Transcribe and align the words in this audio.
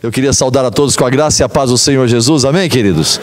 Eu 0.00 0.12
queria 0.12 0.32
saudar 0.32 0.64
a 0.64 0.70
todos 0.70 0.94
com 0.94 1.04
a 1.04 1.10
graça 1.10 1.42
e 1.42 1.44
a 1.44 1.48
paz 1.48 1.70
do 1.70 1.76
Senhor 1.76 2.06
Jesus, 2.06 2.44
amém, 2.44 2.68
queridos? 2.68 3.20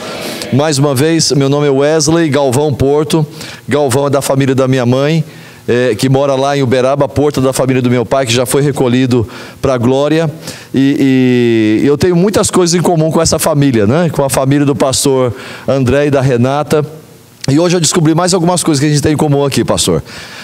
Mais 0.52 0.78
uma 0.78 0.94
vez, 0.94 1.32
meu 1.32 1.48
nome 1.48 1.68
é 1.68 1.70
Wesley 1.70 2.28
Galvão 2.28 2.74
Porto, 2.74 3.26
Galvão 3.66 4.08
é 4.08 4.10
da 4.10 4.22
família 4.22 4.54
da 4.54 4.68
minha 4.68 4.86
mãe, 4.86 5.24
é, 5.70 5.96
que 5.96 6.10
mora 6.10 6.36
lá 6.36 6.58
em 6.58 6.62
Uberaba, 6.62 7.08
Porto 7.08 7.40
da 7.40 7.54
família 7.54 7.82
do 7.82 7.90
meu 7.90 8.06
pai, 8.06 8.26
que 8.26 8.34
já 8.34 8.46
foi 8.46 8.62
recolhido 8.62 9.26
para 9.62 9.76
a 9.76 9.78
glória, 9.78 10.30
e, 10.74 11.82
e 11.82 11.88
eu 11.88 11.98
tenho 11.98 12.14
muitas 12.14 12.52
coisas 12.52 12.78
em 12.78 12.82
comum 12.82 13.10
com 13.10 13.22
essa 13.22 13.40
família, 13.40 13.88
né? 13.88 14.10
com 14.10 14.26
a 14.26 14.30
família 14.30 14.66
do 14.66 14.76
pastor 14.76 15.34
André 15.66 16.08
e 16.08 16.12
da 16.12 16.20
Renata, 16.20 16.86
e 17.48 17.60
hoje 17.60 17.76
eu 17.76 17.80
descobri 17.80 18.16
mais 18.16 18.34
algumas 18.34 18.64
coisas 18.64 18.80
que 18.80 18.88
a 18.88 18.90
gente 18.90 19.02
tem 19.02 19.14
em 19.14 19.18
comum 19.18 19.46
aqui, 19.46 19.64
pastor. 19.64 20.02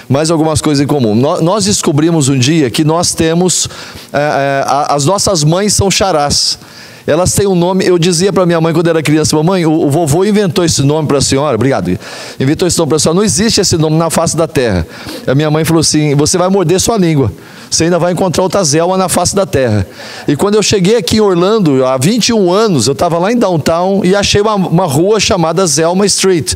Mais 0.08 0.30
algumas 0.30 0.62
coisas 0.62 0.84
em 0.84 0.88
comum. 0.88 1.16
Nós 1.16 1.66
descobrimos 1.66 2.30
um 2.30 2.38
dia 2.38 2.70
que 2.70 2.84
nós 2.84 3.14
temos, 3.14 3.68
é, 4.14 4.20
é, 4.20 4.66
as 4.68 5.06
nossas 5.06 5.44
mães 5.44 5.74
são 5.74 5.90
charás. 5.90 6.60
Elas 7.08 7.34
têm 7.34 7.48
um 7.48 7.56
nome, 7.56 7.84
eu 7.84 7.98
dizia 7.98 8.32
para 8.32 8.46
minha 8.46 8.62
mãe 8.62 8.72
quando 8.72 8.88
era 8.88 9.02
criança, 9.02 9.36
mamãe, 9.36 9.66
o, 9.66 9.72
o 9.72 9.90
vovô 9.90 10.24
inventou 10.24 10.64
esse 10.64 10.84
nome 10.84 11.08
para 11.08 11.18
a 11.18 11.22
senhora, 11.22 11.56
obrigado, 11.56 11.98
inventou 12.40 12.68
esse 12.68 12.78
nome 12.78 12.90
para 12.90 12.98
a 12.98 13.00
senhora, 13.00 13.18
não 13.18 13.24
existe 13.24 13.60
esse 13.60 13.76
nome 13.76 13.98
na 13.98 14.12
face 14.12 14.38
da 14.38 14.48
terra. 14.48 14.86
A 15.26 15.34
minha 15.34 15.50
mãe 15.50 15.66
falou 15.66 15.82
assim, 15.82 16.14
você 16.14 16.38
vai 16.38 16.50
morder 16.50 16.80
sua 16.80 16.98
língua, 16.98 17.34
você 17.70 17.86
ainda 17.86 17.98
vai 17.98 18.14
encontrar 18.14 18.44
outra 18.44 18.64
Zelma 18.64 18.98
na 18.98 19.10
face 19.10 19.36
da 19.36 19.48
terra. 19.48 19.88
E 20.28 20.36
quando 20.36 20.56
eu 20.56 20.62
cheguei 20.62 20.98
aqui 20.98 21.18
em 21.18 21.22
Orlando, 21.22 21.84
há 21.84 21.98
21 21.98 22.52
anos, 22.52 22.86
eu 22.86 22.94
estava 22.94 23.18
lá 23.18 23.32
em 23.32 23.38
Downtown 23.38 24.06
e 24.06 24.16
achei 24.16 24.42
uma, 24.42 24.54
uma 24.56 24.86
rua 24.86 25.20
chamada 25.20 25.66
Zelma 25.66 26.06
Street. 26.06 26.54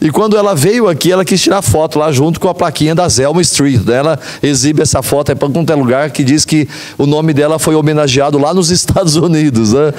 E 0.00 0.10
quando 0.10 0.36
ela 0.36 0.54
veio 0.54 0.88
aqui, 0.88 1.10
ela 1.10 1.24
quis 1.24 1.40
tirar 1.40 1.62
foto 1.62 1.98
lá 1.98 2.12
junto 2.12 2.38
com 2.38 2.48
a 2.48 2.54
plaquinha 2.54 2.94
da 2.94 3.08
Zelma 3.08 3.40
Street. 3.40 3.80
Ela 3.88 4.18
exibe 4.42 4.82
essa 4.82 5.02
foto 5.02 5.34
para 5.34 5.48
qualquer 5.48 5.74
lugar 5.74 6.10
que 6.10 6.22
diz 6.22 6.44
que 6.44 6.68
o 6.98 7.06
nome 7.06 7.32
dela 7.32 7.58
foi 7.58 7.74
homenageado 7.74 8.38
lá 8.38 8.52
nos 8.52 8.68
Estados 8.70 9.16
Unidos. 9.16 9.72
Né? 9.72 9.92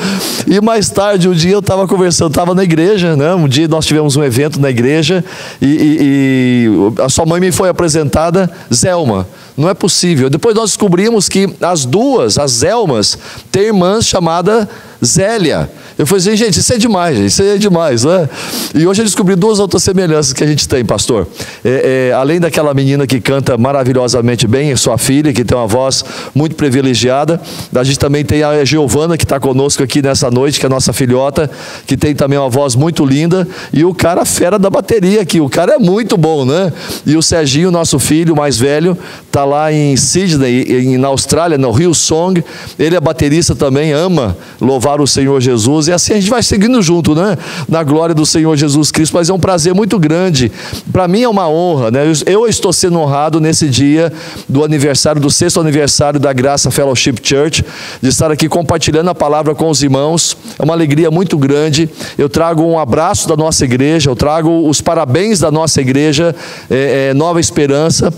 E 0.45 0.61
mais 0.61 0.89
tarde, 0.89 1.27
um 1.27 1.33
dia 1.33 1.53
eu 1.53 1.59
estava 1.59 1.87
conversando, 1.87 2.29
estava 2.29 2.53
na 2.53 2.63
igreja, 2.63 3.15
né? 3.15 3.33
um 3.33 3.47
dia 3.47 3.67
nós 3.67 3.85
tivemos 3.85 4.15
um 4.15 4.23
evento 4.23 4.59
na 4.59 4.69
igreja 4.69 5.25
e, 5.61 5.65
e, 5.65 6.97
e 6.99 7.01
a 7.01 7.09
sua 7.09 7.25
mãe 7.25 7.41
me 7.41 7.51
foi 7.51 7.69
apresentada 7.69 8.49
Zelma. 8.73 9.27
Não 9.57 9.67
é 9.67 9.73
possível. 9.73 10.29
Depois 10.29 10.55
nós 10.55 10.69
descobrimos 10.69 11.27
que 11.27 11.49
as 11.59 11.83
duas, 11.83 12.37
as 12.37 12.51
Zelmas, 12.51 13.17
têm 13.51 13.63
irmãs 13.63 14.05
chamada 14.05 14.69
Zélia. 15.03 15.69
Eu 15.97 16.05
falei 16.05 16.21
assim, 16.21 16.35
gente, 16.35 16.59
isso 16.59 16.73
é 16.73 16.77
demais, 16.77 17.17
gente, 17.17 17.27
isso 17.27 17.41
é 17.41 17.57
demais, 17.57 18.03
né? 18.03 18.29
E 18.75 18.85
hoje 18.85 19.01
eu 19.01 19.05
descobri 19.05 19.35
duas 19.35 19.59
outras 19.59 19.81
semelhanças 19.81 20.31
que 20.31 20.43
a 20.43 20.47
gente 20.47 20.67
tem, 20.67 20.85
pastor. 20.85 21.27
É, 21.65 22.09
é, 22.09 22.13
além 22.13 22.39
daquela 22.39 22.71
menina 22.71 23.07
que 23.07 23.19
canta 23.19 23.57
maravilhosamente 23.57 24.47
bem, 24.47 24.75
sua 24.75 24.99
filha, 24.99 25.33
que 25.33 25.43
tem 25.43 25.57
uma 25.57 25.65
voz 25.65 26.05
muito 26.35 26.55
privilegiada, 26.55 27.41
a 27.73 27.83
gente 27.83 27.97
também 27.97 28.23
tem 28.23 28.43
a 28.43 28.63
Giovana, 28.63 29.17
que 29.17 29.23
está 29.23 29.39
conosco 29.39 29.81
aqui 29.81 30.01
nessa 30.01 30.29
noite, 30.29 30.59
que 30.59 30.65
é 30.65 30.67
a 30.67 30.69
nossa 30.69 30.93
filhota, 30.93 31.49
que 31.87 31.97
tem 31.97 32.13
também 32.13 32.37
uma 32.37 32.49
voz 32.49 32.75
muito 32.75 33.03
linda, 33.03 33.47
e 33.73 33.83
o 33.83 33.93
cara 33.93 34.23
fera 34.23 34.59
da 34.59 34.69
bateria 34.69 35.21
aqui, 35.21 35.41
o 35.41 35.49
cara 35.49 35.75
é 35.75 35.79
muito 35.79 36.15
bom, 36.15 36.45
né? 36.45 36.71
E 37.07 37.17
o 37.17 37.23
Serginho, 37.23 37.71
nosso 37.71 37.97
filho 37.97 38.35
mais 38.35 38.59
velho, 38.59 38.95
está 39.25 39.43
lá 39.47 39.71
em 39.71 39.95
Sydney, 39.95 40.97
na 40.97 41.07
Austrália, 41.07 41.57
no 41.57 41.71
Rio 41.71 41.93
Song, 41.93 42.43
ele 42.77 42.95
é 42.95 42.99
baterista 42.99 43.55
também, 43.55 43.91
ama 43.91 44.37
louvar 44.59 45.01
o 45.01 45.07
Senhor 45.07 45.39
Jesus, 45.41 45.87
e 45.87 45.93
assim 45.93 46.13
a 46.13 46.19
gente 46.19 46.29
vai 46.29 46.43
seguindo 46.43 46.81
junto, 46.81 47.15
né? 47.15 47.37
Na 47.67 47.83
glória 47.83 48.13
do 48.13 48.25
Senhor 48.25 48.55
Jesus 48.55 48.91
Cristo. 48.91 49.13
Mas 49.15 49.29
é 49.29 49.33
um 49.33 49.39
prazer 49.39 49.73
muito 49.73 49.97
grande. 49.97 50.51
Para 50.91 51.07
mim 51.07 51.21
é 51.21 51.29
uma 51.29 51.47
honra, 51.49 51.91
né? 51.91 52.01
Eu 52.25 52.47
estou 52.47 52.73
sendo 52.73 52.99
honrado 52.99 53.39
nesse 53.39 53.67
dia 53.67 54.11
do 54.47 54.63
aniversário, 54.63 55.21
do 55.21 55.29
sexto 55.29 55.59
aniversário 55.59 56.19
da 56.19 56.33
Graça 56.33 56.69
Fellowship 56.69 57.15
Church, 57.23 57.63
de 58.01 58.09
estar 58.09 58.31
aqui 58.31 58.49
compartilhando 58.49 59.09
a 59.09 59.15
palavra 59.15 59.55
com 59.55 59.69
os 59.69 59.81
irmãos. 59.81 60.37
É 60.59 60.63
uma 60.63 60.73
alegria 60.73 61.09
muito 61.09 61.37
grande. 61.37 61.89
Eu 62.17 62.29
trago 62.29 62.63
um 62.63 62.77
abraço 62.77 63.27
da 63.27 63.35
nossa 63.35 63.63
igreja, 63.65 64.09
eu 64.09 64.15
trago 64.15 64.67
os 64.67 64.81
parabéns 64.81 65.39
da 65.39 65.51
nossa 65.51 65.81
igreja, 65.81 66.35
é, 66.69 67.09
é, 67.09 67.13
Nova 67.13 67.39
Esperança 67.39 68.13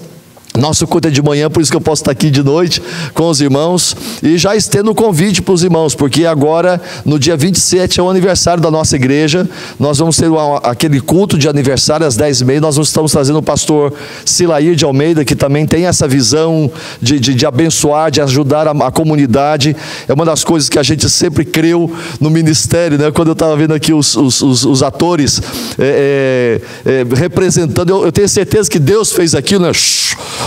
nosso 0.58 0.88
culto 0.88 1.08
é 1.08 1.12
de 1.12 1.22
manhã, 1.22 1.50
por 1.50 1.62
isso 1.62 1.70
que 1.70 1.78
eu 1.78 1.82
posso 1.82 2.02
estar 2.02 2.12
aqui 2.12 2.32
de 2.32 2.42
noite 2.42 2.82
com 3.14 3.30
os 3.30 3.40
irmãos. 3.40 3.96
E 4.22 4.38
já 4.38 4.56
estendo 4.56 4.92
o 4.92 4.96
convite 4.96 5.42
para 5.42 5.54
os 5.54 5.64
irmãos, 5.64 5.94
porque 5.94 6.26
agora, 6.26 6.82
no 7.06 7.20
dia 7.20 7.38
27, 7.38 8.00
é 8.00 8.04
o 8.04 8.10
aniversário 8.10 8.62
da 8.62 8.72
nossa 8.72 8.96
igreja. 8.96 9.48
Nós 9.80 10.00
vamos 10.00 10.18
ter 10.18 10.28
uma, 10.28 10.58
aquele 10.58 11.00
culto 11.00 11.38
de 11.38 11.48
aniversário 11.48 12.06
às 12.06 12.18
10h30. 12.18 12.60
Nós 12.60 12.78
estamos 12.78 13.12
trazendo 13.12 13.40
o 13.40 13.44
pastor 13.44 13.94
Silair 14.26 14.76
de 14.76 14.84
Almeida, 14.84 15.24
que 15.24 15.36
também 15.36 15.68
tem 15.68 15.86
essa 15.86 16.08
visão 16.08 16.70
de, 17.02 17.20
de, 17.20 17.36
de 17.36 17.46
abençoar, 17.46 18.10
de 18.10 18.20
ajudar 18.20 18.68
a, 18.68 18.72
a, 18.72 18.92
comunidade. 18.92 19.76
É 20.08 20.14
uma 20.14 20.26
das 20.26 20.44
coisas 20.44 20.68
que 20.68 20.80
a 20.80 20.84
gente 20.84 21.08
sempre 21.10 21.46
creu 21.46 21.92
no 22.20 22.30
ministério, 22.30 22.98
né? 22.98 23.12
Quando 23.12 23.30
eu 23.30 23.34
estava 23.34 23.56
vendo 23.56 23.74
aqui 23.74 23.94
os, 23.94 24.16
os, 24.16 24.42
os, 24.42 24.66
os 24.66 24.84
atores 24.84 25.42
é, 25.78 26.60
é, 26.86 27.02
é, 27.02 27.16
representando, 27.16 27.90
eu, 27.90 28.06
eu, 28.06 28.12
tenho 28.12 28.28
certeza 28.28 28.70
que 28.70 28.80
Deus 28.80 29.12
fez 29.12 29.36
aquilo, 29.36 29.66
né? 29.66 29.72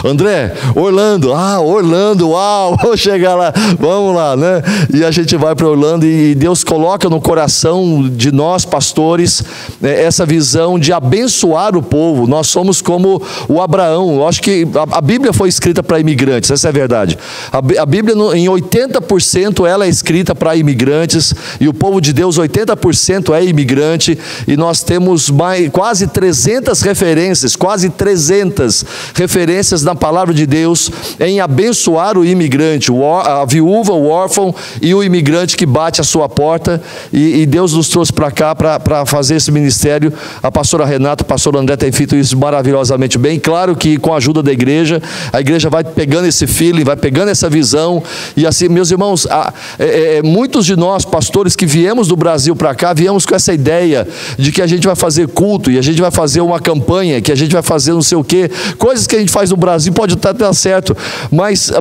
André, 0.04 0.54
Orlando, 0.74 1.32
ah, 1.32 1.60
Orlando, 1.60 2.30
uau, 2.30 2.76
vou 2.82 2.96
chegar 2.96 3.34
lá, 3.34 3.52
vamos 3.78 4.14
lá, 4.14 4.36
né? 4.36 4.62
E 4.92 5.04
a 5.04 5.10
gente 5.10 5.36
vai 5.36 5.54
para 5.54 5.68
Orlando 5.68 6.06
e 6.06 6.34
Deus 6.34 6.64
coloca 6.64 7.08
no 7.08 7.20
coração 7.20 8.08
de 8.08 8.32
nós, 8.32 8.64
pastores, 8.64 9.42
né, 9.80 10.02
essa 10.02 10.26
visão 10.26 10.78
de 10.78 10.92
abençoar 10.92 11.76
o 11.76 11.82
povo. 11.82 12.26
Nós 12.26 12.48
somos 12.48 12.80
como 12.80 13.22
o 13.48 13.60
Abraão. 13.60 14.16
Eu 14.16 14.28
acho 14.28 14.42
que 14.42 14.66
a, 14.74 14.98
a 14.98 15.00
Bíblia 15.00 15.32
foi 15.32 15.48
escrita 15.48 15.82
para 15.82 16.00
imigrantes, 16.00 16.50
essa 16.50 16.68
é 16.68 16.70
a 16.70 16.72
verdade. 16.72 17.18
A, 17.52 17.58
a 17.82 17.86
Bíblia, 17.86 18.14
em 18.36 18.46
80%, 18.46 19.66
ela 19.66 19.84
é 19.84 19.88
escrita 19.88 20.34
para 20.34 20.56
imigrantes 20.56 21.34
e 21.60 21.68
o 21.68 21.74
povo 21.74 22.00
de 22.00 22.12
Deus, 22.12 22.38
80% 22.38 23.34
é 23.34 23.44
imigrante 23.44 24.18
e 24.46 24.56
nós 24.56 24.82
temos 24.82 25.30
mais, 25.30 25.68
quase 25.70 26.06
300 26.06 26.80
referências, 26.82 27.56
quase 27.56 27.90
300 27.90 28.84
referências 29.14 29.81
na 29.84 29.94
palavra 29.94 30.34
de 30.34 30.46
Deus 30.46 30.90
em 31.20 31.40
abençoar 31.40 32.16
o 32.18 32.24
imigrante, 32.24 32.90
a 33.24 33.44
viúva, 33.44 33.92
o 33.92 34.08
órfão 34.08 34.54
e 34.80 34.94
o 34.94 35.02
imigrante 35.02 35.56
que 35.56 35.66
bate 35.66 36.00
a 36.00 36.04
sua 36.04 36.28
porta. 36.28 36.80
E, 37.12 37.42
e 37.42 37.46
Deus 37.46 37.72
nos 37.72 37.88
trouxe 37.88 38.12
para 38.12 38.30
cá 38.30 38.54
para 38.54 39.06
fazer 39.06 39.36
esse 39.36 39.50
ministério. 39.50 40.12
A 40.42 40.50
pastora 40.50 40.84
Renata, 40.84 41.22
o 41.22 41.26
pastor 41.26 41.56
André 41.56 41.76
tem 41.76 41.92
feito 41.92 42.16
isso 42.16 42.36
maravilhosamente 42.36 43.18
bem. 43.18 43.38
Claro 43.38 43.76
que 43.76 43.96
com 43.96 44.12
a 44.12 44.16
ajuda 44.16 44.42
da 44.42 44.52
igreja, 44.52 45.02
a 45.32 45.40
igreja 45.40 45.68
vai 45.68 45.84
pegando 45.84 46.26
esse 46.26 46.46
feeling, 46.46 46.84
vai 46.84 46.96
pegando 46.96 47.28
essa 47.30 47.48
visão. 47.48 48.02
E 48.36 48.46
assim, 48.46 48.68
meus 48.68 48.90
irmãos, 48.90 49.26
é, 49.78 49.84
é, 49.84 50.16
é, 50.16 50.22
muitos 50.22 50.66
de 50.66 50.76
nós, 50.76 51.04
pastores 51.04 51.56
que 51.56 51.66
viemos 51.66 52.08
do 52.08 52.16
Brasil 52.16 52.54
para 52.54 52.74
cá, 52.74 52.92
viemos 52.92 53.26
com 53.26 53.34
essa 53.34 53.52
ideia 53.52 54.06
de 54.38 54.52
que 54.52 54.62
a 54.62 54.66
gente 54.66 54.86
vai 54.86 54.96
fazer 54.96 55.28
culto 55.28 55.70
e 55.70 55.78
a 55.78 55.82
gente 55.82 56.00
vai 56.00 56.10
fazer 56.10 56.40
uma 56.40 56.60
campanha, 56.60 57.20
que 57.20 57.32
a 57.32 57.34
gente 57.34 57.52
vai 57.52 57.62
fazer 57.62 57.92
não 57.92 58.02
sei 58.02 58.18
o 58.18 58.24
quê, 58.24 58.50
coisas 58.78 59.06
que 59.06 59.16
a 59.16 59.18
gente 59.18 59.32
faz 59.32 59.50
no 59.50 59.56
Brasil 59.56 59.71
Brasil 59.72 59.92
pode 59.92 60.14
até 60.14 60.32
dar 60.32 60.52
certo, 60.52 60.96
mas 61.30 61.72
ah, 61.72 61.80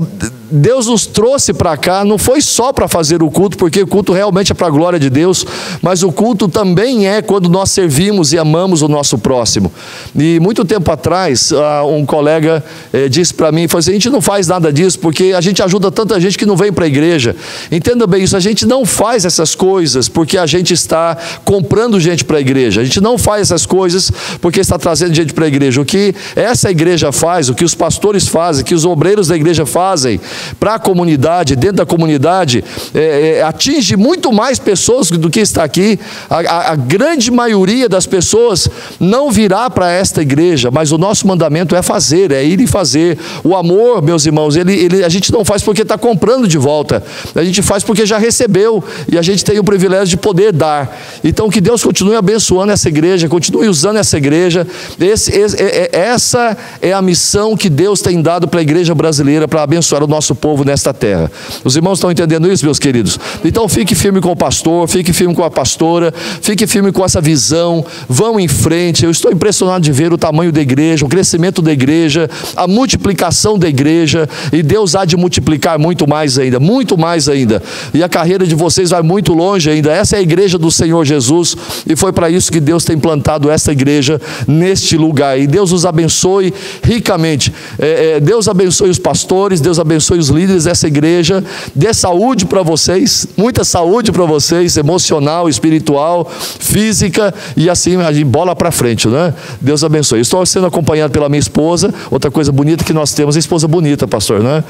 Deus 0.52 0.88
nos 0.88 1.06
trouxe 1.06 1.54
para 1.54 1.78
cá, 1.78 2.04
não 2.04 2.18
foi 2.18 2.42
só 2.42 2.74
para 2.74 2.88
fazer 2.88 3.24
o 3.24 3.32
culto, 3.32 3.58
porque 3.58 3.82
o 3.82 3.88
culto 3.88 4.12
realmente 4.12 4.52
é 4.52 4.56
para 4.56 4.68
a 4.68 4.70
glória 4.70 5.00
de 5.00 5.10
Deus, 5.10 5.46
mas 5.82 6.04
o 6.04 6.12
culto 6.12 6.48
também 6.48 7.08
é 7.08 7.22
quando 7.22 7.50
nós 7.50 7.72
servimos 7.72 8.34
e 8.34 8.38
amamos 8.38 8.82
o 8.82 8.88
nosso 8.88 9.18
próximo. 9.18 9.72
E 10.16 10.40
muito 10.40 10.66
tempo 10.66 10.92
atrás, 10.92 11.52
ah, 11.54 11.84
um 11.86 12.06
colega 12.06 12.64
eh, 12.92 13.08
disse 13.08 13.34
para 13.34 13.52
mim: 13.52 13.66
assim, 13.66 13.92
a 13.92 13.94
gente 13.94 14.10
não 14.10 14.22
faz 14.22 14.48
nada 14.48 14.74
disso, 14.74 15.00
porque 15.00 15.34
a 15.36 15.42
gente 15.42 15.64
ajuda 15.64 15.90
tanta 15.90 16.20
gente 16.20 16.38
que 16.38 16.46
não 16.46 16.58
vem 16.58 16.74
para 16.74 16.86
a 16.86 16.88
igreja. 16.88 17.36
Entenda 17.72 18.06
bem 18.06 18.24
isso, 18.24 18.36
a 18.36 18.40
gente 18.40 18.66
não 18.66 18.86
faz 18.86 19.24
essas 19.24 19.56
coisas 19.56 20.10
porque 20.10 20.38
a 20.38 20.46
gente 20.46 20.74
está 20.74 21.18
comprando 21.46 22.00
gente 22.00 22.26
para 22.26 22.38
a 22.38 22.42
igreja, 22.42 22.82
a 22.82 22.84
gente 22.84 23.00
não 23.00 23.18
faz 23.18 23.44
essas 23.44 23.66
coisas 23.66 24.12
porque 24.42 24.60
está 24.60 24.78
trazendo 24.78 25.14
gente 25.14 25.34
para 25.34 25.46
a 25.46 25.48
igreja. 25.48 25.80
O 25.80 25.86
que 25.86 26.14
essa 26.36 26.70
igreja 26.70 27.12
faz, 27.12 27.50
o 27.50 27.56
que 27.56 27.64
os 27.64 27.74
pastores 27.74 28.28
fazem, 28.28 28.66
que 28.66 28.76
os 28.76 28.86
obreiros 28.86 29.28
da 29.28 29.36
igreja 29.36 29.66
fazem 29.66 30.20
para 30.60 30.76
a 30.76 30.80
comunidade, 30.80 31.56
dentro 31.56 31.78
da 31.78 31.86
comunidade, 31.86 32.64
é, 32.94 33.38
é, 33.38 33.44
atinge 33.44 33.96
muito 33.96 34.32
mais 34.32 34.60
pessoas 34.60 35.10
do 35.10 35.30
que 35.30 35.40
está 35.40 35.64
aqui. 35.64 36.00
A, 36.30 36.40
a, 36.40 36.72
a 36.72 36.76
grande 36.76 37.32
maioria 37.32 37.88
das 37.88 38.06
pessoas 38.06 38.70
não 39.00 39.32
virá 39.32 39.70
para 39.70 39.92
esta 39.92 40.22
igreja, 40.22 40.70
mas 40.72 40.92
o 40.92 40.98
nosso 40.98 41.28
mandamento 41.28 41.76
é 41.76 41.82
fazer, 41.82 42.32
é 42.32 42.44
ir 42.44 42.60
e 42.60 42.68
fazer. 42.68 43.18
O 43.44 43.56
amor, 43.56 44.02
meus 44.02 44.26
irmãos, 44.26 44.56
ele, 44.56 44.74
ele, 44.74 45.04
a 45.04 45.10
gente 45.10 45.32
não 45.32 45.44
faz 45.44 45.64
porque 45.64 45.82
está 45.82 45.98
comprando 45.98 46.48
de 46.48 46.58
volta, 46.58 47.04
a 47.36 47.44
gente 47.44 47.62
faz 47.62 47.84
porque 47.84 48.06
já 48.06 48.18
recebeu 48.18 48.84
e 49.12 49.18
a 49.18 49.22
gente 49.22 49.44
tem 49.44 49.60
o 49.60 49.64
privilégio 49.64 50.08
de 50.08 50.18
poder 50.18 50.52
dar. 50.52 50.98
Então, 51.24 51.50
que 51.50 51.62
Deus 51.62 51.84
continue 51.84 52.16
abençoando 52.16 52.72
essa 52.72 52.88
igreja, 52.88 53.28
continue 53.28 53.68
usando 53.68 53.98
essa 53.98 54.18
igreja. 54.18 54.68
Esse, 55.00 55.32
esse, 55.32 55.62
é, 55.62 55.90
é 55.92 56.00
essa 56.00 56.58
é 56.82 56.94
a 56.94 57.02
missão 57.02 57.56
que 57.56 57.70
Deus 57.70 58.02
tem 58.02 58.22
dado 58.22 58.48
para 58.48 58.60
a 58.60 58.64
igreja 58.64 58.94
brasileira 58.94 59.48
para 59.48 59.64
abençoar 59.64 60.04
o 60.04 60.08
nosso 60.08 60.31
nosso 60.32 60.36
povo 60.36 60.64
nesta 60.64 60.94
terra. 60.94 61.30
Os 61.64 61.76
irmãos 61.76 61.98
estão 61.98 62.12
entendendo 62.12 62.52
isso, 62.52 62.66
meus 62.66 62.80
queridos? 62.80 63.20
Então 63.44 63.68
fique 63.68 63.94
firme 63.94 64.22
com 64.22 64.32
o 64.32 64.36
pastor, 64.36 64.88
fique 64.88 65.14
firme 65.14 65.36
com 65.36 65.44
a 65.44 65.52
pastora, 65.52 66.14
fique 66.42 66.66
firme 66.66 66.92
com 66.92 67.04
essa 67.04 67.20
visão, 67.20 67.86
vão 68.08 68.40
em 68.40 68.48
frente. 68.48 69.04
Eu 69.04 69.12
estou 69.12 69.32
impressionado 69.32 69.84
de 69.84 69.92
ver 69.92 70.14
o 70.14 70.18
tamanho 70.18 70.52
da 70.52 70.62
igreja, 70.62 71.06
o 71.06 71.10
crescimento 71.10 71.62
da 71.62 71.72
igreja, 71.72 72.30
a 72.56 72.68
multiplicação 72.68 73.58
da 73.60 73.68
igreja, 73.68 74.28
e 74.52 74.64
Deus 74.64 74.96
há 74.96 75.06
de 75.06 75.18
multiplicar 75.18 75.78
muito 75.78 76.08
mais 76.08 76.38
ainda, 76.38 76.60
muito 76.60 76.98
mais 76.98 77.28
ainda. 77.28 77.62
E 77.94 78.04
a 78.04 78.10
carreira 78.10 78.46
de 78.46 78.56
vocês 78.56 78.92
vai 78.92 79.02
muito 79.02 79.34
longe 79.34 79.70
ainda. 79.70 79.92
Essa 79.92 80.16
é 80.16 80.20
a 80.20 80.22
igreja 80.22 80.58
do 80.58 80.72
Senhor 80.72 81.04
Jesus, 81.06 81.56
e 81.88 81.96
foi 81.96 82.14
para 82.14 82.30
isso 82.30 82.52
que 82.52 82.60
Deus 82.60 82.86
tem 82.86 82.98
plantado 82.98 83.50
essa 83.50 83.72
igreja 83.72 84.20
neste 84.48 84.98
lugar. 84.98 85.40
E 85.40 85.48
Deus 85.48 85.72
os 85.72 85.86
abençoe 85.86 86.54
ricamente. 86.84 87.54
É, 87.78 88.16
é, 88.16 88.20
Deus 88.20 88.48
abençoe 88.48 88.90
os 88.90 89.00
pastores, 89.00 89.60
Deus 89.60 89.80
abençoe 89.80 90.20
os 90.22 90.30
líderes 90.30 90.64
dessa 90.64 90.88
igreja, 90.88 91.44
dê 91.76 91.94
saúde 91.94 92.46
para 92.46 92.62
vocês, 92.62 93.28
muita 93.36 93.64
saúde 93.64 94.12
para 94.12 94.26
vocês, 94.26 94.78
emocional, 94.78 95.50
espiritual, 95.50 96.30
física, 96.60 97.34
e 97.58 97.70
assim 97.70 97.98
bola 98.26 98.56
para 98.56 98.72
frente, 98.72 99.08
né? 99.08 99.34
Deus 99.60 99.84
abençoe. 99.84 100.22
Estou 100.22 100.46
sendo 100.46 100.68
acompanhado 100.68 101.12
pela 101.12 101.28
minha 101.28 101.40
esposa, 101.40 101.94
outra 102.10 102.32
coisa 102.32 102.52
bonita 102.52 102.84
que 102.84 102.94
nós 102.94 103.14
temos, 103.14 103.36
a 103.36 103.40
esposa 103.40 103.68
bonita, 103.68 104.08
pastor, 104.08 104.42
né? 104.42 104.64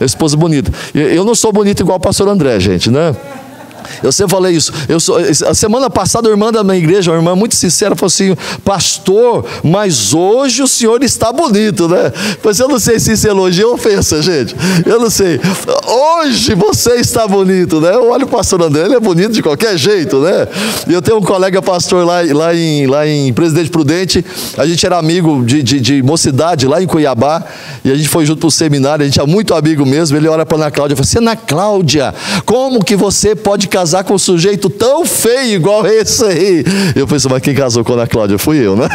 Esposa 0.00 0.36
bonita. 0.36 0.72
Eu 0.94 1.24
não 1.24 1.34
sou 1.34 1.52
bonito 1.52 1.80
igual 1.80 1.98
o 1.98 2.00
pastor 2.00 2.28
André, 2.28 2.58
gente, 2.58 2.90
né? 2.90 3.14
Eu 4.02 4.12
sempre 4.12 4.32
falei 4.32 4.54
isso. 4.54 4.72
Eu 4.88 5.00
sou, 5.00 5.16
a 5.18 5.54
semana 5.54 5.88
passada, 5.88 6.28
a 6.28 6.30
irmã 6.30 6.52
da 6.52 6.62
minha 6.64 6.76
igreja, 6.76 7.10
uma 7.10 7.18
irmã 7.18 7.36
muito 7.36 7.54
sincera, 7.54 7.94
falou 7.94 8.08
assim: 8.08 8.36
Pastor, 8.64 9.44
mas 9.62 10.12
hoje 10.12 10.62
o 10.62 10.68
senhor 10.68 11.02
está 11.02 11.32
bonito, 11.32 11.88
né? 11.88 12.12
Mas 12.42 12.58
eu 12.58 12.68
não 12.68 12.78
sei 12.78 12.98
se 12.98 13.12
isso 13.12 13.26
é 13.26 13.30
elogio 13.30 13.68
ou 13.68 13.74
ofensa, 13.74 14.20
gente. 14.22 14.54
Eu 14.84 15.00
não 15.00 15.10
sei. 15.10 15.40
Hoje 15.86 16.54
você 16.54 16.96
está 16.96 17.26
bonito, 17.26 17.80
né? 17.80 17.94
Eu 17.94 18.10
olho 18.10 18.26
o 18.26 18.28
pastor 18.28 18.62
André, 18.62 18.84
ele 18.84 18.94
é 18.94 19.00
bonito 19.00 19.32
de 19.32 19.42
qualquer 19.42 19.76
jeito, 19.76 20.18
né? 20.18 20.46
Eu 20.88 21.00
tenho 21.00 21.18
um 21.18 21.22
colega 21.22 21.60
pastor 21.62 22.04
lá, 22.04 22.20
lá, 22.32 22.54
em, 22.54 22.86
lá 22.86 23.06
em 23.06 23.32
Presidente 23.32 23.70
Prudente, 23.70 24.24
a 24.56 24.66
gente 24.66 24.84
era 24.84 24.98
amigo 24.98 25.44
de, 25.44 25.62
de, 25.62 25.80
de 25.80 26.02
mocidade 26.02 26.66
lá 26.66 26.82
em 26.82 26.86
Cuiabá, 26.86 27.42
e 27.84 27.90
a 27.90 27.94
gente 27.94 28.08
foi 28.08 28.26
junto 28.26 28.40
para 28.40 28.48
o 28.48 28.50
seminário, 28.50 29.02
a 29.02 29.06
gente 29.06 29.20
é 29.20 29.26
muito 29.26 29.54
amigo 29.54 29.84
mesmo. 29.86 30.16
Ele 30.16 30.28
olha 30.28 30.44
para 30.44 30.56
Ana 30.56 30.70
Cláudia 30.70 30.94
e 30.94 30.96
fala 30.96 31.06
assim: 31.06 31.18
Ana 31.18 31.36
Cláudia, 31.36 32.14
como 32.44 32.84
que 32.84 32.96
você 32.96 33.34
pode 33.34 33.68
casar 33.68 33.83
com 34.04 34.14
um 34.14 34.18
sujeito 34.18 34.70
tão 34.70 35.04
feio 35.04 35.56
igual 35.56 35.86
esse 35.86 36.24
aí. 36.24 36.64
Eu 36.94 37.06
pensei, 37.06 37.30
mas 37.30 37.42
quem 37.42 37.54
casou 37.54 37.84
com 37.84 37.92
a 37.92 37.96
Ana 37.96 38.06
Cláudia? 38.06 38.38
Fui 38.38 38.56
eu, 38.58 38.76
né? 38.76 38.88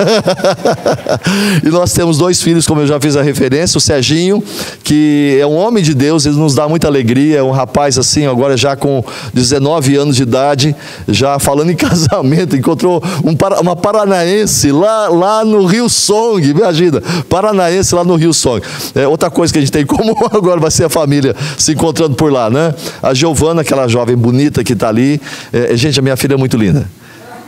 e 1.63 1.69
nós 1.69 1.94
temos 1.94 2.18
dois 2.18 2.41
filhos, 2.41 2.65
como 2.65 2.81
eu 2.81 2.88
já 2.88 3.00
fiz 3.00 3.15
a 3.15 3.21
referência, 3.21 3.77
o 3.77 3.81
Serginho, 3.81 4.44
que 4.83 5.38
é 5.39 5.45
um 5.45 5.56
homem 5.56 5.83
de 5.83 5.94
Deus, 5.94 6.25
ele 6.25 6.36
nos 6.36 6.56
dá 6.56 6.68
muita 6.68 6.88
alegria, 6.88 7.39
é 7.39 7.44
um 7.44 7.51
rapaz 7.51 7.97
assim, 7.97 8.25
agora 8.25 8.57
já 8.57 8.75
com 8.75 9.03
19 9.33 9.95
anos 9.95 10.15
de 10.15 10.24
idade, 10.24 10.75
já 11.07 11.39
falando 11.39 11.71
em 11.71 11.75
casamento, 11.77 12.56
encontrou 12.56 13.03
um, 13.24 13.35
uma 13.62 13.75
paranaense 13.75 14.71
lá, 14.71 15.07
lá 15.09 15.45
no 15.45 15.65
Rio 15.65 15.89
Song, 15.89 16.47
imagina, 16.47 17.01
paranaense 17.30 17.94
lá 17.94 18.03
no 18.03 18.15
Rio 18.15 18.33
Song. 18.33 18.62
É 18.95 19.07
outra 19.07 19.30
coisa 19.30 19.51
que 19.51 19.59
a 19.59 19.62
gente 19.62 19.71
tem 19.71 19.83
em 19.83 19.85
comum 19.85 20.15
agora 20.31 20.59
vai 20.59 20.71
ser 20.71 20.85
a 20.85 20.89
família 20.89 21.35
se 21.57 21.74
encontrando 21.74 22.15
por 22.15 22.31
lá, 22.31 22.50
né? 22.50 22.74
A 23.01 23.13
Giovana, 23.13 23.62
aquela 23.62 23.88
jovem 23.88 24.15
bonita 24.15 24.63
que 24.63 24.75
está 24.79 24.89
ali. 24.89 25.21
É, 25.53 25.75
gente, 25.75 25.99
a 25.99 26.01
minha 26.01 26.17
filha 26.17 26.33
é 26.33 26.37
muito 26.37 26.57
linda. 26.57 26.87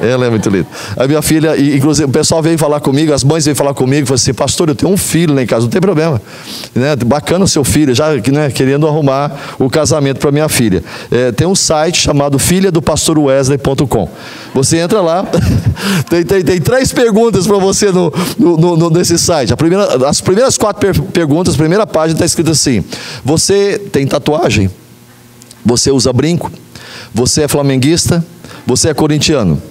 Ela 0.02 0.26
é 0.26 0.30
muito 0.32 0.50
linda. 0.50 0.66
A 0.98 1.08
minha 1.08 1.22
filha, 1.22 1.56
inclusive, 1.56 2.10
o 2.10 2.12
pessoal 2.12 2.42
veio 2.42 2.58
falar 2.58 2.80
comigo, 2.80 3.14
as 3.14 3.24
mães 3.24 3.46
veio 3.46 3.56
falar 3.56 3.76
comigo, 3.76 4.08
falou 4.08 4.16
assim, 4.16 4.34
pastor, 4.34 4.68
eu 4.70 4.74
tenho 4.74 4.92
um 4.92 4.98
filho 4.98 5.36
lá 5.36 5.44
em 5.44 5.46
casa, 5.46 5.62
não 5.62 5.70
tem 5.70 5.80
problema. 5.80 6.20
Né? 6.74 6.96
Bacana 7.06 7.46
o 7.46 7.48
seu 7.48 7.64
filho, 7.64 7.94
já 7.94 8.10
né, 8.12 8.50
querendo 8.50 8.88
arrumar 8.88 9.32
o 9.60 9.70
casamento 9.70 10.18
para 10.18 10.32
minha 10.32 10.50
filha. 10.50 10.84
É, 11.12 11.32
tem 11.32 11.46
um 11.46 11.54
site 11.54 12.00
chamado 12.00 12.40
filhadopastorwesley.com. 12.40 14.10
Você 14.56 14.78
entra 14.78 15.02
lá, 15.02 15.24
tem, 16.10 16.24
tem, 16.24 16.44
tem, 16.44 16.60
três 16.60 16.92
perguntas 16.92 17.46
para 17.46 17.58
você 17.58 17.92
no, 17.92 18.12
no, 18.40 18.76
no, 18.76 18.90
nesse 18.90 19.20
site. 19.20 19.56
Primeira, 19.56 20.10
as 20.10 20.20
primeiras 20.20 20.58
quatro 20.58 20.82
per 20.82 21.00
perguntas, 21.12 21.54
a 21.54 21.58
primeira 21.58 21.86
página 21.86 22.16
está 22.16 22.26
escrita 22.26 22.52
assim: 22.52 22.84
Você 23.24 23.78
tem 23.92 24.08
tatuagem? 24.08 24.70
Você 25.64 25.92
usa 25.92 26.12
brinco? 26.12 26.52
Você 27.14 27.44
é 27.44 27.48
flamenguista? 27.48 28.24
Você 28.66 28.90
é 28.90 28.94
corintiano? 28.94 29.62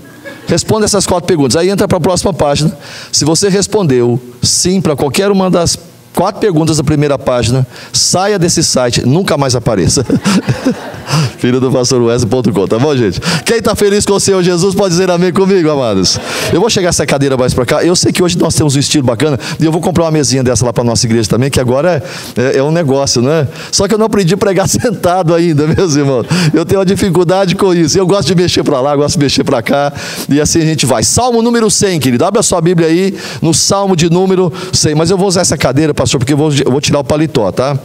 Responda 0.47 0.85
essas 0.85 1.07
quatro 1.07 1.27
perguntas. 1.27 1.57
Aí 1.57 1.71
entra 1.71 1.87
para 1.87 1.99
a 1.99 2.01
próxima 2.01 2.33
página. 2.33 2.77
Se 3.13 3.25
você 3.25 3.49
respondeu 3.49 4.21
sim 4.43 4.81
para 4.81 4.97
qualquer 4.97 5.31
uma 5.31 5.51
das 5.51 5.79
quatro 6.15 6.41
perguntas 6.41 6.77
da 6.77 6.85
primeira 6.85 7.19
página, 7.19 7.67
saia 7.93 8.39
desse 8.39 8.63
site, 8.63 9.07
nunca 9.07 9.37
mais 9.37 9.55
apareça. 9.55 10.05
Filho 11.39 11.61
do 11.61 11.71
pastor 11.71 12.03
Wesley.com, 12.03 12.67
tá 12.67 12.79
bom, 12.79 12.95
gente? 12.97 13.21
Quem 13.45 13.59
está 13.59 13.75
feliz 13.75 14.05
com 14.05 14.13
o 14.13 14.21
Senhor 14.21 14.43
Jesus 14.43 14.75
pode 14.75 14.91
dizer 14.91 15.11
amém 15.11 15.33
comigo, 15.33 15.71
amados. 15.71 16.19
Eu 16.53 16.61
vou 16.61 16.71
chegar 16.71 16.91
essa 16.91 17.07
cadeira 17.07 17.37
mais 17.37 17.55
para 17.55 17.65
cá. 17.65 17.85
Eu 17.85 17.97
sei 17.97 18.13
que 18.13 18.23
hoje 18.23 18.39
nós 18.39 18.55
temos 18.55 18.77
um 18.77 18.79
estilo 18.79 19.05
bacana 19.05 19.39
e 19.59 19.65
eu 19.65 19.73
vou 19.73 19.81
comprar 19.81 20.05
uma 20.05 20.11
mesinha 20.11 20.43
dessa 20.43 20.65
lá 20.65 20.73
para 20.73 20.85
nossa 20.85 21.07
igreja 21.07 21.29
também, 21.29 21.51
que 21.51 21.61
agora 21.61 22.03
é, 22.37 22.43
é, 22.43 22.57
é, 22.59 22.63
um 22.63 22.71
negócio, 22.71 23.23
né? 23.23 23.49
Só 23.73 23.89
que 23.89 23.95
eu 23.95 23.99
não 23.99 24.07
aprendi 24.07 24.35
a 24.35 24.37
pregar 24.37 24.69
sentado 24.69 25.35
ainda, 25.35 25.67
meus 25.67 25.97
irmãos. 25.97 26.27
Eu 26.53 26.65
tenho 26.65 26.81
uma 26.81 26.87
dificuldade 26.87 27.55
com 27.55 27.75
isso. 27.75 27.99
Eu 27.99 28.07
gosto 28.07 28.29
de 28.29 28.35
mexer 28.35 28.63
para 28.63 28.81
lá, 28.81 28.95
gosto 28.95 29.19
de 29.19 29.25
mexer 29.25 29.45
para 29.45 29.63
cá 29.63 29.93
e 30.29 30.41
assim 30.41 30.61
a 30.61 30.65
gente 30.65 30.87
vai. 30.87 31.03
Salmo 31.03 31.43
número 31.43 31.71
100, 31.71 32.01
querido. 32.01 32.25
Abre 32.25 32.41
a 32.41 32.43
sua 32.43 32.61
Bíblia 32.61 32.89
aí 32.89 33.15
no 33.41 33.55
Salmo 33.55 33.97
de 33.97 34.11
número 34.11 34.53
100. 34.73 34.95
Mas 34.95 35.11
eu 35.11 35.17
vou 35.17 35.29
usar 35.29 35.41
essa 35.41 35.57
cadeira, 35.57 35.95
pastor, 35.95 36.10
porque 36.19 36.33
eu 36.33 36.37
vou, 36.37 36.53
eu 36.53 36.71
vou 36.71 36.81
tirar 36.81 36.99
o 36.99 37.05
paletó, 37.05 37.51
tá? 37.53 37.79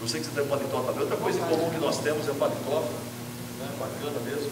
Eu 0.00 0.08
sei 0.08 0.20
que 0.20 0.26
você 0.26 0.40
tem 0.40 0.44
paletó 0.44 0.80
também. 0.80 1.02
Outra 1.02 1.16
coisa 1.16 1.38
em 1.38 1.42
comum 1.42 1.70
que 1.70 1.78
nós 1.78 1.98
temos 1.98 2.26
é 2.26 2.30
o 2.30 2.34
paletó. 2.34 2.82
Né? 3.60 3.66
Bacana 3.78 4.18
mesmo. 4.24 4.50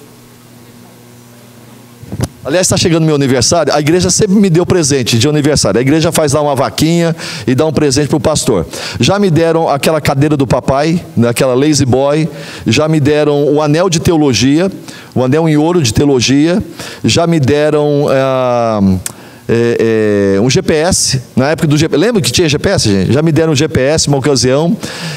Aliás, 2.43 2.67
está 2.67 2.77
chegando 2.77 3.05
meu 3.05 3.15
aniversário. 3.15 3.73
A 3.75 3.81
igreja 3.81 4.09
sempre 4.09 4.37
me 4.37 4.49
deu 4.49 4.65
presente 4.65 5.19
de 5.19 5.29
aniversário. 5.29 5.79
A 5.79 5.83
igreja 5.83 6.11
faz 6.11 6.33
lá 6.33 6.41
uma 6.41 6.55
vaquinha 6.55 7.15
e 7.47 7.55
dá 7.55 7.67
um 7.67 7.73
presente 7.73 8.09
para 8.09 8.17
o 8.17 8.21
pastor. 8.21 8.67
Já 8.99 9.19
me 9.19 9.31
deram 9.31 9.69
aquela 9.69 10.01
cadeira 10.01 10.37
do 10.37 10.47
papai, 10.47 11.05
né, 11.17 11.29
aquela 11.29 11.55
lazy 11.55 11.85
boy. 11.85 12.29
Já 12.67 12.89
me 12.89 12.99
deram 12.99 13.45
o 13.45 13.61
anel 13.61 13.91
de 13.91 14.01
teologia, 14.01 14.73
o 15.15 15.23
anel 15.23 15.49
em 15.49 15.57
ouro 15.57 15.83
de 15.83 15.93
teologia. 15.93 16.63
Já 17.05 17.27
me 17.27 17.39
deram. 17.39 18.05
Uh, 18.05 19.20
é, 19.53 20.37
é, 20.37 20.41
um 20.41 20.49
GPS, 20.49 21.21
na 21.35 21.51
época 21.51 21.67
do 21.67 21.77
GPS, 21.77 22.01
lembra 22.01 22.23
que 22.23 22.31
tinha 22.31 22.49
GPS, 22.49 22.89
gente? 22.89 23.13
Já 23.13 23.21
me 23.21 23.33
deram 23.33 23.53
um 23.53 23.57
GPS 23.57 24.07
uma 24.07 24.19
ocasião, 24.19 24.77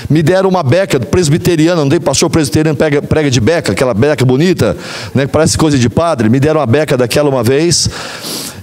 me 0.09 0.23
deram 0.23 0.49
uma 0.49 0.63
beca 0.63 0.99
presbiteriana, 0.99 1.81
não 1.81 1.89
tem 1.89 2.01
pastor 2.01 2.31
presbiteriano 2.31 2.75
prega, 2.75 2.99
prega 2.99 3.29
de 3.29 3.39
beca, 3.39 3.73
aquela 3.73 3.93
beca 3.93 4.25
bonita, 4.25 4.75
né, 5.13 5.27
parece 5.27 5.55
coisa 5.55 5.77
de 5.77 5.87
padre, 5.87 6.29
me 6.29 6.39
deram 6.39 6.59
uma 6.59 6.65
beca 6.65 6.97
daquela 6.97 7.29
uma 7.29 7.43
vez, 7.43 7.87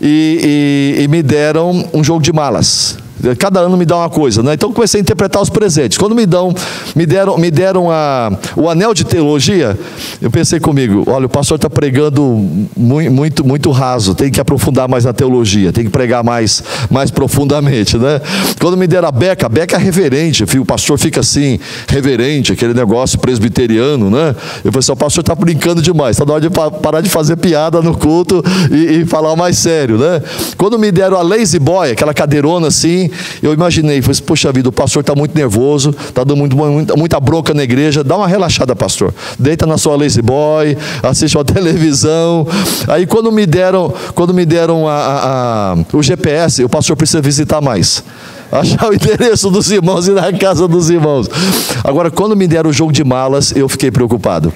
e, 0.01 0.97
e, 0.99 1.03
e 1.05 1.09
me 1.09 1.23
deram 1.23 1.89
um 1.95 2.03
jogo 2.03 2.21
de 2.21 2.33
malas. 2.33 2.99
Cada 3.39 3.61
ano 3.61 3.77
me 3.77 3.85
dá 3.85 3.97
uma 3.97 4.11
coisa, 4.11 4.43
né? 4.43 4.55
Então 4.55 4.73
comecei 4.73 5.01
a 5.01 5.03
interpretar 5.03 5.43
os 5.43 5.51
presentes. 5.51 5.99
Quando 5.99 6.15
me 6.15 6.27
dão, 6.27 6.55
me 6.95 7.07
deram, 7.07 7.37
me 7.37 7.51
deram 7.51 7.91
a, 7.91 8.33
o 8.57 8.69
anel 8.69 8.95
de 8.95 9.05
teologia, 9.05 9.79
eu 10.21 10.31
pensei 10.31 10.59
comigo, 10.59 11.05
olha, 11.07 11.27
o 11.27 11.29
pastor 11.29 11.57
está 11.57 11.69
pregando 11.69 12.23
muito, 12.77 13.13
muito, 13.13 13.47
muito 13.47 13.71
raso, 13.71 14.15
tem 14.15 14.31
que 14.31 14.41
aprofundar 14.41 14.89
mais 14.89 15.05
na 15.05 15.13
teologia, 15.13 15.73
tem 15.73 15.85
que 15.85 15.91
pregar 15.91 16.25
mais, 16.25 16.63
mais 16.91 17.11
profundamente, 17.11 17.97
né? 17.99 18.21
Quando 18.61 18.77
me 18.77 18.87
deram 18.87 19.09
a 19.09 19.13
beca, 19.13 19.47
a 19.47 19.49
beca 19.49 19.77
é 19.77 19.79
reverente, 19.79 20.45
o 20.59 20.65
pastor 20.65 20.99
fica 20.99 21.21
assim, 21.21 21.59
reverente, 21.89 22.53
aquele 22.53 22.75
negócio 22.75 23.19
presbiteriano, 23.19 24.11
né? 24.11 24.35
Eu 24.65 24.73
pensei, 24.73 24.93
o 24.93 24.97
pastor 24.97 25.23
está 25.23 25.35
brincando 25.35 25.83
demais, 25.83 26.17
está 26.17 26.25
na 26.25 26.33
hora 26.35 26.41
de 26.41 26.51
parar 26.51 27.01
de 27.01 27.11
fazer 27.11 27.37
piada 27.37 27.83
no 27.83 27.97
culto 27.97 28.43
e, 28.71 29.01
e 29.01 29.07
falar 29.07 29.37
mais 29.37 29.59
sério, 29.59 29.99
né? 29.99 30.23
Quando 30.57 30.79
me 30.79 30.91
deram 30.91 31.19
a 31.19 31.23
lazy 31.23 31.59
boy, 31.59 31.91
aquela 31.91 32.15
cadeirona 32.15 32.69
assim, 32.69 33.10
eu 33.43 33.53
imaginei, 33.53 34.01
falei, 34.03 34.21
poxa 34.21 34.53
vida, 34.53 34.69
o 34.69 34.73
pastor 34.73 35.01
está 35.01 35.15
muito 35.15 35.37
nervoso, 35.37 35.91
está 35.91 36.25
dando 36.25 36.37
muito, 36.37 36.57
muita, 36.57 36.97
muita 36.97 37.21
bronca 37.21 37.55
na 37.55 37.63
igreja, 37.63 38.03
dá 38.03 38.17
uma 38.17 38.29
relaxada, 38.29 38.75
pastor. 38.75 39.15
Deita 39.39 39.67
na 39.67 39.79
sua 39.79 39.97
lazy 39.97 40.23
boy, 40.23 40.77
assiste 41.03 41.37
uma 41.37 41.45
televisão. 41.47 42.47
Aí 42.89 43.07
quando 43.07 43.31
me 43.31 43.47
deram, 43.47 43.93
quando 44.15 44.35
me 44.35 44.45
deram 44.45 44.89
a, 44.89 44.93
a, 44.93 45.73
a, 45.73 45.77
o 45.93 46.03
GPS, 46.03 46.65
o 46.65 46.69
pastor 46.69 46.97
precisa 46.97 47.21
visitar 47.21 47.61
mais 47.61 48.03
achar 48.51 48.91
o 48.91 48.95
endereço 48.95 49.51
dos 49.51 49.71
irmãos 49.71 50.09
e 50.09 50.11
ir 50.11 50.15
na 50.15 50.33
casa 50.33 50.67
dos 50.67 50.91
irmãos. 50.91 51.29
Agora, 51.85 52.11
quando 52.11 52.37
me 52.37 52.47
deram 52.47 52.71
o 52.71 52.73
jogo 52.73 52.93
de 52.93 53.05
malas, 53.05 53.53
eu 53.55 53.69
fiquei 53.69 53.91
preocupado. 53.91 54.53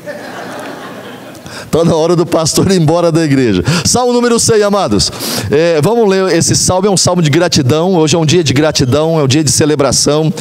Está 1.65 1.85
na 1.85 1.95
hora 1.95 2.17
do 2.17 2.25
pastor 2.25 2.71
ir 2.71 2.81
embora 2.81 3.11
da 3.11 3.25
igreja. 3.25 3.63
Salmo 3.85 4.13
número 4.13 4.39
100, 4.39 4.63
amados. 4.63 5.11
É, 5.51 5.81
vamos 5.83 6.09
ler 6.09 6.33
esse 6.37 6.55
salmo, 6.57 6.87
é 6.87 6.91
um 6.91 6.97
salmo 6.97 7.23
de 7.23 7.31
gratidão. 7.31 7.95
Hoje 7.95 8.17
é 8.17 8.19
um 8.19 8.27
dia 8.27 8.43
de 8.43 8.53
gratidão, 8.53 9.19
é 9.19 9.23
um 9.23 9.29
dia 9.29 9.45
de 9.45 9.51
celebração. 9.51 10.33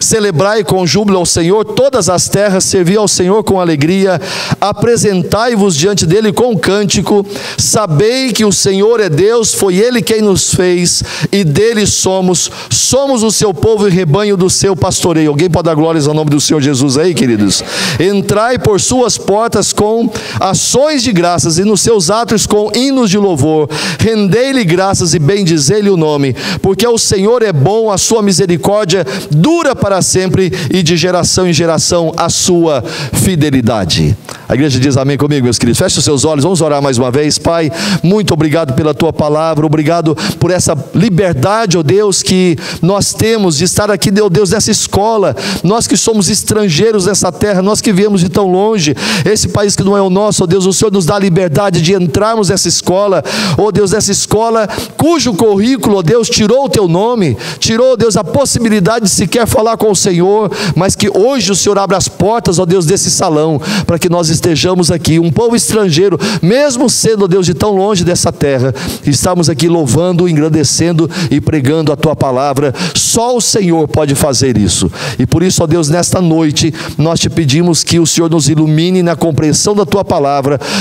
Celebrai 0.00 0.64
com 0.64 0.86
júbilo 0.86 1.18
ao 1.18 1.26
Senhor 1.26 1.64
todas 1.64 2.08
as 2.08 2.28
terras, 2.28 2.64
servi 2.64 2.96
ao 2.96 3.08
Senhor 3.08 3.42
com 3.44 3.60
alegria, 3.60 4.20
apresentai-vos 4.60 5.76
diante 5.76 6.06
dele 6.06 6.32
com 6.32 6.56
cântico. 6.56 7.26
Sabei 7.56 8.32
que 8.32 8.44
o 8.44 8.52
Senhor 8.52 9.00
é 9.00 9.08
Deus, 9.08 9.54
foi 9.54 9.76
ele 9.76 10.02
quem 10.02 10.22
nos 10.22 10.54
fez 10.54 11.02
e 11.30 11.44
dele 11.44 11.86
somos. 11.86 12.50
Somos 12.70 13.22
o 13.22 13.30
seu 13.30 13.52
povo 13.52 13.88
e 13.88 13.90
rebanho 13.90 14.36
do 14.36 14.48
seu 14.48 14.74
pastoreio. 14.74 15.30
Alguém 15.30 15.50
pode 15.50 15.66
dar 15.66 15.74
glórias 15.74 16.06
ao 16.06 16.14
nome 16.14 16.30
do 16.30 16.40
Senhor 16.40 16.60
Jesus 16.60 16.96
aí, 16.96 17.14
queridos? 17.14 17.62
Entrai 17.98 18.58
por 18.58 18.80
suas 18.80 19.18
portas 19.18 19.72
com 19.72 20.10
ações 20.58 21.04
de 21.04 21.12
graças 21.12 21.56
e 21.56 21.64
nos 21.64 21.80
seus 21.80 22.10
atos 22.10 22.44
com 22.44 22.72
hinos 22.74 23.08
de 23.08 23.16
louvor. 23.16 23.70
Rendei-lhe 24.00 24.64
graças 24.64 25.14
e 25.14 25.18
bendizei-lhe 25.20 25.88
o 25.88 25.96
nome, 25.96 26.34
porque 26.60 26.86
o 26.86 26.98
Senhor 26.98 27.42
é 27.42 27.52
bom, 27.52 27.92
a 27.92 27.96
sua 27.96 28.22
misericórdia 28.22 29.06
dura 29.30 29.76
para 29.76 30.02
sempre 30.02 30.52
e 30.68 30.82
de 30.82 30.96
geração 30.96 31.46
em 31.46 31.52
geração 31.52 32.12
a 32.16 32.28
sua 32.28 32.82
fidelidade. 33.12 34.16
A 34.48 34.54
igreja 34.54 34.80
diz 34.80 34.96
amém 34.96 35.18
comigo, 35.18 35.44
meus 35.44 35.58
queridos. 35.58 35.78
Feche 35.78 35.98
os 35.98 36.04
seus 36.04 36.24
olhos, 36.24 36.42
vamos 36.42 36.62
orar 36.62 36.80
mais 36.80 36.96
uma 36.96 37.10
vez. 37.10 37.36
Pai, 37.36 37.70
muito 38.02 38.32
obrigado 38.32 38.72
pela 38.72 38.94
tua 38.94 39.12
palavra, 39.12 39.66
obrigado 39.66 40.16
por 40.40 40.50
essa 40.50 40.74
liberdade, 40.94 41.76
ó 41.76 41.80
oh 41.80 41.82
Deus, 41.82 42.22
que 42.22 42.56
nós 42.80 43.12
temos 43.12 43.58
de 43.58 43.64
estar 43.64 43.90
aqui, 43.90 44.10
ó 44.20 44.24
oh 44.24 44.30
Deus, 44.30 44.50
nessa 44.50 44.70
escola. 44.70 45.36
Nós 45.62 45.86
que 45.86 45.98
somos 45.98 46.30
estrangeiros 46.30 47.04
nessa 47.04 47.30
terra, 47.30 47.60
nós 47.60 47.82
que 47.82 47.92
viemos 47.92 48.22
de 48.22 48.30
tão 48.30 48.50
longe, 48.50 48.96
esse 49.24 49.48
país 49.48 49.76
que 49.76 49.84
não 49.84 49.94
é 49.94 50.00
o 50.00 50.08
nosso, 50.08 50.42
Deus, 50.48 50.66
o 50.66 50.72
Senhor 50.72 50.90
nos 50.90 51.06
dá 51.06 51.16
a 51.16 51.18
liberdade 51.18 51.80
de 51.80 51.94
entrarmos 51.94 52.48
nessa 52.48 52.68
escola, 52.68 53.22
ó 53.56 53.70
Deus, 53.70 53.92
nessa 53.92 54.10
escola 54.10 54.68
cujo 54.96 55.34
currículo, 55.34 55.98
ó 55.98 56.02
Deus, 56.02 56.28
tirou 56.28 56.64
o 56.64 56.68
teu 56.68 56.88
nome, 56.88 57.36
tirou, 57.58 57.92
ó 57.92 57.96
Deus, 57.96 58.16
a 58.16 58.24
possibilidade 58.24 59.04
de 59.04 59.10
sequer 59.10 59.46
falar 59.46 59.76
com 59.76 59.90
o 59.90 59.96
Senhor, 59.96 60.50
mas 60.74 60.94
que 60.94 61.08
hoje 61.08 61.52
o 61.52 61.56
Senhor 61.56 61.78
abre 61.78 61.96
as 61.96 62.08
portas, 62.08 62.58
ó 62.58 62.64
Deus, 62.64 62.86
desse 62.86 63.10
salão, 63.10 63.60
para 63.86 63.98
que 63.98 64.08
nós 64.08 64.28
estejamos 64.28 64.90
aqui, 64.90 65.18
um 65.18 65.30
povo 65.30 65.54
estrangeiro, 65.54 66.18
mesmo 66.42 66.88
sendo, 66.88 67.28
Deus, 67.28 67.46
de 67.46 67.54
tão 67.54 67.76
longe 67.76 68.04
dessa 68.04 68.32
terra, 68.32 68.74
estamos 69.06 69.48
aqui 69.48 69.68
louvando, 69.68 70.28
engrandecendo 70.28 71.10
e 71.30 71.40
pregando 71.40 71.92
a 71.92 71.96
tua 71.96 72.16
palavra. 72.16 72.74
Só 72.94 73.36
o 73.36 73.40
Senhor 73.40 73.86
pode 73.88 74.14
fazer 74.14 74.56
isso. 74.56 74.90
E 75.18 75.26
por 75.26 75.42
isso, 75.42 75.62
ó 75.62 75.66
Deus, 75.66 75.88
nesta 75.88 76.20
noite, 76.20 76.72
nós 76.96 77.20
te 77.20 77.28
pedimos 77.28 77.82
que 77.82 77.98
o 77.98 78.06
Senhor 78.06 78.30
nos 78.30 78.48
ilumine 78.48 79.02
na 79.02 79.16
compreensão 79.16 79.74
da 79.74 79.84
tua 79.84 80.04
palavra, 80.04 80.37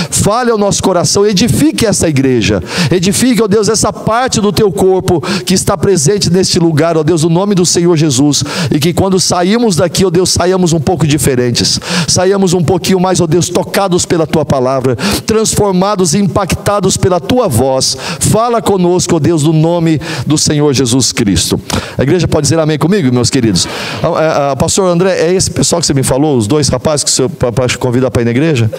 fale 0.10 0.52
ao 0.52 0.58
nosso 0.58 0.82
coração, 0.82 1.26
edifique 1.26 1.86
essa 1.86 2.08
igreja, 2.08 2.62
edifique, 2.92 3.42
ó 3.42 3.48
Deus, 3.48 3.70
essa 3.70 3.92
parte 3.92 4.40
do 4.42 4.52
teu 4.52 4.72
corpo 4.72 5.22
que 5.46 5.54
está 5.54 5.78
presente 5.78 6.30
neste 6.30 6.60
lugar, 6.60 6.98
ó 6.98 7.04
Deus, 7.04 7.24
o 7.24 7.30
nome 7.30 7.56
do 7.56 7.66
Senhor 7.66 7.96
Jesus, 7.96 8.44
e 8.72 8.80
que 8.80 8.94
quando 8.94 9.20
saímos 9.20 9.76
daqui, 9.76 10.06
ó 10.06 10.10
Deus, 10.10 10.30
saímos 10.30 10.74
um 10.74 10.80
pouco 10.80 11.06
diferentes, 11.08 11.80
saímos 12.08 12.54
um 12.54 12.64
pouquinho 12.64 13.00
mais, 13.00 13.20
ó 13.22 13.28
Deus, 13.28 13.50
tocados 13.50 14.06
pela 14.06 14.28
tua 14.28 14.46
palavra, 14.46 14.96
transformados 15.26 16.14
e 16.14 16.20
impactados 16.20 16.98
pela 16.98 17.20
tua 17.20 17.48
voz. 17.48 17.98
Fala 18.20 18.62
conosco, 18.62 19.16
ó 19.16 19.20
Deus, 19.20 19.44
no 19.44 19.54
nome 19.54 20.00
do 20.26 20.38
Senhor 20.38 20.74
Jesus 20.74 21.12
Cristo. 21.12 21.60
A 21.98 22.04
igreja 22.04 22.28
pode 22.28 22.44
dizer 22.44 22.60
amém 22.60 22.78
comigo, 22.78 23.12
meus 23.14 23.30
queridos? 23.30 23.68
A, 24.02 24.08
a, 24.08 24.52
a, 24.52 24.56
pastor 24.56 24.90
André, 24.90 25.18
é 25.20 25.34
esse 25.34 25.50
pessoal 25.50 25.82
que 25.82 25.88
você 25.88 25.94
me 25.94 26.04
falou, 26.04 26.38
os 26.38 26.48
dois 26.48 26.68
rapazes 26.70 27.04
que 27.04 27.12
você 27.12 27.28
para 27.30 27.78
convidar 27.78 28.12
para 28.12 28.22
ir 28.22 28.26
na 28.26 28.32
igreja? 28.32 28.70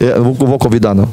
É, 0.00 0.18
não 0.18 0.32
vou 0.32 0.58
convidar, 0.58 0.94
não. 0.94 1.08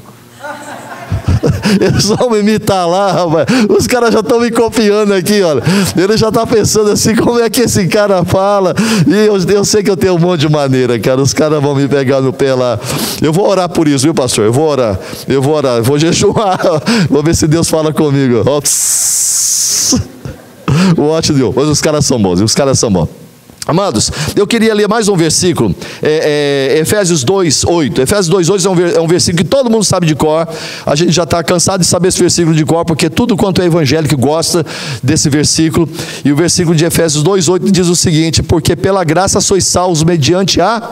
Eles 1.79 2.05
vão 2.05 2.29
me 2.29 2.39
imitar 2.39 2.87
lá, 2.87 3.11
rapaz. 3.11 3.45
Os 3.69 3.85
caras 3.87 4.13
já 4.13 4.19
estão 4.21 4.39
me 4.39 4.49
copiando 4.49 5.13
aqui, 5.13 5.41
olha. 5.41 5.61
Ele 5.95 6.17
já 6.17 6.29
está 6.29 6.45
pensando 6.45 6.91
assim, 6.91 7.15
como 7.15 7.39
é 7.39 7.49
que 7.49 7.61
esse 7.61 7.87
cara 7.87 8.23
fala? 8.23 8.73
E 9.05 9.13
eu, 9.25 9.37
eu 9.37 9.65
sei 9.65 9.83
que 9.83 9.89
eu 9.89 9.97
tenho 9.97 10.15
um 10.15 10.19
monte 10.19 10.41
de 10.41 10.49
maneira, 10.49 10.97
cara. 10.99 11.21
Os 11.21 11.33
caras 11.33 11.61
vão 11.61 11.75
me 11.75 11.87
pegar 11.87 12.21
no 12.21 12.31
pé 12.31 12.53
lá. 12.53 12.79
Eu 13.21 13.33
vou 13.33 13.47
orar 13.47 13.69
por 13.69 13.87
isso, 13.87 14.03
viu, 14.03 14.13
pastor? 14.13 14.45
Eu 14.45 14.53
vou 14.53 14.67
orar. 14.67 14.97
Eu 15.27 15.41
vou 15.41 15.55
orar. 15.55 15.77
Eu 15.77 15.83
vou 15.83 15.99
jejuar. 15.99 16.59
Vou 17.09 17.23
ver 17.23 17.35
se 17.35 17.47
Deus 17.47 17.69
fala 17.69 17.93
comigo. 17.93 18.43
Ó. 18.45 18.61
Ótimo 21.01 21.37
Deus. 21.37 21.55
Mas 21.55 21.67
os 21.67 21.81
caras 21.81 22.05
são 22.05 22.21
bons. 22.21 22.41
Os 22.41 22.53
caras 22.53 22.79
são 22.79 22.91
bons. 22.91 23.26
Amados, 23.67 24.09
eu 24.33 24.47
queria 24.47 24.73
ler 24.73 24.87
mais 24.87 25.09
um 25.09 25.17
versículo, 25.17 25.75
é, 26.01 26.71
é, 26.77 26.79
Efésios 26.79 27.25
2, 27.25 27.65
8. 27.65 28.01
Efésios 28.01 28.29
2, 28.29 28.49
8 28.49 28.65
é 28.65 28.69
um, 28.69 28.87
é 28.95 29.01
um 29.01 29.07
versículo 29.07 29.43
que 29.43 29.49
todo 29.49 29.69
mundo 29.69 29.83
sabe 29.83 30.07
de 30.07 30.15
cor. 30.15 30.47
A 30.85 30.95
gente 30.95 31.11
já 31.11 31.23
está 31.23 31.43
cansado 31.43 31.81
de 31.81 31.85
saber 31.85 32.07
esse 32.07 32.19
versículo 32.19 32.55
de 32.55 32.63
cor, 32.63 32.85
porque 32.85 33.09
tudo 33.09 33.35
quanto 33.35 33.61
é 33.61 33.65
evangélico 33.65 34.15
gosta 34.15 34.65
desse 35.03 35.29
versículo. 35.29 35.89
E 36.23 36.31
o 36.31 36.35
versículo 36.35 36.77
de 36.77 36.85
Efésios 36.85 37.21
2, 37.21 37.49
8 37.49 37.69
diz 37.69 37.87
o 37.87 37.95
seguinte: 37.95 38.41
Porque 38.41 38.73
pela 38.73 39.03
graça 39.03 39.41
sois 39.41 39.65
salvos 39.65 40.01
mediante 40.01 40.61
a 40.61 40.89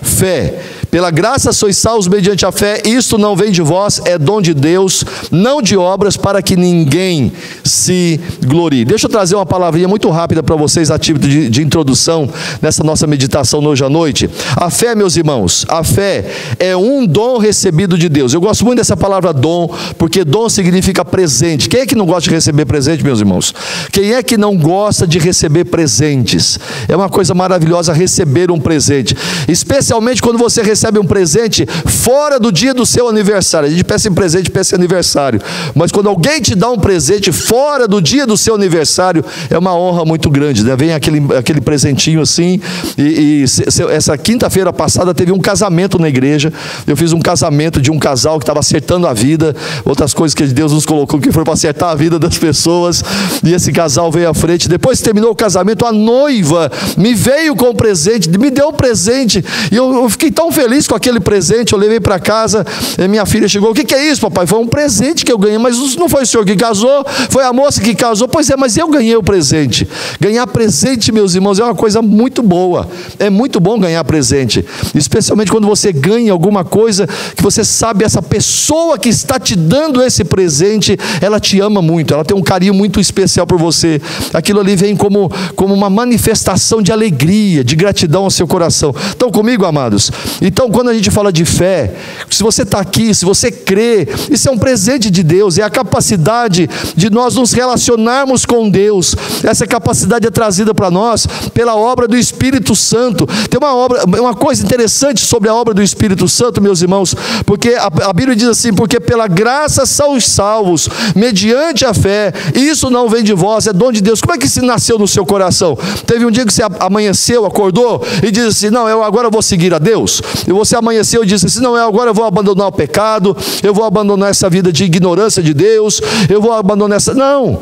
fé. 0.00 0.62
Pela 0.96 1.10
graça 1.10 1.52
sois 1.52 1.76
salvos 1.76 2.08
mediante 2.08 2.46
a 2.46 2.50
fé, 2.50 2.80
isto 2.86 3.18
não 3.18 3.36
vem 3.36 3.52
de 3.52 3.60
vós, 3.60 4.00
é 4.06 4.16
dom 4.16 4.40
de 4.40 4.54
Deus, 4.54 5.04
não 5.30 5.60
de 5.60 5.76
obras, 5.76 6.16
para 6.16 6.40
que 6.40 6.56
ninguém 6.56 7.34
se 7.62 8.18
glorie. 8.46 8.82
Deixa 8.82 9.04
eu 9.04 9.10
trazer 9.10 9.34
uma 9.34 9.44
palavrinha 9.44 9.86
muito 9.86 10.08
rápida 10.08 10.42
para 10.42 10.56
vocês, 10.56 10.90
a 10.90 10.98
título 10.98 11.28
de, 11.28 11.50
de 11.50 11.62
introdução, 11.62 12.26
nessa 12.62 12.82
nossa 12.82 13.06
meditação 13.06 13.62
hoje 13.66 13.84
à 13.84 13.90
noite. 13.90 14.30
A 14.56 14.70
fé, 14.70 14.94
meus 14.94 15.16
irmãos, 15.16 15.66
a 15.68 15.84
fé 15.84 16.30
é 16.58 16.74
um 16.74 17.04
dom 17.06 17.36
recebido 17.36 17.98
de 17.98 18.08
Deus. 18.08 18.32
Eu 18.32 18.40
gosto 18.40 18.64
muito 18.64 18.78
dessa 18.78 18.96
palavra 18.96 19.34
dom, 19.34 19.68
porque 19.98 20.24
dom 20.24 20.48
significa 20.48 21.04
presente. 21.04 21.68
Quem 21.68 21.80
é 21.80 21.86
que 21.86 21.94
não 21.94 22.06
gosta 22.06 22.22
de 22.22 22.30
receber 22.30 22.64
presente, 22.64 23.04
meus 23.04 23.20
irmãos? 23.20 23.54
Quem 23.92 24.14
é 24.14 24.22
que 24.22 24.38
não 24.38 24.56
gosta 24.56 25.06
de 25.06 25.18
receber 25.18 25.66
presentes? 25.66 26.58
É 26.88 26.96
uma 26.96 27.10
coisa 27.10 27.34
maravilhosa 27.34 27.92
receber 27.92 28.50
um 28.50 28.58
presente, 28.58 29.14
especialmente 29.46 30.22
quando 30.22 30.38
você 30.38 30.62
recebe 30.62 30.85
recebe 30.86 30.98
um 31.00 31.04
presente 31.04 31.66
fora 31.86 32.38
do 32.38 32.52
dia 32.52 32.72
do 32.72 32.86
seu 32.86 33.08
aniversário. 33.08 33.66
A 33.66 33.70
gente 33.70 33.82
peça 33.82 34.08
em 34.08 34.14
presente, 34.14 34.50
peça 34.50 34.74
em 34.74 34.78
aniversário. 34.78 35.40
Mas 35.74 35.90
quando 35.90 36.08
alguém 36.08 36.40
te 36.40 36.54
dá 36.54 36.70
um 36.70 36.78
presente 36.78 37.32
fora 37.32 37.88
do 37.88 38.00
dia 38.00 38.26
do 38.26 38.36
seu 38.36 38.54
aniversário, 38.54 39.24
é 39.50 39.58
uma 39.58 39.74
honra 39.74 40.04
muito 40.04 40.30
grande. 40.30 40.62
Né? 40.62 40.76
Vem 40.76 40.92
aquele, 40.92 41.34
aquele 41.36 41.60
presentinho 41.60 42.20
assim. 42.20 42.60
E, 42.96 43.42
e 43.42 43.48
se, 43.48 43.64
se, 43.68 43.82
essa 43.84 44.16
quinta-feira 44.16 44.72
passada 44.72 45.12
teve 45.12 45.32
um 45.32 45.40
casamento 45.40 45.98
na 45.98 46.08
igreja. 46.08 46.52
Eu 46.86 46.96
fiz 46.96 47.12
um 47.12 47.20
casamento 47.20 47.82
de 47.82 47.90
um 47.90 47.98
casal 47.98 48.38
que 48.38 48.44
estava 48.44 48.60
acertando 48.60 49.06
a 49.06 49.12
vida. 49.12 49.54
Outras 49.84 50.14
coisas 50.14 50.34
que 50.34 50.46
Deus 50.46 50.72
nos 50.72 50.86
colocou 50.86 51.18
que 51.18 51.32
foi 51.32 51.42
para 51.42 51.54
acertar 51.54 51.90
a 51.90 51.94
vida 51.94 52.18
das 52.18 52.38
pessoas. 52.38 53.02
E 53.42 53.52
esse 53.52 53.72
casal 53.72 54.10
veio 54.12 54.30
à 54.30 54.34
frente. 54.34 54.68
Depois 54.68 55.00
terminou 55.00 55.32
o 55.32 55.36
casamento, 55.36 55.84
a 55.84 55.92
noiva 55.92 56.70
me 56.96 57.14
veio 57.14 57.56
com 57.56 57.70
o 57.70 57.74
presente, 57.74 58.30
me 58.38 58.50
deu 58.50 58.68
um 58.68 58.72
presente. 58.72 59.44
E 59.72 59.76
eu, 59.76 59.92
eu 59.92 60.08
fiquei 60.08 60.30
tão 60.30 60.52
feliz 60.52 60.75
feliz 60.76 60.86
com 60.86 60.94
aquele 60.94 61.20
presente, 61.20 61.72
eu 61.72 61.78
levei 61.78 62.00
para 62.00 62.18
casa, 62.18 62.64
minha 63.08 63.24
filha 63.24 63.48
chegou, 63.48 63.70
o 63.70 63.74
que, 63.74 63.84
que, 63.84 63.94
é 63.94 64.10
isso, 64.10 64.20
papai? 64.20 64.46
Foi 64.46 64.58
um 64.58 64.66
presente 64.66 65.24
que 65.24 65.32
eu 65.32 65.38
ganhei, 65.38 65.58
mas 65.58 65.96
não 65.96 66.08
foi 66.08 66.22
o 66.22 66.26
senhor 66.26 66.44
que 66.44 66.54
casou, 66.54 67.04
foi 67.30 67.44
a 67.44 67.52
moça 67.52 67.80
que 67.80 67.94
casou, 67.94 68.28
pois 68.28 68.50
é, 68.50 68.56
mas 68.56 68.76
eu 68.76 68.88
ganhei 68.88 69.16
o 69.16 69.22
presente. 69.22 69.88
Ganhar 70.20 70.46
presente, 70.46 71.10
meus 71.10 71.34
irmãos, 71.34 71.58
é 71.58 71.64
uma 71.64 71.74
coisa 71.74 72.02
muito 72.02 72.42
boa, 72.42 72.88
é 73.18 73.30
muito 73.30 73.58
bom 73.58 73.78
ganhar 73.78 74.04
presente, 74.04 74.64
especialmente 74.94 75.50
quando 75.50 75.66
você 75.66 75.92
ganha 75.92 76.32
alguma 76.32 76.64
coisa 76.64 77.08
que 77.34 77.42
você 77.42 77.64
sabe, 77.64 78.04
essa 78.04 78.20
pessoa 78.20 78.98
que 78.98 79.08
está 79.08 79.38
te 79.38 79.56
dando 79.56 80.02
esse 80.02 80.24
presente, 80.24 80.98
ela 81.20 81.40
te 81.40 81.60
ama 81.60 81.80
muito, 81.80 82.12
ela 82.12 82.24
tem 82.24 82.36
um 82.36 82.42
carinho 82.42 82.74
muito 82.74 83.00
especial 83.00 83.46
por 83.46 83.58
você, 83.58 84.00
aquilo 84.34 84.60
ali 84.60 84.76
vem 84.76 84.94
como, 84.96 85.30
como 85.54 85.72
uma 85.72 85.88
manifestação 85.88 86.82
de 86.82 86.92
alegria, 86.92 87.64
de 87.64 87.74
gratidão 87.76 88.24
ao 88.24 88.30
seu 88.30 88.46
coração. 88.46 88.94
Estão 89.08 89.30
comigo, 89.30 89.64
amados? 89.64 90.10
Então, 90.42 90.55
então, 90.56 90.70
quando 90.70 90.88
a 90.88 90.94
gente 90.94 91.10
fala 91.10 91.30
de 91.30 91.44
fé, 91.44 91.92
se 92.30 92.42
você 92.42 92.62
está 92.62 92.80
aqui, 92.80 93.14
se 93.14 93.26
você 93.26 93.52
crê, 93.52 94.08
isso 94.30 94.48
é 94.48 94.50
um 94.50 94.56
presente 94.56 95.10
de 95.10 95.22
Deus, 95.22 95.58
é 95.58 95.62
a 95.62 95.68
capacidade 95.68 96.66
de 96.96 97.10
nós 97.10 97.34
nos 97.34 97.52
relacionarmos 97.52 98.46
com 98.46 98.70
Deus. 98.70 99.14
Essa 99.44 99.66
capacidade 99.66 100.26
é 100.26 100.30
trazida 100.30 100.74
para 100.74 100.90
nós 100.90 101.26
pela 101.52 101.76
obra 101.76 102.08
do 102.08 102.16
Espírito 102.16 102.74
Santo. 102.74 103.26
Tem 103.50 103.58
uma 103.58 103.76
obra, 103.76 104.02
uma 104.06 104.34
coisa 104.34 104.64
interessante 104.64 105.20
sobre 105.20 105.50
a 105.50 105.54
obra 105.54 105.74
do 105.74 105.82
Espírito 105.82 106.26
Santo, 106.26 106.62
meus 106.62 106.80
irmãos, 106.80 107.14
porque 107.44 107.74
a, 107.74 107.90
a 108.08 108.12
Bíblia 108.14 108.34
diz 108.34 108.48
assim: 108.48 108.72
porque 108.72 108.98
pela 108.98 109.28
graça 109.28 109.84
são 109.84 110.16
os 110.16 110.24
salvos, 110.24 110.88
mediante 111.14 111.84
a 111.84 111.92
fé. 111.92 112.32
Isso 112.54 112.88
não 112.88 113.10
vem 113.10 113.22
de 113.22 113.34
vós, 113.34 113.66
é 113.66 113.74
dom 113.74 113.92
de 113.92 114.00
Deus. 114.00 114.22
Como 114.22 114.32
é 114.32 114.38
que 114.38 114.46
isso 114.46 114.62
nasceu 114.62 114.98
no 114.98 115.06
seu 115.06 115.26
coração? 115.26 115.76
Teve 116.06 116.24
um 116.24 116.30
dia 116.30 116.46
que 116.46 116.52
você 116.54 116.62
amanheceu, 116.80 117.44
acordou 117.44 118.02
e 118.22 118.30
disse 118.30 118.46
assim: 118.46 118.70
não, 118.70 118.88
eu 118.88 119.04
agora 119.04 119.28
vou 119.28 119.42
seguir 119.42 119.74
a 119.74 119.78
Deus. 119.78 120.22
Eu 120.46 120.56
você 120.56 120.76
amanheceu 120.76 121.22
e 121.22 121.26
disse 121.26 121.46
assim: 121.46 121.60
não, 121.60 121.74
agora 121.74 122.10
eu 122.10 122.14
vou 122.14 122.24
abandonar 122.24 122.68
o 122.68 122.72
pecado, 122.72 123.36
eu 123.62 123.74
vou 123.74 123.84
abandonar 123.84 124.30
essa 124.30 124.48
vida 124.48 124.72
de 124.72 124.84
ignorância 124.84 125.42
de 125.42 125.52
Deus, 125.52 126.00
eu 126.28 126.40
vou 126.40 126.52
abandonar 126.52 126.96
essa. 126.96 127.14
Não. 127.14 127.60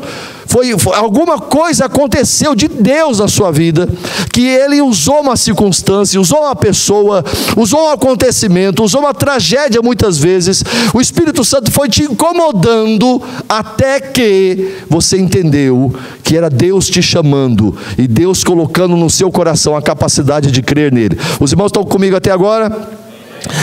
Foi, 0.55 0.79
foi, 0.79 0.95
alguma 0.95 1.37
coisa 1.37 1.83
aconteceu 1.83 2.55
de 2.55 2.69
Deus 2.69 3.19
na 3.19 3.27
sua 3.27 3.51
vida, 3.51 3.89
que 4.31 4.47
Ele 4.47 4.81
usou 4.81 5.19
uma 5.19 5.35
circunstância, 5.35 6.19
usou 6.19 6.43
uma 6.43 6.55
pessoa, 6.55 7.25
usou 7.57 7.87
um 7.87 7.89
acontecimento, 7.89 8.81
usou 8.81 9.01
uma 9.01 9.13
tragédia 9.13 9.81
muitas 9.81 10.17
vezes. 10.17 10.63
O 10.93 11.01
Espírito 11.01 11.43
Santo 11.43 11.69
foi 11.73 11.89
te 11.89 12.03
incomodando 12.03 13.21
até 13.49 13.99
que 13.99 14.77
você 14.87 15.19
entendeu 15.19 15.93
que 16.23 16.37
era 16.37 16.49
Deus 16.49 16.87
te 16.87 17.01
chamando 17.01 17.75
e 17.97 18.07
Deus 18.07 18.41
colocando 18.41 18.95
no 18.95 19.09
seu 19.09 19.29
coração 19.29 19.75
a 19.75 19.81
capacidade 19.81 20.51
de 20.51 20.61
crer 20.61 20.89
nele. 20.89 21.19
Os 21.37 21.51
irmãos 21.51 21.67
estão 21.67 21.83
comigo 21.83 22.15
até 22.15 22.31
agora? 22.31 23.04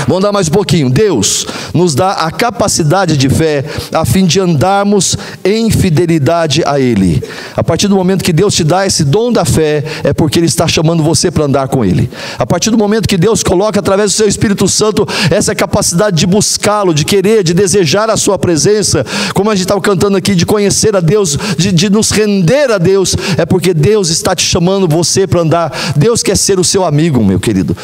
Vamos 0.06 0.22
dar 0.22 0.32
mais 0.32 0.48
um 0.48 0.52
pouquinho. 0.52 0.90
Deus 0.90 1.46
nos 1.74 1.94
dá 1.94 2.12
a 2.12 2.30
capacidade 2.30 3.16
de 3.16 3.28
fé 3.28 3.64
a 3.92 4.04
fim 4.04 4.26
de 4.26 4.40
andarmos 4.40 5.16
em 5.44 5.70
fidelidade 5.70 6.62
a 6.66 6.78
Ele. 6.78 7.22
A 7.56 7.64
partir 7.64 7.88
do 7.88 7.94
momento 7.94 8.24
que 8.24 8.32
Deus 8.32 8.54
te 8.54 8.64
dá 8.64 8.86
esse 8.86 9.04
dom 9.04 9.32
da 9.32 9.44
fé, 9.44 9.84
é 10.04 10.12
porque 10.12 10.38
Ele 10.38 10.46
está 10.46 10.66
chamando 10.66 11.02
você 11.02 11.30
para 11.30 11.44
andar 11.44 11.68
com 11.68 11.84
Ele. 11.84 12.10
A 12.38 12.46
partir 12.46 12.70
do 12.70 12.78
momento 12.78 13.08
que 13.08 13.16
Deus 13.16 13.42
coloca 13.42 13.80
através 13.80 14.12
do 14.12 14.16
seu 14.16 14.28
Espírito 14.28 14.68
Santo 14.68 15.06
essa 15.30 15.54
capacidade 15.54 16.16
de 16.16 16.26
buscá-lo, 16.26 16.94
de 16.94 17.04
querer, 17.04 17.42
de 17.42 17.54
desejar 17.54 18.10
a 18.10 18.16
Sua 18.16 18.38
presença, 18.38 19.04
como 19.34 19.50
a 19.50 19.54
gente 19.54 19.64
estava 19.64 19.80
cantando 19.80 20.16
aqui, 20.16 20.34
de 20.34 20.46
conhecer 20.46 20.94
a 20.96 21.00
Deus, 21.00 21.38
de, 21.56 21.72
de 21.72 21.90
nos 21.90 22.10
render 22.10 22.70
a 22.70 22.78
Deus, 22.78 23.16
é 23.36 23.46
porque 23.46 23.74
Deus 23.74 24.08
está 24.08 24.34
te 24.34 24.44
chamando 24.44 24.86
você 24.86 25.26
para 25.26 25.40
andar. 25.40 25.72
Deus 25.96 26.22
quer 26.22 26.36
ser 26.36 26.58
o 26.58 26.64
seu 26.64 26.84
amigo, 26.84 27.24
meu 27.24 27.40
querido. 27.40 27.76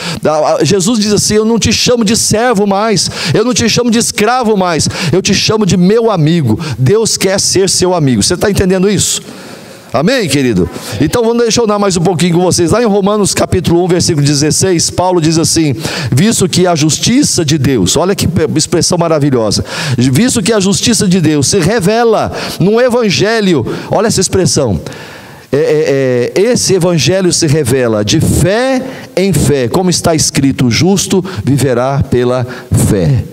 Jesus 0.63 0.99
diz 0.99 1.13
assim: 1.13 1.35
Eu 1.35 1.45
não 1.45 1.59
te 1.59 1.73
chamo 1.73 1.88
de 2.05 2.17
servo 2.17 2.67
mais, 2.67 3.11
eu 3.35 3.45
não 3.45 3.55
te 3.55 3.69
chamo 3.69 3.91
de 3.91 3.99
escravo 3.99 4.57
mais, 4.57 4.89
eu 5.13 5.23
te 5.23 5.35
chamo 5.35 5.65
de 5.65 5.77
meu 5.77 6.11
amigo. 6.11 6.59
Deus 6.79 7.17
quer 7.17 7.39
ser 7.41 7.69
seu 7.69 7.95
amigo. 7.95 8.23
Você 8.23 8.35
está 8.35 8.51
entendendo 8.51 8.91
isso? 8.91 9.23
Amém, 9.93 10.29
querido? 10.29 10.69
Então 11.01 11.23
vamos 11.23 11.43
deixar 11.43 11.63
eu 11.63 11.79
mais 11.79 11.97
um 11.97 12.03
pouquinho 12.03 12.35
com 12.35 12.43
vocês. 12.43 12.73
Lá 12.73 12.83
em 12.83 12.87
Romanos 12.87 13.33
capítulo 13.33 13.83
1, 13.85 13.89
versículo 13.89 14.25
16, 14.25 14.91
Paulo 14.91 15.21
diz 15.21 15.39
assim: 15.39 15.75
Visto 16.13 16.47
que 16.47 16.67
a 16.67 16.75
justiça 16.75 17.43
de 17.43 17.57
Deus, 17.57 17.97
olha 17.97 18.15
que 18.15 18.29
expressão 18.55 18.99
maravilhosa, 18.99 19.65
visto 19.97 20.43
que 20.43 20.53
a 20.53 20.61
justiça 20.61 21.09
de 21.09 21.21
Deus 21.21 21.49
se 21.49 21.59
revela 21.59 22.31
no 22.61 22.79
Evangelho, 22.79 23.67
olha 23.91 24.09
essa 24.09 24.21
expressão 24.21 24.79
é, 25.51 25.57
é, 25.57 26.33
é, 26.37 26.43
esse 26.43 26.75
evangelho 26.75 27.33
se 27.33 27.47
revela 27.47 28.05
de 28.05 28.21
fé 28.21 28.83
em 29.17 29.33
fé, 29.33 29.67
como 29.69 29.89
está 29.89 30.15
escrito: 30.15 30.67
o 30.67 30.71
justo 30.71 31.25
viverá 31.45 32.03
pela 32.03 32.47
fé. 32.89 33.25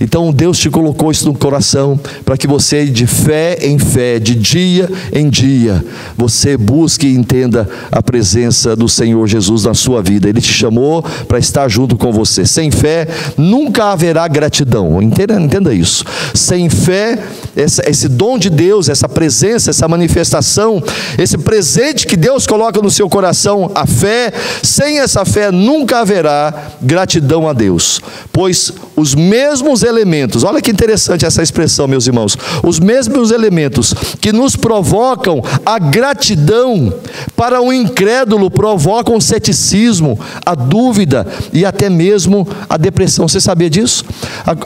Então 0.00 0.32
Deus 0.32 0.58
te 0.58 0.70
colocou 0.70 1.10
isso 1.10 1.26
no 1.26 1.34
coração 1.34 1.98
para 2.24 2.36
que 2.36 2.46
você, 2.46 2.86
de 2.86 3.06
fé 3.06 3.58
em 3.60 3.78
fé, 3.78 4.18
de 4.18 4.34
dia 4.34 4.88
em 5.12 5.28
dia, 5.28 5.84
você 6.16 6.56
busque 6.56 7.06
e 7.06 7.14
entenda 7.14 7.68
a 7.90 8.02
presença 8.02 8.76
do 8.76 8.88
Senhor 8.88 9.26
Jesus 9.26 9.64
na 9.64 9.74
sua 9.74 10.02
vida. 10.02 10.28
Ele 10.28 10.40
te 10.40 10.52
chamou 10.52 11.02
para 11.26 11.38
estar 11.38 11.68
junto 11.68 11.96
com 11.96 12.12
você. 12.12 12.46
Sem 12.46 12.70
fé 12.70 13.06
nunca 13.36 13.92
haverá 13.92 14.26
gratidão. 14.28 15.02
Entenda, 15.02 15.40
entenda 15.40 15.72
isso. 15.72 16.04
Sem 16.34 16.68
fé, 16.68 17.18
essa, 17.56 17.88
esse 17.88 18.08
dom 18.08 18.38
de 18.38 18.50
Deus, 18.50 18.88
essa 18.88 19.08
presença, 19.08 19.70
essa 19.70 19.88
manifestação, 19.88 20.82
esse 21.18 21.38
presente 21.38 22.06
que 22.06 22.16
Deus 22.16 22.46
coloca 22.46 22.80
no 22.82 22.90
seu 22.90 23.08
coração, 23.08 23.70
a 23.74 23.86
fé, 23.86 24.32
sem 24.62 24.98
essa 24.98 25.24
fé 25.24 25.50
nunca 25.50 26.00
haverá 26.00 26.72
gratidão 26.82 27.48
a 27.48 27.52
Deus, 27.52 28.00
pois 28.32 28.72
os 28.94 29.14
mesmos 29.14 29.82
elementos, 29.86 30.44
olha 30.44 30.60
que 30.60 30.70
interessante 30.70 31.24
essa 31.24 31.42
expressão, 31.42 31.88
meus 31.88 32.06
irmãos, 32.06 32.36
os 32.62 32.78
mesmos 32.78 33.30
elementos 33.30 33.94
que 34.20 34.32
nos 34.32 34.56
provocam 34.56 35.42
a 35.64 35.78
gratidão 35.78 36.92
para 37.36 37.60
o 37.60 37.72
incrédulo 37.72 38.50
provocam 38.50 39.16
o 39.16 39.20
ceticismo, 39.20 40.18
a 40.44 40.54
dúvida 40.54 41.26
e 41.52 41.64
até 41.64 41.88
mesmo 41.88 42.46
a 42.68 42.76
depressão. 42.76 43.28
Você 43.28 43.40
sabia 43.40 43.70
disso? 43.70 44.04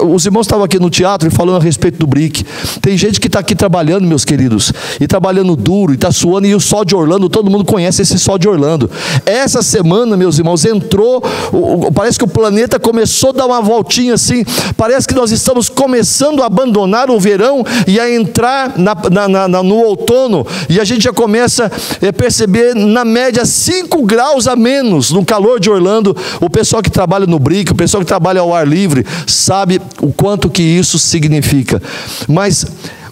Os 0.08 0.24
irmãos 0.24 0.46
estavam 0.46 0.64
aqui 0.64 0.78
no 0.78 0.90
teatro 0.90 1.28
e 1.28 1.30
falando 1.30 1.56
a 1.56 1.60
respeito 1.60 1.98
do 1.98 2.06
BRIC. 2.06 2.44
Tem 2.80 2.96
gente 2.96 3.20
que 3.20 3.26
está 3.26 3.40
aqui 3.40 3.54
trabalhando, 3.54 4.06
meus 4.06 4.24
queridos, 4.24 4.72
e 5.00 5.06
trabalhando 5.06 5.54
duro, 5.56 5.92
e 5.92 5.94
está 5.94 6.10
suando, 6.10 6.46
e 6.46 6.54
o 6.54 6.60
sol 6.60 6.84
de 6.84 6.94
Orlando, 6.94 7.28
todo 7.28 7.50
mundo 7.50 7.64
conhece 7.64 8.02
esse 8.02 8.18
sol 8.18 8.38
de 8.38 8.48
Orlando. 8.48 8.90
Essa 9.26 9.62
semana, 9.62 10.16
meus 10.16 10.38
irmãos, 10.38 10.64
entrou, 10.64 11.22
parece 11.94 12.18
que 12.18 12.24
o 12.24 12.28
planeta 12.28 12.78
começou 12.78 13.30
a 13.30 13.32
dar 13.32 13.46
uma 13.46 13.60
voltinha 13.60 14.14
assim, 14.14 14.44
parece 14.76 15.06
que 15.10 15.14
nós 15.14 15.32
estamos 15.32 15.68
começando 15.68 16.40
a 16.40 16.46
abandonar 16.46 17.10
o 17.10 17.18
verão 17.18 17.64
e 17.84 17.98
a 17.98 18.08
entrar 18.08 18.78
na, 18.78 18.94
na, 19.10 19.48
na, 19.48 19.62
no 19.62 19.74
outono, 19.74 20.46
e 20.68 20.78
a 20.78 20.84
gente 20.84 21.02
já 21.02 21.12
começa 21.12 21.66
a 21.66 22.12
perceber, 22.12 22.76
na 22.76 23.04
média, 23.04 23.44
5 23.44 24.04
graus 24.04 24.46
a 24.46 24.54
menos 24.54 25.10
no 25.10 25.24
calor 25.24 25.58
de 25.58 25.68
Orlando. 25.68 26.16
O 26.40 26.48
pessoal 26.48 26.80
que 26.80 26.90
trabalha 26.90 27.26
no 27.26 27.40
BRIC, 27.40 27.72
o 27.72 27.74
pessoal 27.74 28.02
que 28.02 28.06
trabalha 28.06 28.40
ao 28.40 28.54
ar 28.54 28.66
livre, 28.66 29.04
sabe 29.26 29.82
o 30.00 30.12
quanto 30.12 30.48
que 30.48 30.62
isso 30.62 30.96
significa. 30.96 31.82
Mas 32.28 32.64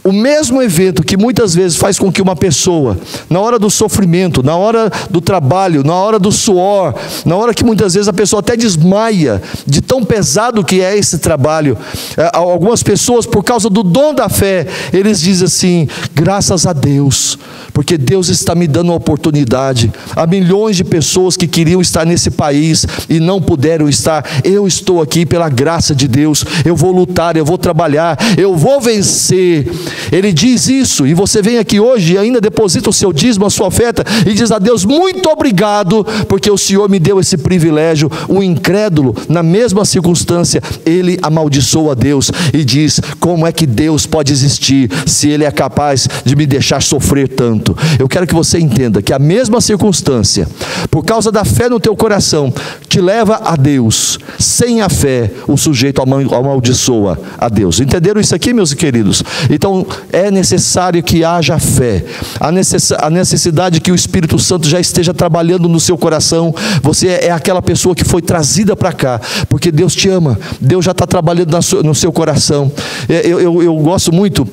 o 0.08 0.12
mesmo 0.12 0.62
evento 0.62 1.02
que 1.02 1.18
muitas 1.18 1.54
vezes 1.54 1.76
faz 1.76 1.98
com 1.98 2.10
que 2.10 2.22
uma 2.22 2.34
pessoa, 2.34 2.96
na 3.28 3.40
hora 3.40 3.58
do 3.58 3.68
sofrimento, 3.68 4.42
na 4.42 4.56
hora 4.56 4.90
do 5.10 5.20
trabalho, 5.20 5.84
na 5.84 5.94
hora 5.94 6.18
do 6.18 6.32
suor, 6.32 6.94
na 7.26 7.36
hora 7.36 7.52
que 7.52 7.62
muitas 7.62 7.92
vezes 7.92 8.08
a 8.08 8.12
pessoa 8.12 8.40
até 8.40 8.56
desmaia 8.56 9.42
de 9.66 9.82
tão 9.82 10.02
pesado 10.02 10.64
que 10.64 10.80
é 10.80 10.96
esse 10.96 11.18
trabalho, 11.18 11.76
é, 12.16 12.30
algumas 12.32 12.82
pessoas, 12.82 13.26
por 13.26 13.44
causa 13.44 13.68
do 13.68 13.82
dom 13.82 14.14
da 14.14 14.30
fé, 14.30 14.66
eles 14.94 15.20
dizem 15.20 15.44
assim: 15.44 15.88
graças 16.14 16.64
a 16.66 16.72
Deus, 16.72 17.38
porque 17.74 17.98
Deus 17.98 18.28
está 18.28 18.54
me 18.54 18.66
dando 18.66 18.88
uma 18.88 18.96
oportunidade. 18.96 19.92
Há 20.16 20.26
milhões 20.26 20.76
de 20.76 20.84
pessoas 20.84 21.36
que 21.36 21.46
queriam 21.46 21.80
estar 21.80 22.04
nesse 22.06 22.30
país 22.30 22.86
e 23.08 23.20
não 23.20 23.40
puderam 23.40 23.88
estar. 23.88 24.24
Eu 24.42 24.66
estou 24.66 25.02
aqui 25.02 25.26
pela 25.26 25.48
graça 25.48 25.94
de 25.94 26.08
Deus. 26.08 26.44
Eu 26.64 26.74
vou 26.74 26.92
lutar, 26.92 27.36
eu 27.36 27.44
vou 27.44 27.58
trabalhar, 27.58 28.18
eu 28.36 28.56
vou 28.56 28.80
vencer. 28.80 29.70
Ele 30.10 30.32
diz 30.32 30.68
isso, 30.68 31.06
e 31.06 31.14
você 31.14 31.42
vem 31.42 31.58
aqui 31.58 31.80
hoje 31.80 32.14
e 32.14 32.18
ainda 32.18 32.40
deposita 32.40 32.90
o 32.90 32.92
seu 32.92 33.12
dízimo, 33.12 33.46
a 33.46 33.50
sua 33.50 33.66
oferta, 33.66 34.04
e 34.26 34.32
diz 34.32 34.50
a 34.50 34.58
Deus: 34.58 34.84
muito 34.84 35.28
obrigado, 35.28 36.04
porque 36.28 36.50
o 36.50 36.58
Senhor 36.58 36.88
me 36.88 36.98
deu 36.98 37.20
esse 37.20 37.36
privilégio. 37.36 38.10
O 38.28 38.42
incrédulo, 38.42 39.14
na 39.28 39.42
mesma 39.42 39.84
circunstância, 39.84 40.62
ele 40.84 41.18
amaldiçoa 41.22 41.94
Deus 41.94 42.30
e 42.52 42.64
diz: 42.64 43.00
como 43.18 43.46
é 43.46 43.52
que 43.52 43.66
Deus 43.66 44.06
pode 44.06 44.32
existir 44.32 44.90
se 45.06 45.28
Ele 45.28 45.44
é 45.44 45.50
capaz 45.50 46.08
de 46.24 46.36
me 46.36 46.46
deixar 46.46 46.80
sofrer 46.80 47.28
tanto? 47.28 47.76
Eu 47.98 48.08
quero 48.08 48.26
que 48.26 48.34
você 48.34 48.58
entenda 48.58 49.02
que 49.02 49.12
a 49.12 49.18
mesma 49.18 49.60
circunstância, 49.60 50.48
por 50.90 51.04
causa 51.04 51.30
da 51.30 51.44
fé 51.44 51.68
no 51.68 51.80
teu 51.80 51.96
coração, 51.96 52.52
te 52.88 53.00
leva 53.00 53.40
a 53.44 53.56
Deus. 53.56 54.18
Sem 54.38 54.80
a 54.80 54.88
fé, 54.88 55.30
o 55.46 55.56
sujeito 55.56 56.00
amaldiçoa 56.00 57.18
a 57.36 57.48
Deus. 57.48 57.80
Entenderam 57.80 58.20
isso 58.20 58.34
aqui, 58.34 58.52
meus 58.52 58.72
queridos? 58.72 59.22
Então, 59.50 59.77
é 60.12 60.30
necessário 60.30 61.02
que 61.02 61.24
haja 61.24 61.58
fé, 61.58 62.04
a 62.40 63.10
necessidade 63.10 63.80
que 63.80 63.92
o 63.92 63.94
Espírito 63.94 64.38
Santo 64.38 64.68
já 64.68 64.80
esteja 64.80 65.12
trabalhando 65.12 65.68
no 65.68 65.80
seu 65.80 65.96
coração. 65.96 66.54
Você 66.82 67.08
é 67.08 67.30
aquela 67.30 67.62
pessoa 67.62 67.94
que 67.94 68.04
foi 68.04 68.22
trazida 68.22 68.76
para 68.76 68.92
cá, 68.92 69.20
porque 69.48 69.70
Deus 69.70 69.94
te 69.94 70.08
ama, 70.08 70.38
Deus 70.60 70.84
já 70.84 70.92
está 70.92 71.06
trabalhando 71.06 71.58
no 71.84 71.94
seu 71.94 72.12
coração. 72.12 72.70
É, 73.08 73.26
eu, 73.26 73.40
eu, 73.40 73.62
eu 73.62 73.74
gosto 73.76 74.12
muito 74.12 74.46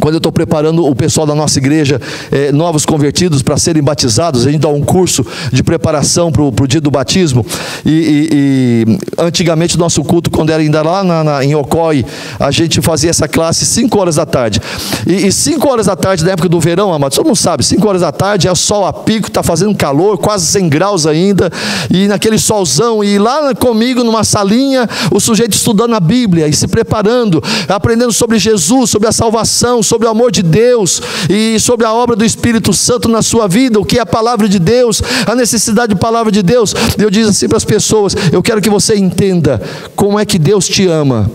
quando 0.00 0.14
eu 0.14 0.18
estou 0.18 0.32
preparando 0.32 0.84
o 0.86 0.94
pessoal 0.94 1.26
da 1.26 1.34
nossa 1.34 1.58
igreja, 1.58 2.00
eh, 2.30 2.52
novos 2.52 2.84
convertidos, 2.86 3.42
para 3.42 3.56
serem 3.56 3.82
batizados, 3.82 4.46
a 4.46 4.50
gente 4.50 4.62
dá 4.62 4.68
um 4.68 4.80
curso 4.80 5.24
de 5.52 5.62
preparação 5.62 6.30
para 6.30 6.42
o 6.42 6.66
dia 6.66 6.80
do 6.80 6.90
batismo. 6.90 7.44
E, 7.84 7.90
e, 7.90 8.28
e, 8.32 8.98
antigamente, 9.18 9.76
o 9.76 9.78
nosso 9.78 10.02
culto, 10.04 10.30
quando 10.30 10.50
era 10.50 10.62
ainda 10.62 10.82
lá 10.82 11.02
na, 11.02 11.24
na, 11.24 11.44
em 11.44 11.54
Ocói, 11.54 12.04
a 12.38 12.50
gente 12.50 12.80
fazia 12.80 13.10
essa 13.10 13.28
classe 13.28 13.64
5 13.64 13.98
horas 13.98 14.16
da 14.16 14.26
tarde. 14.26 14.60
E 15.06 15.30
5 15.30 15.68
horas 15.68 15.86
da 15.86 15.96
tarde, 15.96 16.24
na 16.24 16.32
época 16.32 16.48
do 16.48 16.60
verão, 16.60 16.92
amados, 16.92 17.16
todo 17.16 17.26
mundo 17.26 17.36
sabe, 17.36 17.64
5 17.64 17.86
horas 17.88 18.00
da 18.00 18.12
tarde 18.12 18.48
é 18.48 18.54
sol 18.54 18.86
a 18.86 18.92
pico, 18.92 19.28
está 19.28 19.42
fazendo 19.42 19.74
calor, 19.74 20.18
quase 20.18 20.46
100 20.46 20.68
graus 20.68 21.06
ainda, 21.06 21.50
e 21.90 22.06
naquele 22.06 22.38
solzão, 22.38 23.02
e 23.02 23.18
lá 23.18 23.54
comigo, 23.54 24.02
numa 24.04 24.24
salinha, 24.24 24.88
o 25.10 25.20
sujeito 25.20 25.54
estudando 25.54 25.94
a 25.94 26.00
Bíblia 26.00 26.48
e 26.48 26.52
se 26.52 26.66
preparando, 26.66 27.42
aprendendo 27.68 28.12
sobre 28.12 28.38
Jesus, 28.38 28.90
sobre 28.90 29.08
a 29.08 29.12
salvação, 29.12 29.82
sobre 29.88 30.06
o 30.06 30.10
amor 30.10 30.30
de 30.30 30.42
Deus 30.42 31.00
e 31.30 31.58
sobre 31.58 31.86
a 31.86 31.92
obra 31.92 32.14
do 32.14 32.24
Espírito 32.24 32.72
Santo 32.72 33.08
na 33.08 33.22
sua 33.22 33.48
vida, 33.48 33.80
o 33.80 33.84
que 33.84 33.98
é 33.98 34.00
a 34.02 34.06
palavra 34.06 34.48
de 34.48 34.58
Deus, 34.58 35.02
a 35.26 35.34
necessidade 35.34 35.94
de 35.94 36.00
palavra 36.00 36.30
de 36.30 36.42
Deus. 36.42 36.74
Eu 36.98 37.10
digo 37.10 37.28
assim 37.28 37.48
para 37.48 37.56
as 37.56 37.64
pessoas: 37.64 38.14
eu 38.30 38.42
quero 38.42 38.60
que 38.60 38.70
você 38.70 38.96
entenda 38.96 39.60
como 39.96 40.18
é 40.18 40.26
que 40.26 40.38
Deus 40.38 40.68
te 40.68 40.86
ama 40.86 41.30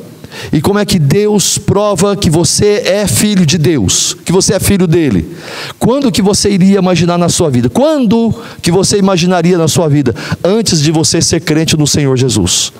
E 0.52 0.62
como 0.62 0.80
é 0.80 0.86
que 0.86 1.00
Deus 1.00 1.58
prova 1.58 2.16
que 2.16 2.30
você 2.30 2.84
é 2.86 3.08
filho 3.08 3.46
de 3.46 3.58
Deus, 3.58 4.16
que 4.26 4.32
você 4.32 4.54
é 4.54 4.60
filho 4.60 4.88
dele? 4.88 5.36
Quando 5.80 6.12
que 6.12 6.22
você 6.22 6.50
iria 6.50 6.80
imaginar 6.80 7.18
na 7.18 7.30
sua 7.30 7.50
vida? 7.50 7.70
Quando 7.70 8.34
que 8.62 8.72
você 8.72 8.98
imaginaria 8.98 9.58
na 9.58 9.68
sua 9.68 9.88
vida? 9.88 10.16
Antes 10.44 10.82
de 10.82 10.92
você 10.92 11.22
ser 11.22 11.42
crente 11.42 11.78
no 11.78 11.88
Senhor 11.88 12.16
Jesus. 12.18 12.72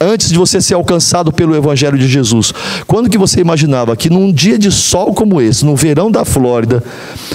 Antes 0.00 0.30
de 0.30 0.38
você 0.38 0.60
ser 0.60 0.74
alcançado 0.74 1.32
pelo 1.32 1.54
evangelho 1.54 1.98
de 1.98 2.08
Jesus. 2.08 2.52
Quando 2.86 3.10
que 3.10 3.18
você 3.18 3.40
imaginava 3.40 3.96
que 3.96 4.08
num 4.08 4.32
dia 4.32 4.58
de 4.58 4.70
sol 4.70 5.12
como 5.12 5.40
esse, 5.40 5.64
no 5.64 5.76
verão 5.76 6.10
da 6.10 6.24
Flórida, 6.24 6.82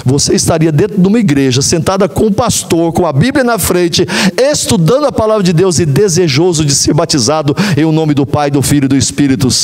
você 0.04 0.34
estaria 0.34 0.72
dentro 0.72 1.00
de 1.00 1.06
uma 1.06 1.18
igreja, 1.18 1.62
sentada 1.62 2.08
com 2.08 2.26
um 2.26 2.32
pastor, 2.32 2.92
com 2.92 3.06
a 3.06 3.12
Bíblia 3.12 3.44
na 3.44 3.58
frente, 3.58 4.06
estudando 4.36 5.06
a 5.06 5.12
palavra 5.12 5.42
de 5.42 5.52
Deus 5.52 5.78
e 5.78 5.86
desejoso 5.86 6.64
de 6.64 6.74
ser 6.74 6.94
batizado 6.94 7.54
em 7.76 7.84
o 7.84 7.92
nome 7.92 8.14
do 8.14 8.26
Pai, 8.26 8.50
do 8.50 8.62
Filho 8.62 8.86
e 8.86 8.88
do 8.88 8.96
Espírito 8.96 9.50
Santo. 9.50 9.61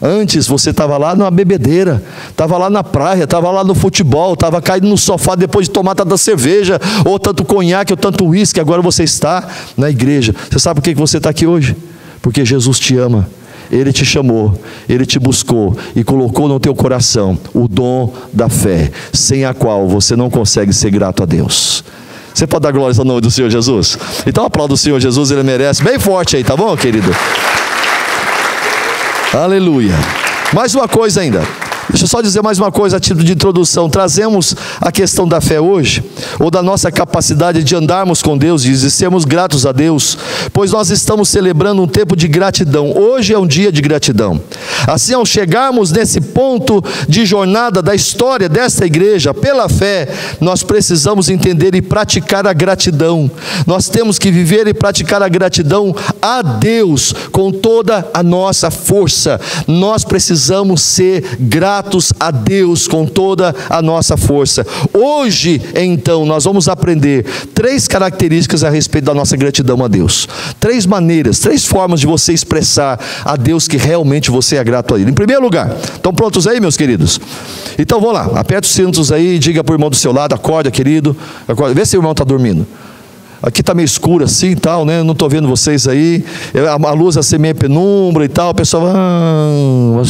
Antes 0.00 0.46
você 0.46 0.70
estava 0.70 0.96
lá 0.96 1.14
numa 1.14 1.30
bebedeira, 1.30 2.02
estava 2.28 2.56
lá 2.58 2.68
na 2.68 2.84
praia, 2.84 3.24
estava 3.24 3.50
lá 3.50 3.64
no 3.64 3.74
futebol, 3.74 4.34
estava 4.34 4.60
caído 4.60 4.86
no 4.86 4.98
sofá 4.98 5.34
depois 5.34 5.66
de 5.66 5.72
tomar 5.72 5.94
tanta 5.94 6.16
cerveja, 6.16 6.80
ou 7.04 7.18
tanto 7.18 7.44
conhaque, 7.44 7.92
ou 7.92 7.96
tanto 7.96 8.26
uísque. 8.26 8.60
Agora 8.60 8.82
você 8.82 9.04
está 9.04 9.46
na 9.76 9.90
igreja. 9.90 10.34
Você 10.50 10.58
sabe 10.58 10.80
por 10.80 10.84
que 10.84 10.94
você 10.94 11.16
está 11.18 11.30
aqui 11.30 11.46
hoje? 11.46 11.76
Porque 12.20 12.44
Jesus 12.44 12.78
te 12.78 12.96
ama. 12.96 13.28
Ele 13.70 13.92
te 13.92 14.04
chamou, 14.04 14.56
ele 14.88 15.04
te 15.04 15.18
buscou 15.18 15.76
e 15.94 16.04
colocou 16.04 16.46
no 16.46 16.60
teu 16.60 16.72
coração 16.72 17.36
o 17.52 17.66
dom 17.66 18.12
da 18.32 18.48
fé, 18.48 18.92
sem 19.12 19.44
a 19.44 19.52
qual 19.52 19.88
você 19.88 20.14
não 20.14 20.30
consegue 20.30 20.72
ser 20.72 20.90
grato 20.90 21.24
a 21.24 21.26
Deus. 21.26 21.82
Você 22.32 22.46
pode 22.46 22.62
dar 22.62 22.70
glória 22.70 22.94
ao 22.98 23.04
nome 23.04 23.20
do 23.22 23.30
Senhor 23.30 23.50
Jesus? 23.50 23.98
Então 24.26 24.44
aplauda 24.44 24.74
o 24.74 24.76
Senhor 24.76 25.00
Jesus, 25.00 25.30
ele 25.30 25.42
merece. 25.42 25.82
Bem 25.82 25.98
forte 25.98 26.36
aí, 26.36 26.44
tá 26.44 26.54
bom, 26.54 26.76
querido? 26.76 27.10
Aleluia. 29.36 29.92
Mais 30.54 30.74
uma 30.74 30.88
coisa 30.88 31.20
ainda. 31.20 31.42
Deixa 31.88 32.04
eu 32.04 32.08
só 32.08 32.20
dizer 32.20 32.42
mais 32.42 32.58
uma 32.58 32.72
coisa 32.72 32.96
a 32.96 33.00
título 33.00 33.24
de 33.24 33.32
introdução. 33.32 33.88
Trazemos 33.88 34.56
a 34.80 34.90
questão 34.90 35.26
da 35.26 35.40
fé 35.40 35.60
hoje, 35.60 36.02
ou 36.40 36.50
da 36.50 36.60
nossa 36.60 36.90
capacidade 36.90 37.62
de 37.62 37.76
andarmos 37.76 38.22
com 38.22 38.36
Deus 38.36 38.64
e 38.64 38.90
sermos 38.90 39.24
gratos 39.24 39.64
a 39.64 39.70
Deus, 39.70 40.18
pois 40.52 40.72
nós 40.72 40.90
estamos 40.90 41.28
celebrando 41.28 41.80
um 41.80 41.86
tempo 41.86 42.16
de 42.16 42.26
gratidão. 42.26 42.92
Hoje 42.96 43.32
é 43.32 43.38
um 43.38 43.46
dia 43.46 43.70
de 43.70 43.80
gratidão. 43.80 44.40
Assim, 44.86 45.14
ao 45.14 45.24
chegarmos 45.24 45.92
nesse 45.92 46.20
ponto 46.20 46.82
de 47.08 47.24
jornada 47.24 47.80
da 47.80 47.94
história 47.94 48.48
desta 48.48 48.84
igreja, 48.84 49.32
pela 49.32 49.68
fé, 49.68 50.08
nós 50.40 50.64
precisamos 50.64 51.28
entender 51.28 51.74
e 51.76 51.82
praticar 51.82 52.48
a 52.48 52.52
gratidão. 52.52 53.30
Nós 53.64 53.88
temos 53.88 54.18
que 54.18 54.32
viver 54.32 54.66
e 54.66 54.74
praticar 54.74 55.22
a 55.22 55.28
gratidão 55.28 55.94
a 56.20 56.42
Deus 56.42 57.14
com 57.30 57.52
toda 57.52 58.08
a 58.12 58.24
nossa 58.24 58.72
força. 58.72 59.40
Nós 59.68 60.04
precisamos 60.04 60.82
ser 60.82 61.36
gratos 61.38 61.75
gratos 61.76 62.10
a 62.18 62.30
Deus 62.30 62.88
com 62.88 63.04
toda 63.04 63.54
a 63.68 63.82
nossa 63.82 64.16
força. 64.16 64.66
Hoje, 64.94 65.60
então, 65.74 66.24
nós 66.24 66.44
vamos 66.44 66.68
aprender 66.68 67.24
três 67.54 67.86
características 67.86 68.64
a 68.64 68.70
respeito 68.70 69.04
da 69.04 69.12
nossa 69.12 69.36
gratidão 69.36 69.84
a 69.84 69.88
Deus. 69.88 70.26
Três 70.58 70.86
maneiras, 70.86 71.38
três 71.38 71.66
formas 71.66 72.00
de 72.00 72.06
você 72.06 72.32
expressar 72.32 72.98
a 73.22 73.36
Deus 73.36 73.68
que 73.68 73.76
realmente 73.76 74.30
você 74.30 74.56
é 74.56 74.64
grato 74.64 74.94
a 74.94 74.98
Ele. 74.98 75.10
Em 75.10 75.14
primeiro 75.14 75.42
lugar, 75.42 75.76
estão 75.94 76.14
prontos 76.14 76.46
aí, 76.46 76.60
meus 76.60 76.78
queridos? 76.78 77.20
Então 77.78 78.00
vamos 78.00 78.14
lá, 78.14 78.40
aperta 78.40 78.66
os 78.66 78.72
cintos 78.72 79.12
aí, 79.12 79.38
diga 79.38 79.62
para 79.62 79.72
o 79.72 79.74
irmão 79.74 79.90
do 79.90 79.96
seu 79.96 80.12
lado, 80.12 80.34
acorda, 80.34 80.70
querido. 80.70 81.14
Acorda. 81.46 81.74
Vê 81.74 81.84
se 81.84 81.94
o 81.94 81.98
irmão 81.98 82.12
está 82.12 82.24
dormindo. 82.24 82.66
Aqui 83.42 83.60
está 83.60 83.74
meio 83.74 83.84
escuro 83.84 84.24
assim 84.24 84.52
e 84.52 84.56
tal, 84.56 84.86
né? 84.86 85.02
Não 85.02 85.12
estou 85.12 85.28
vendo 85.28 85.46
vocês 85.46 85.86
aí. 85.86 86.24
A, 86.70 86.92
luz 86.92 87.18
assim 87.18 87.36
meio 87.36 87.54
penumbra 87.54 88.24
e 88.24 88.28
tal. 88.28 88.50
O 88.50 88.54
pessoal. 88.54 88.86
Ah, 88.86 90.02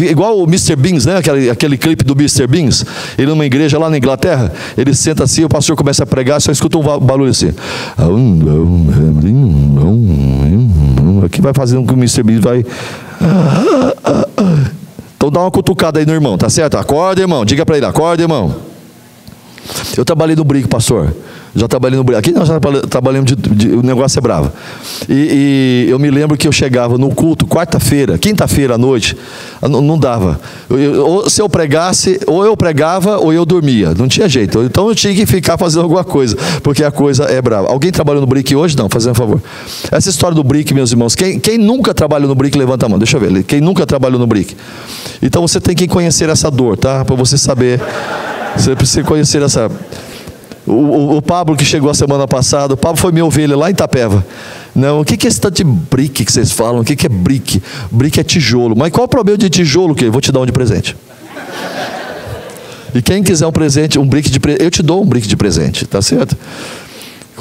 Igual 0.00 0.38
o 0.38 0.44
Mr. 0.44 0.76
Beans, 0.76 1.06
né? 1.06 1.16
Aquele, 1.16 1.50
aquele 1.50 1.76
clipe 1.76 2.04
do 2.04 2.14
Mr. 2.14 2.46
Beans. 2.46 2.84
Ele 3.16 3.28
numa 3.28 3.46
igreja 3.46 3.78
lá 3.78 3.88
na 3.88 3.96
Inglaterra, 3.96 4.52
ele 4.76 4.94
senta 4.94 5.24
assim, 5.24 5.44
o 5.44 5.48
pastor 5.48 5.76
começa 5.76 6.02
a 6.02 6.06
pregar, 6.06 6.40
só 6.40 6.50
escuta 6.52 6.78
um 6.78 6.82
barulho 7.00 7.30
assim. 7.30 7.52
Aqui 11.24 11.40
vai 11.40 11.52
fazendo 11.54 11.86
com 11.86 11.94
o 11.94 11.98
Mr. 11.98 12.22
Beans 12.22 12.40
vai. 12.40 12.64
Então 15.16 15.30
dá 15.30 15.40
uma 15.40 15.50
cutucada 15.50 16.00
aí 16.00 16.06
no 16.06 16.12
irmão, 16.12 16.36
tá 16.36 16.50
certo? 16.50 16.76
Acorda, 16.76 17.20
irmão. 17.20 17.44
Diga 17.44 17.64
para 17.64 17.76
ele, 17.76 17.86
acorda, 17.86 18.22
irmão. 18.22 18.54
Eu 19.96 20.04
trabalhei 20.04 20.36
no 20.36 20.44
brinco, 20.44 20.68
pastor. 20.68 21.14
Já 21.54 21.68
trabalhei 21.68 21.98
no 21.98 22.16
Aqui 22.16 22.32
nós 22.32 22.48
já 22.48 22.58
trabalhamos 22.88 23.30
de, 23.30 23.36
de, 23.36 23.68
o 23.74 23.82
negócio 23.82 24.18
é 24.18 24.22
bravo. 24.22 24.50
E, 25.06 25.86
e, 25.86 25.90
eu 25.90 25.98
me 25.98 26.10
lembro 26.10 26.36
que 26.36 26.48
eu 26.48 26.52
chegava 26.52 26.96
no 26.96 27.14
culto, 27.14 27.46
quarta-feira, 27.46 28.16
quinta-feira 28.16 28.74
à 28.74 28.78
noite, 28.78 29.16
não, 29.60 29.82
não 29.82 29.98
dava. 29.98 30.40
Eu, 30.70 31.06
ou, 31.06 31.30
se 31.30 31.42
eu 31.42 31.48
pregasse, 31.50 32.18
ou 32.26 32.44
eu 32.44 32.56
pregava 32.56 33.18
ou 33.18 33.34
eu 33.34 33.44
dormia. 33.44 33.92
Não 33.92 34.08
tinha 34.08 34.28
jeito. 34.28 34.62
Então 34.62 34.88
eu 34.88 34.94
tinha 34.94 35.14
que 35.14 35.26
ficar 35.26 35.58
fazendo 35.58 35.82
alguma 35.82 36.04
coisa, 36.04 36.36
porque 36.62 36.82
a 36.82 36.90
coisa 36.90 37.24
é 37.24 37.40
brava. 37.42 37.68
Alguém 37.68 37.92
trabalhou 37.92 38.22
no 38.22 38.26
Brick 38.26 38.56
hoje? 38.56 38.76
Não, 38.76 38.88
fazendo 38.88 39.12
um 39.12 39.16
favor. 39.16 39.42
Essa 39.90 40.08
história 40.08 40.34
do 40.34 40.42
Brick, 40.42 40.72
meus 40.72 40.90
irmãos, 40.90 41.14
quem, 41.14 41.38
quem 41.38 41.58
nunca 41.58 41.92
trabalhou 41.92 42.28
no 42.28 42.34
Brick, 42.34 42.56
levanta 42.56 42.86
a 42.86 42.88
mão. 42.88 42.98
Deixa 42.98 43.18
eu 43.18 43.20
ver. 43.20 43.42
Quem 43.42 43.60
nunca 43.60 43.86
trabalhou 43.86 44.18
no 44.18 44.26
Brick? 44.26 44.56
Então 45.20 45.46
você 45.46 45.60
tem 45.60 45.74
que 45.74 45.86
conhecer 45.86 46.30
essa 46.30 46.50
dor, 46.50 46.78
tá? 46.78 47.04
Para 47.04 47.14
você 47.14 47.36
saber. 47.36 47.78
Você 48.56 48.76
precisa 48.76 49.02
conhecer 49.02 49.42
essa. 49.42 49.70
O, 50.66 50.72
o, 50.72 51.16
o, 51.16 51.22
Pablo 51.22 51.56
que 51.56 51.64
chegou 51.64 51.90
a 51.90 51.94
semana 51.94 52.26
passada, 52.28 52.74
o 52.74 52.76
Pablo 52.76 52.96
foi 52.96 53.10
minha 53.10 53.24
ovelha 53.24 53.56
lá 53.56 53.68
em 53.68 53.72
Itapeva. 53.72 54.24
Não, 54.74 55.00
o 55.00 55.04
que, 55.04 55.16
que 55.16 55.26
é 55.26 55.28
esse 55.28 55.40
tanto 55.40 55.56
de 55.56 55.64
brick 55.64 56.24
que 56.24 56.32
vocês 56.32 56.52
falam? 56.52 56.82
O 56.82 56.84
que, 56.84 56.94
que 56.94 57.06
é 57.06 57.08
brick? 57.08 57.60
Brick 57.90 58.20
é 58.20 58.24
tijolo. 58.24 58.76
Mas 58.76 58.92
qual 58.92 59.04
o 59.04 59.08
problema 59.08 59.36
de 59.36 59.50
tijolo 59.50 59.94
que? 59.94 60.08
Vou 60.08 60.20
te 60.20 60.30
dar 60.30 60.40
um 60.40 60.46
de 60.46 60.52
presente. 60.52 60.96
E 62.94 63.00
quem 63.00 63.22
quiser 63.22 63.46
um 63.46 63.52
presente, 63.52 63.98
um 63.98 64.06
brick 64.06 64.30
de 64.30 64.38
presente, 64.38 64.64
eu 64.64 64.70
te 64.70 64.82
dou 64.82 65.02
um 65.02 65.06
brick 65.06 65.26
de 65.26 65.36
presente, 65.36 65.86
tá 65.86 66.02
certo? 66.02 66.36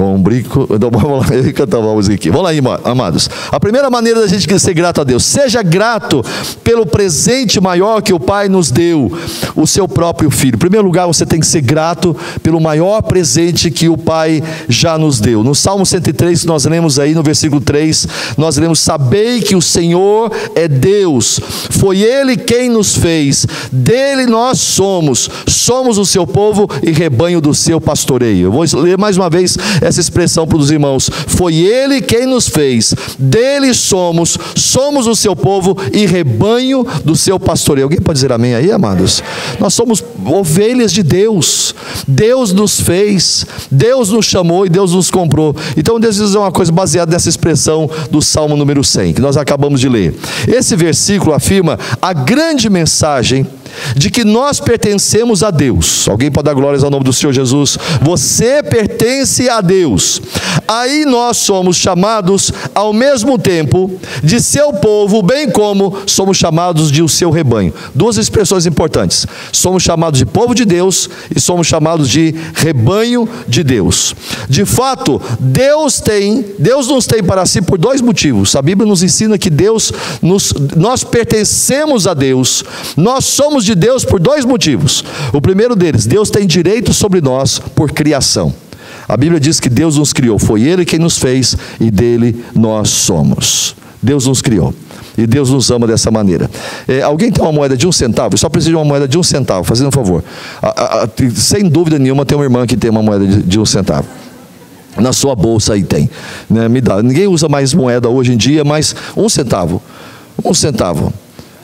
Com 0.01 0.15
um 0.15 0.21
brinco. 0.21 0.67
Então, 0.71 0.89
vamos 0.91 1.29
lá, 1.29 1.35
eu 1.35 1.53
cantar 1.53 1.77
uma 1.77 1.99
aqui. 1.99 2.31
Vamos 2.31 2.63
lá, 2.63 2.79
amados. 2.83 3.29
A 3.51 3.59
primeira 3.59 3.87
maneira 3.89 4.21
da 4.21 4.27
gente 4.27 4.59
ser 4.59 4.73
grato 4.73 5.01
a 5.01 5.03
Deus, 5.03 5.23
seja 5.23 5.61
grato 5.61 6.23
pelo 6.63 6.85
presente 6.87 7.61
maior 7.61 8.01
que 8.01 8.11
o 8.11 8.19
Pai 8.19 8.49
nos 8.49 8.71
deu, 8.71 9.11
o 9.55 9.67
seu 9.67 9.87
próprio 9.87 10.31
filho. 10.31 10.55
Em 10.55 10.59
primeiro 10.59 10.85
lugar, 10.85 11.05
você 11.05 11.25
tem 11.25 11.39
que 11.39 11.45
ser 11.45 11.61
grato 11.61 12.15
pelo 12.41 12.59
maior 12.59 13.01
presente 13.03 13.69
que 13.69 13.89
o 13.89 13.97
Pai 13.97 14.43
já 14.67 14.97
nos 14.97 15.19
deu. 15.19 15.43
No 15.43 15.53
Salmo 15.53 15.85
103, 15.85 16.45
nós 16.45 16.65
lemos 16.65 16.97
aí 16.97 17.13
no 17.13 17.21
versículo 17.21 17.61
3, 17.61 18.07
nós 18.37 18.57
lemos: 18.57 18.79
Sabei 18.79 19.41
que 19.41 19.55
o 19.55 19.61
Senhor 19.61 20.31
é 20.55 20.67
Deus, 20.67 21.39
foi 21.69 22.01
Ele 22.01 22.35
quem 22.35 22.69
nos 22.69 22.95
fez, 22.95 23.45
dele 23.71 24.25
nós 24.25 24.59
somos, 24.59 25.29
somos 25.47 25.99
o 25.99 26.05
seu 26.05 26.25
povo 26.25 26.67
e 26.81 26.91
rebanho 26.91 27.39
do 27.39 27.53
seu 27.53 27.79
pastoreio. 27.79 28.47
Eu 28.47 28.51
vou 28.51 28.65
ler 28.81 28.97
mais 28.97 29.15
uma 29.15 29.29
vez 29.29 29.57
essa 29.91 30.01
expressão 30.01 30.47
para 30.47 30.57
os 30.57 30.71
irmãos: 30.71 31.09
Foi 31.27 31.55
Ele 31.55 32.01
quem 32.01 32.25
nos 32.25 32.47
fez, 32.47 32.93
dele 33.17 33.73
somos, 33.73 34.37
somos 34.55 35.07
o 35.07 35.15
seu 35.15 35.35
povo 35.35 35.77
e 35.93 36.05
rebanho 36.05 36.85
do 37.05 37.15
seu 37.15 37.39
pastoreio. 37.39 37.85
Alguém 37.85 38.01
pode 38.01 38.17
dizer 38.17 38.31
amém 38.31 38.55
aí, 38.55 38.71
amados? 38.71 39.23
Nós 39.59 39.73
somos 39.73 40.03
ovelhas 40.25 40.91
de 40.91 41.03
Deus, 41.03 41.75
Deus 42.07 42.51
nos 42.51 42.79
fez, 42.79 43.45
Deus 43.69 44.09
nos 44.09 44.25
chamou 44.25 44.65
e 44.65 44.69
Deus 44.69 44.93
nos 44.93 45.11
comprou. 45.11 45.55
Então, 45.77 45.99
Deus 45.99 46.15
diz 46.15 46.33
uma 46.35 46.51
coisa 46.51 46.71
baseada 46.71 47.11
nessa 47.11 47.29
expressão 47.29 47.89
do 48.09 48.21
Salmo 48.21 48.55
número 48.55 48.83
100, 48.83 49.13
que 49.13 49.21
nós 49.21 49.37
acabamos 49.37 49.79
de 49.79 49.89
ler. 49.89 50.15
Esse 50.47 50.75
versículo 50.75 51.33
afirma 51.33 51.77
a 52.01 52.13
grande 52.13 52.69
mensagem 52.69 53.45
de 53.95 54.09
que 54.09 54.23
nós 54.23 54.59
pertencemos 54.59 55.43
a 55.43 55.51
Deus. 55.51 56.07
Alguém 56.07 56.31
pode 56.31 56.45
dar 56.45 56.53
glórias 56.53 56.83
ao 56.83 56.89
nome 56.89 57.03
do 57.03 57.13
Senhor 57.13 57.33
Jesus? 57.33 57.77
Você 58.01 58.63
pertence 58.63 59.49
a 59.49 59.61
Deus. 59.61 60.21
Aí 60.67 61.05
nós 61.05 61.37
somos 61.37 61.77
chamados 61.77 62.51
ao 62.73 62.93
mesmo 62.93 63.37
tempo 63.37 63.91
de 64.23 64.41
seu 64.41 64.73
povo, 64.73 65.21
bem 65.21 65.49
como 65.49 65.97
somos 66.05 66.37
chamados 66.37 66.91
de 66.91 67.01
o 67.01 67.09
seu 67.09 67.29
rebanho. 67.29 67.73
Duas 67.93 68.17
expressões 68.17 68.65
importantes. 68.65 69.25
Somos 69.51 69.83
chamados 69.83 70.17
de 70.17 70.25
povo 70.25 70.53
de 70.53 70.65
Deus 70.65 71.09
e 71.35 71.39
somos 71.39 71.67
chamados 71.67 72.09
de 72.09 72.33
rebanho 72.53 73.27
de 73.47 73.63
Deus. 73.63 74.15
De 74.47 74.65
fato, 74.65 75.21
Deus 75.39 75.99
tem, 75.99 76.45
Deus 76.57 76.87
nos 76.87 77.05
tem 77.05 77.23
para 77.23 77.45
si 77.45 77.61
por 77.61 77.77
dois 77.77 78.01
motivos. 78.01 78.55
A 78.55 78.61
Bíblia 78.61 78.87
nos 78.87 79.03
ensina 79.03 79.37
que 79.37 79.49
Deus 79.49 79.91
nos, 80.21 80.53
nós 80.75 81.03
pertencemos 81.03 82.07
a 82.07 82.13
Deus. 82.13 82.63
Nós 82.95 83.25
somos 83.25 83.60
de 83.63 83.75
Deus 83.75 84.03
por 84.03 84.19
dois 84.19 84.45
motivos. 84.45 85.03
O 85.33 85.41
primeiro 85.41 85.75
deles, 85.75 86.05
Deus 86.05 86.29
tem 86.29 86.45
direito 86.45 86.93
sobre 86.93 87.21
nós 87.21 87.59
por 87.59 87.91
criação. 87.91 88.53
A 89.07 89.17
Bíblia 89.17 89.39
diz 89.39 89.59
que 89.59 89.69
Deus 89.69 89.97
nos 89.97 90.13
criou, 90.13 90.39
foi 90.39 90.61
Ele 90.63 90.85
quem 90.85 90.99
nos 90.99 91.17
fez 91.17 91.57
e 91.79 91.91
dele 91.91 92.43
nós 92.55 92.89
somos. 92.89 93.75
Deus 94.01 94.25
nos 94.25 94.41
criou. 94.41 94.73
E 95.17 95.27
Deus 95.27 95.49
nos 95.49 95.69
ama 95.69 95.85
dessa 95.85 96.09
maneira. 96.09 96.49
É, 96.87 97.01
alguém 97.01 97.31
tem 97.31 97.43
uma 97.43 97.51
moeda 97.51 97.75
de 97.75 97.85
um 97.85 97.91
centavo? 97.91 98.33
Eu 98.33 98.37
só 98.37 98.49
preciso 98.49 98.71
de 98.71 98.75
uma 98.77 98.85
moeda 98.85 99.07
de 99.07 99.17
um 99.17 99.23
centavo, 99.23 99.63
fazendo 99.65 99.89
um 99.89 99.91
favor. 99.91 100.23
A, 100.61 100.67
a, 100.67 101.03
a, 101.03 101.09
sem 101.35 101.67
dúvida 101.67 101.99
nenhuma, 101.99 102.25
tem 102.25 102.37
uma 102.37 102.45
irmã 102.45 102.65
que 102.65 102.77
tem 102.77 102.89
uma 102.89 103.03
moeda 103.03 103.27
de, 103.27 103.43
de 103.43 103.59
um 103.59 103.65
centavo. 103.65 104.07
Na 104.97 105.13
sua 105.13 105.35
bolsa 105.35 105.73
aí 105.73 105.83
tem. 105.83 106.09
Né? 106.49 106.67
Me 106.67 106.81
dá. 106.81 107.01
Ninguém 107.01 107.27
usa 107.27 107.47
mais 107.47 107.73
moeda 107.73 108.09
hoje 108.09 108.33
em 108.33 108.37
dia, 108.37 108.63
mas 108.63 108.95
um 109.15 109.29
centavo. 109.29 109.81
Um 110.43 110.53
centavo. 110.53 111.13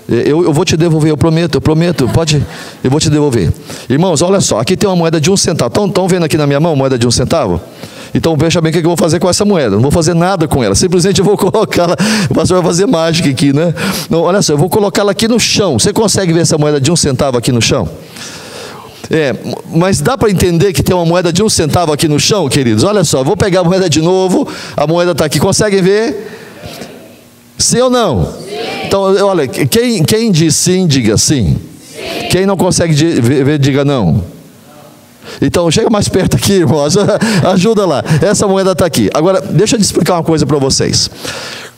Eu, 0.09 0.45
eu, 0.45 0.53
vou 0.53 0.63
te 0.63 0.77
devolver, 0.77 1.11
eu 1.11 1.17
prometo, 1.17 1.55
eu 1.55 1.61
prometo, 1.61 2.07
pode, 2.13 2.41
eu 2.81 2.89
vou 2.89 2.97
te 2.99 3.09
devolver. 3.09 3.51
Irmãos, 3.89 4.21
olha 4.21 4.39
só, 4.39 4.59
aqui 4.59 4.77
tem 4.77 4.89
uma 4.89 4.95
moeda 4.95 5.19
de 5.19 5.29
um 5.29 5.35
centavo. 5.35 5.85
Estão, 5.85 6.07
vendo 6.07 6.23
aqui 6.23 6.37
na 6.37 6.47
minha 6.47 6.61
mão 6.61 6.75
moeda 6.77 6.97
de 6.97 7.05
um 7.05 7.11
centavo? 7.11 7.59
Então 8.15 8.37
veja 8.37 8.61
bem 8.61 8.69
o 8.69 8.73
que 8.73 8.79
eu 8.79 8.83
vou 8.83 8.95
fazer 8.95 9.19
com 9.19 9.29
essa 9.29 9.43
moeda. 9.43 9.75
Não 9.75 9.81
vou 9.81 9.91
fazer 9.91 10.13
nada 10.13 10.47
com 10.47 10.63
ela. 10.63 10.73
Simplesmente 10.75 11.19
eu 11.19 11.25
vou 11.25 11.35
colocá-la. 11.37 11.95
O 12.29 12.33
pastor 12.33 12.61
vai 12.61 12.71
fazer 12.71 12.85
mágica 12.85 13.29
aqui, 13.29 13.51
né? 13.51 13.73
Não, 14.09 14.21
olha 14.21 14.41
só, 14.41 14.53
eu 14.53 14.57
vou 14.57 14.69
colocá-la 14.69 15.11
aqui 15.11 15.27
no 15.27 15.39
chão. 15.39 15.77
Você 15.77 15.91
consegue 15.91 16.31
ver 16.31 16.39
essa 16.39 16.57
moeda 16.57 16.79
de 16.79 16.89
um 16.89 16.95
centavo 16.95 17.37
aqui 17.37 17.51
no 17.51 17.61
chão? 17.61 17.89
É, 19.11 19.35
mas 19.73 19.99
dá 19.99 20.17
para 20.17 20.29
entender 20.29 20.71
que 20.71 20.81
tem 20.81 20.95
uma 20.95 21.05
moeda 21.05 21.33
de 21.33 21.43
um 21.43 21.49
centavo 21.49 21.91
aqui 21.91 22.07
no 22.07 22.19
chão, 22.19 22.47
queridos? 22.47 22.85
Olha 22.85 23.03
só, 23.03 23.25
vou 23.25 23.35
pegar 23.35 23.59
a 23.59 23.63
moeda 23.65 23.89
de 23.89 24.01
novo. 24.01 24.47
A 24.75 24.87
moeda 24.87 25.11
está 25.11 25.25
aqui. 25.25 25.37
Conseguem 25.37 25.81
ver? 25.81 26.31
Sim 27.57 27.81
ou 27.81 27.89
não? 27.89 28.25
Sim. 28.25 28.76
Então, 28.87 29.01
olha, 29.25 29.47
quem, 29.47 30.01
quem 30.03 30.31
diz 30.31 30.55
sim, 30.55 30.87
diga 30.87 31.17
sim. 31.17 31.57
sim. 31.57 32.27
Quem 32.31 32.45
não 32.45 32.55
consegue 32.55 32.93
ver, 33.19 33.59
diga 33.59 33.83
não. 33.83 34.23
Então 35.41 35.69
chega 35.69 35.89
mais 35.89 36.07
perto 36.07 36.37
aqui, 36.37 36.53
irmãos. 36.53 36.95
Ajuda 37.53 37.85
lá. 37.85 38.03
Essa 38.21 38.47
moeda 38.47 38.71
está 38.71 38.85
aqui. 38.85 39.09
Agora, 39.13 39.41
deixa 39.41 39.75
eu 39.75 39.79
te 39.79 39.83
explicar 39.83 40.15
uma 40.15 40.23
coisa 40.23 40.45
para 40.45 40.57
vocês. 40.57 41.09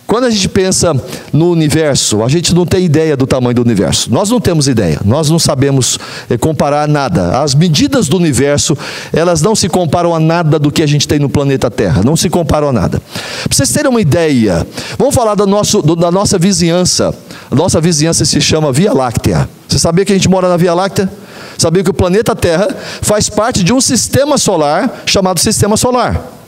Quando 0.10 0.24
a 0.24 0.30
gente 0.32 0.50
pensa 0.50 0.92
no 1.32 1.52
universo, 1.52 2.24
a 2.24 2.28
gente 2.28 2.56
não 2.56 2.66
tem 2.66 2.84
ideia 2.84 3.16
do 3.16 3.28
tamanho 3.28 3.54
do 3.54 3.62
universo. 3.62 4.12
Nós 4.12 4.32
não 4.32 4.42
temos 4.42 4.68
ideia. 4.68 5.00
Nós 5.06 5.30
não 5.30 5.38
sabemos 5.38 6.00
eh, 6.28 6.36
comparar 6.36 6.88
nada. 6.88 7.40
As 7.44 7.54
medidas 7.54 8.08
do 8.08 8.18
universo, 8.18 8.76
elas 9.14 9.40
não 9.40 9.56
se 9.56 9.70
comparam 9.70 10.16
a 10.16 10.20
nada 10.20 10.58
do 10.58 10.72
que 10.72 10.82
a 10.82 10.88
gente 10.88 11.08
tem 11.08 11.20
no 11.20 11.30
planeta 11.30 11.70
Terra. 11.70 12.02
Não 12.04 12.18
se 12.18 12.28
comparam 12.28 12.70
a 12.70 12.74
nada. 12.74 13.00
Para 13.00 13.56
vocês 13.56 13.72
terem 13.72 13.88
uma 13.88 14.02
ideia, 14.02 14.66
vamos 14.98 15.14
falar 15.14 15.36
do 15.36 15.46
nosso, 15.46 15.80
do, 15.84 15.96
da 15.96 16.10
nossa 16.10 16.40
vizinhança. 16.40 17.14
A 17.52 17.54
nossa 17.54 17.80
vizinhança 17.80 18.26
se 18.26 18.42
chama 18.42 18.72
Via 18.72 18.92
Láctea. 18.92 19.48
Você 19.68 19.78
sabia 19.78 20.04
que 20.06 20.12
a 20.12 20.16
gente 20.16 20.28
mora 20.28 20.50
na 20.50 20.58
Via 20.58 20.74
Láctea? 20.74 21.08
Sabia 21.56 21.84
que 21.84 21.92
o 21.92 21.94
planeta 21.94 22.36
Terra 22.36 22.68
faz 23.00 23.30
parte 23.30 23.64
de 23.64 23.72
um 23.72 23.80
sistema 23.80 24.40
solar 24.40 25.04
chamado 25.06 25.40
Sistema 25.40 25.78
Solar. 25.78 26.39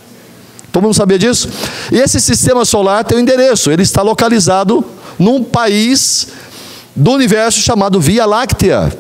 Todo 0.72 0.84
mundo 0.84 0.94
sabia 0.94 1.20
disso? 1.20 1.50
E 1.92 1.98
esse 1.98 2.20
sistema 2.20 2.64
solar 2.64 3.04
tem 3.04 3.18
um 3.18 3.22
endereço, 3.22 3.72
ele 3.72 3.84
está 3.84 4.02
localizado 4.02 4.84
num 5.20 5.44
país 5.44 6.30
do 6.96 7.12
universo 7.12 7.60
chamado 7.60 8.00
Via 8.00 8.26
Láctea. 8.26 8.92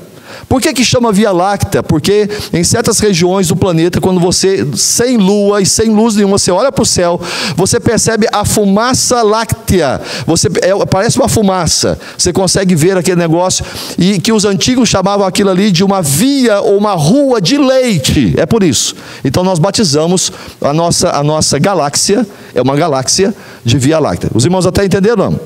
Por 0.48 0.62
que, 0.62 0.74
que 0.74 0.84
chama 0.84 1.12
Via 1.12 1.32
Láctea? 1.32 1.82
Porque 1.82 2.30
em 2.52 2.63
certas 2.63 3.00
regiões 3.00 3.48
do 3.48 3.56
planeta, 3.56 4.02
quando 4.02 4.20
você, 4.20 4.67
sem 4.76 5.17
lua 5.17 5.62
e 5.62 5.65
sem 5.65 5.89
luz 5.89 6.15
nenhuma, 6.15 6.38
você 6.38 6.52
olha 6.52 6.72
para 6.72 6.84
o 6.84 6.86
céu, 6.86 7.20
você 7.56 7.80
percebe 7.80 8.28
a 8.32 8.44
fumaça 8.44 9.22
láctea. 9.22 10.02
Você, 10.26 10.48
é, 10.62 10.86
parece 10.86 11.17
uma 11.17 11.28
fumaça. 11.28 12.00
Você 12.17 12.34
consegue 12.34 12.76
ver 12.76 12.98
aquele 12.98 13.17
negócio. 13.17 13.65
E 13.98 14.20
que 14.20 14.32
os 14.32 14.46
antigos 14.46 14.89
chamavam 14.89 15.26
aquilo 15.26 15.50
ali 15.50 15.72
de 15.72 15.84
uma 15.84 16.02
via 16.02 16.62
ou 16.62 16.78
uma 16.78 16.94
rua 16.94 17.41
de 17.41 17.58
leite. 17.58 18.34
É 18.38 18.46
por 18.46 18.63
isso. 18.63 18.96
Então 19.24 19.44
nós 19.44 19.60
batizamos 19.60 20.32
a 20.60 20.74
nossa, 20.74 21.10
a 21.12 21.24
nossa 21.24 21.58
galáxia, 21.60 22.26
é 22.54 22.62
uma 22.62 22.76
galáxia 22.76 23.34
de 23.63 23.78
Via 23.78 24.00
Láctea. 24.00 24.30
Os 24.34 24.46
irmãos 24.46 24.65
até 24.65 24.84
entenderam? 24.86 25.39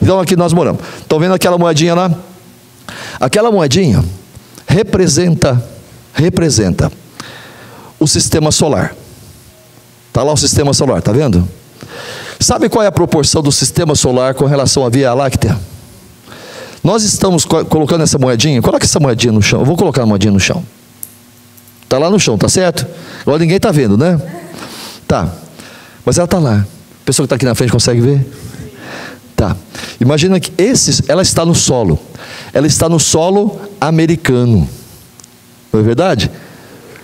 Então 0.00 0.20
aqui 0.20 0.36
nós 0.36 0.52
moramos. 0.52 0.80
Estão 1.00 1.18
vendo 1.18 1.34
aquela 1.34 1.58
moedinha 1.58 1.94
lá? 1.94 2.10
Aquela 3.18 3.50
moedinha 3.50 4.04
representa 4.74 5.62
representa 6.12 6.90
o 7.98 8.06
sistema 8.08 8.50
solar. 8.50 8.94
Está 10.08 10.22
lá 10.22 10.32
o 10.32 10.36
sistema 10.36 10.74
solar, 10.74 10.98
está 10.98 11.12
vendo? 11.12 11.48
Sabe 12.40 12.68
qual 12.68 12.82
é 12.82 12.86
a 12.88 12.92
proporção 12.92 13.40
do 13.40 13.52
sistema 13.52 13.94
solar 13.94 14.34
com 14.34 14.44
relação 14.44 14.84
à 14.84 14.88
Via 14.88 15.14
Láctea? 15.14 15.58
Nós 16.82 17.02
estamos 17.04 17.44
colocando 17.44 18.02
essa 18.02 18.18
moedinha, 18.18 18.60
coloca 18.60 18.84
essa 18.84 19.00
moedinha 19.00 19.32
no 19.32 19.40
chão. 19.40 19.60
Eu 19.60 19.64
vou 19.64 19.76
colocar 19.76 20.02
a 20.02 20.06
moedinha 20.06 20.32
no 20.32 20.40
chão. 20.40 20.62
Está 21.82 21.96
lá 21.96 22.10
no 22.10 22.18
chão, 22.18 22.36
tá 22.36 22.48
certo? 22.48 22.86
Agora 23.22 23.38
ninguém 23.38 23.56
está 23.56 23.70
vendo, 23.70 23.96
né? 23.96 24.20
Tá. 25.06 25.32
Mas 26.04 26.18
ela 26.18 26.26
está 26.26 26.38
lá. 26.38 26.66
A 27.02 27.04
pessoa 27.04 27.24
que 27.24 27.26
está 27.26 27.36
aqui 27.36 27.44
na 27.44 27.54
frente 27.54 27.70
consegue 27.72 28.00
ver? 28.00 28.26
Tá. 29.36 29.56
Imagina 30.00 30.38
que 30.38 30.52
esse, 30.56 31.04
ela 31.08 31.22
está 31.22 31.44
no 31.44 31.54
solo. 31.54 31.98
Ela 32.52 32.66
está 32.66 32.88
no 32.88 33.00
solo 33.00 33.60
americano. 33.80 34.68
Não 35.72 35.80
é 35.80 35.82
verdade? 35.82 36.30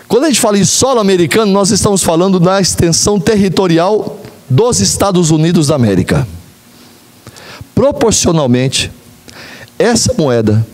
Quando 0.07 0.25
a 0.25 0.27
gente 0.29 0.41
fala 0.41 0.59
em 0.59 0.65
solo 0.65 1.01
americano, 1.01 1.51
nós 1.53 1.71
estamos 1.71 2.03
falando 2.03 2.39
da 2.39 2.61
extensão 2.61 3.19
territorial 3.19 4.21
dos 4.49 4.81
Estados 4.81 5.31
Unidos 5.31 5.69
da 5.69 5.75
América. 5.75 6.27
Proporcionalmente, 7.75 8.91
essa 9.79 10.13
moeda, 10.17 10.67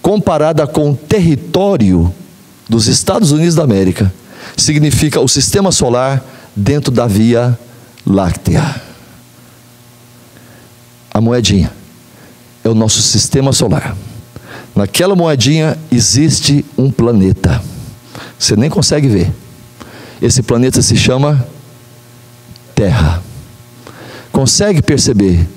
comparada 0.00 0.66
com 0.66 0.92
o 0.92 0.96
território 0.96 2.12
dos 2.68 2.86
Estados 2.86 3.32
Unidos 3.32 3.54
da 3.54 3.64
América, 3.64 4.12
significa 4.56 5.20
o 5.20 5.28
sistema 5.28 5.70
solar 5.70 6.24
dentro 6.54 6.90
da 6.90 7.06
Via 7.06 7.58
Láctea 8.06 8.85
a 11.16 11.20
moedinha. 11.20 11.72
É 12.62 12.68
o 12.68 12.74
nosso 12.74 13.00
sistema 13.00 13.50
solar. 13.50 13.96
Naquela 14.74 15.16
moedinha 15.16 15.78
existe 15.90 16.62
um 16.76 16.90
planeta. 16.90 17.62
Você 18.38 18.54
nem 18.54 18.68
consegue 18.68 19.08
ver. 19.08 19.32
Esse 20.20 20.42
planeta 20.42 20.82
se 20.82 20.94
chama 20.94 21.42
Terra. 22.74 23.22
Consegue 24.30 24.82
perceber 24.82 25.48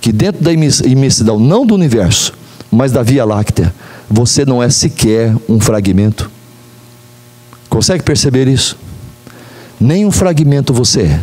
que 0.00 0.10
dentro 0.10 0.42
da 0.42 0.52
imensidão, 0.52 1.38
não 1.38 1.64
do 1.64 1.76
universo, 1.76 2.32
mas 2.68 2.90
da 2.90 3.04
Via 3.04 3.24
Láctea, 3.24 3.72
você 4.10 4.44
não 4.44 4.60
é 4.60 4.68
sequer 4.68 5.32
um 5.48 5.60
fragmento? 5.60 6.28
Consegue 7.68 8.02
perceber 8.02 8.48
isso? 8.48 8.76
Nem 9.78 10.04
um 10.04 10.10
fragmento 10.10 10.74
você 10.74 11.02
é 11.02 11.20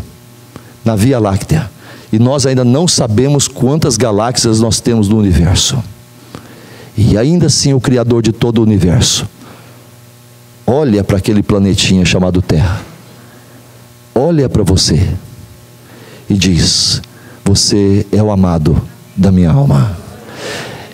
na 0.85 0.95
Via 0.95 1.19
Láctea 1.19 1.74
e 2.15 2.19
nós 2.19 2.45
ainda 2.45 2.63
não 2.63 2.87
sabemos 2.87 3.45
quantas 3.45 3.97
galáxias 3.97 4.61
nós 4.61 4.79
temos 4.79 5.09
no 5.09 5.17
universo. 5.19 5.83
E 6.97 7.17
ainda 7.17 7.47
assim, 7.47 7.73
o 7.73 7.81
Criador 7.81 8.21
de 8.21 8.31
todo 8.31 8.59
o 8.59 8.63
universo 8.63 9.27
olha 10.65 11.03
para 11.03 11.17
aquele 11.17 11.43
planetinha 11.43 12.05
chamado 12.05 12.41
Terra, 12.41 12.81
olha 14.15 14.47
para 14.47 14.63
você 14.63 15.09
e 16.29 16.35
diz: 16.35 17.01
Você 17.43 18.07
é 18.13 18.23
o 18.23 18.31
amado 18.31 18.81
da 19.13 19.29
minha 19.29 19.51
alma. 19.51 19.97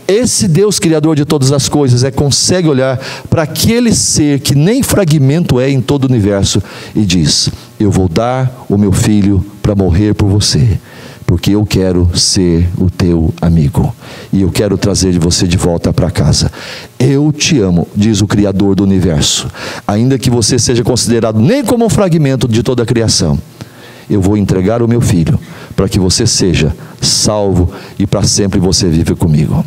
Esse 0.08 0.48
Deus 0.48 0.80
Criador 0.80 1.16
de 1.16 1.24
todas 1.24 1.52
as 1.52 1.70
coisas 1.70 2.04
é 2.04 2.10
consegue 2.10 2.68
olhar 2.68 3.00
para 3.30 3.44
aquele 3.44 3.94
ser 3.94 4.40
que 4.40 4.56
nem 4.56 4.82
fragmento 4.82 5.60
é 5.60 5.70
em 5.70 5.82
todo 5.82 6.06
o 6.06 6.08
universo 6.08 6.64
e 6.96 7.06
diz: 7.06 7.48
Eu 7.80 7.92
vou 7.92 8.10
dar 8.10 8.66
o 8.68 8.76
meu 8.76 8.92
filho 8.92 9.46
para 9.62 9.76
morrer 9.76 10.16
por 10.16 10.28
você 10.28 10.80
porque 11.32 11.52
eu 11.52 11.66
quero 11.66 12.12
ser 12.14 12.68
o 12.78 12.90
teu 12.90 13.34
amigo 13.42 13.96
e 14.34 14.42
eu 14.42 14.52
quero 14.52 14.78
trazer 14.78 15.18
você 15.18 15.48
de 15.48 15.56
volta 15.56 15.94
para 15.94 16.12
casa. 16.12 16.52
Eu 17.00 17.32
te 17.32 17.58
amo, 17.58 17.88
diz 17.96 18.20
o 18.20 18.28
Criador 18.28 18.76
do 18.76 18.84
universo, 18.84 19.48
ainda 19.88 20.20
que 20.20 20.30
você 20.30 20.60
seja 20.60 20.84
considerado 20.84 21.40
nem 21.40 21.64
como 21.64 21.86
um 21.86 21.90
fragmento 21.90 22.50
de 22.50 22.62
toda 22.62 22.84
a 22.84 22.86
criação. 22.86 23.40
Eu 24.10 24.20
vou 24.20 24.36
entregar 24.36 24.82
o 24.82 24.90
meu 24.90 25.00
filho 25.00 25.40
para 25.74 25.88
que 25.88 25.98
você 25.98 26.28
seja 26.28 26.76
salvo 27.00 27.72
e 27.98 28.06
para 28.06 28.24
sempre 28.24 28.60
você 28.60 28.90
vive 28.90 29.16
comigo. 29.16 29.66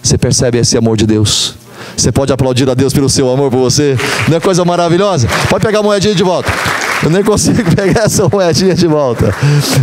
Você 0.00 0.16
percebe 0.16 0.58
esse 0.58 0.78
amor 0.78 0.96
de 0.96 1.04
Deus? 1.04 1.56
Você 1.96 2.12
pode 2.12 2.32
aplaudir 2.32 2.70
a 2.70 2.74
Deus 2.74 2.92
pelo 2.92 3.10
seu 3.10 3.28
amor 3.28 3.50
por 3.50 3.58
você? 3.58 3.98
Não 4.28 4.36
é 4.36 4.40
coisa 4.40 4.64
maravilhosa? 4.64 5.26
Pode 5.48 5.66
pegar 5.66 5.80
a 5.80 5.82
moedinha 5.82 6.14
de 6.14 6.22
volta. 6.22 6.48
Eu 7.02 7.10
nem 7.10 7.22
consigo 7.22 7.64
pegar 7.74 8.04
essa 8.04 8.28
moedinha 8.28 8.74
de 8.74 8.86
volta. 8.86 9.34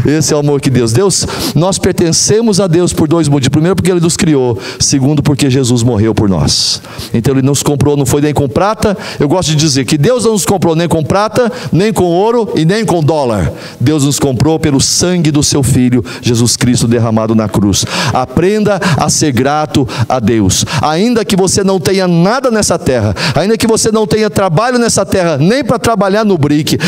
Esse 0.06 0.34
é 0.34 0.36
o 0.36 0.40
amor 0.40 0.62
que 0.62 0.70
Deus. 0.70 0.92
Deus, 0.92 1.26
nós 1.56 1.78
pertencemos 1.78 2.60
a 2.60 2.68
Deus 2.68 2.94
por 2.94 3.08
dois 3.08 3.28
motivos. 3.28 3.50
Primeiro, 3.50 3.76
porque 3.76 3.92
Ele 3.92 4.00
nos 4.00 4.16
criou. 4.16 4.58
Segundo, 4.80 5.22
porque 5.24 5.50
Jesus 5.50 5.84
morreu 5.84 6.14
por 6.14 6.30
nós. 6.30 6.82
Então 7.14 7.34
Ele 7.34 7.42
nos 7.42 7.64
comprou, 7.64 7.98
não 7.98 8.06
foi 8.06 8.22
nem 8.22 8.34
com 8.34 8.48
prata. 8.48 8.98
Eu 9.20 9.28
gosto 9.28 9.50
de 9.50 9.56
dizer 9.56 9.86
que 9.86 9.98
Deus 9.98 10.26
não 10.26 10.34
nos 10.34 10.46
comprou 10.46 10.76
nem 10.76 10.88
com 10.88 11.04
prata, 11.04 11.52
nem 11.72 11.92
com 11.92 12.06
ouro 12.06 12.52
e 12.56 12.66
nem 12.66 12.86
com 12.86 13.04
dólar. 13.04 13.52
Deus 13.80 14.04
nos 14.04 14.20
comprou 14.20 14.60
pelo 14.60 14.80
sangue 14.80 15.32
do 15.32 15.44
Seu 15.44 15.64
Filho, 15.64 16.04
Jesus 16.22 16.56
Cristo 16.56 16.88
derramado 16.88 17.36
na 17.36 17.50
cruz. 17.50 17.86
Aprenda 18.14 18.80
a 18.98 19.10
ser 19.10 19.32
grato 19.32 19.88
a 20.08 20.20
Deus. 20.20 20.66
Ainda 20.82 21.26
que 21.26 21.36
você 21.36 21.64
não 21.64 21.80
tenha 21.80 22.08
nada 22.08 22.52
nessa 22.52 22.78
terra, 22.78 23.16
ainda 23.36 23.58
que 23.58 23.68
você 23.68 23.92
não 23.92 24.06
tenha 24.06 24.30
trabalho 24.30 24.78
nessa 24.78 25.06
terra, 25.06 25.38
nem 25.38 25.64
para 25.64 25.80
trabalhar 25.80 26.24
no 26.24 26.38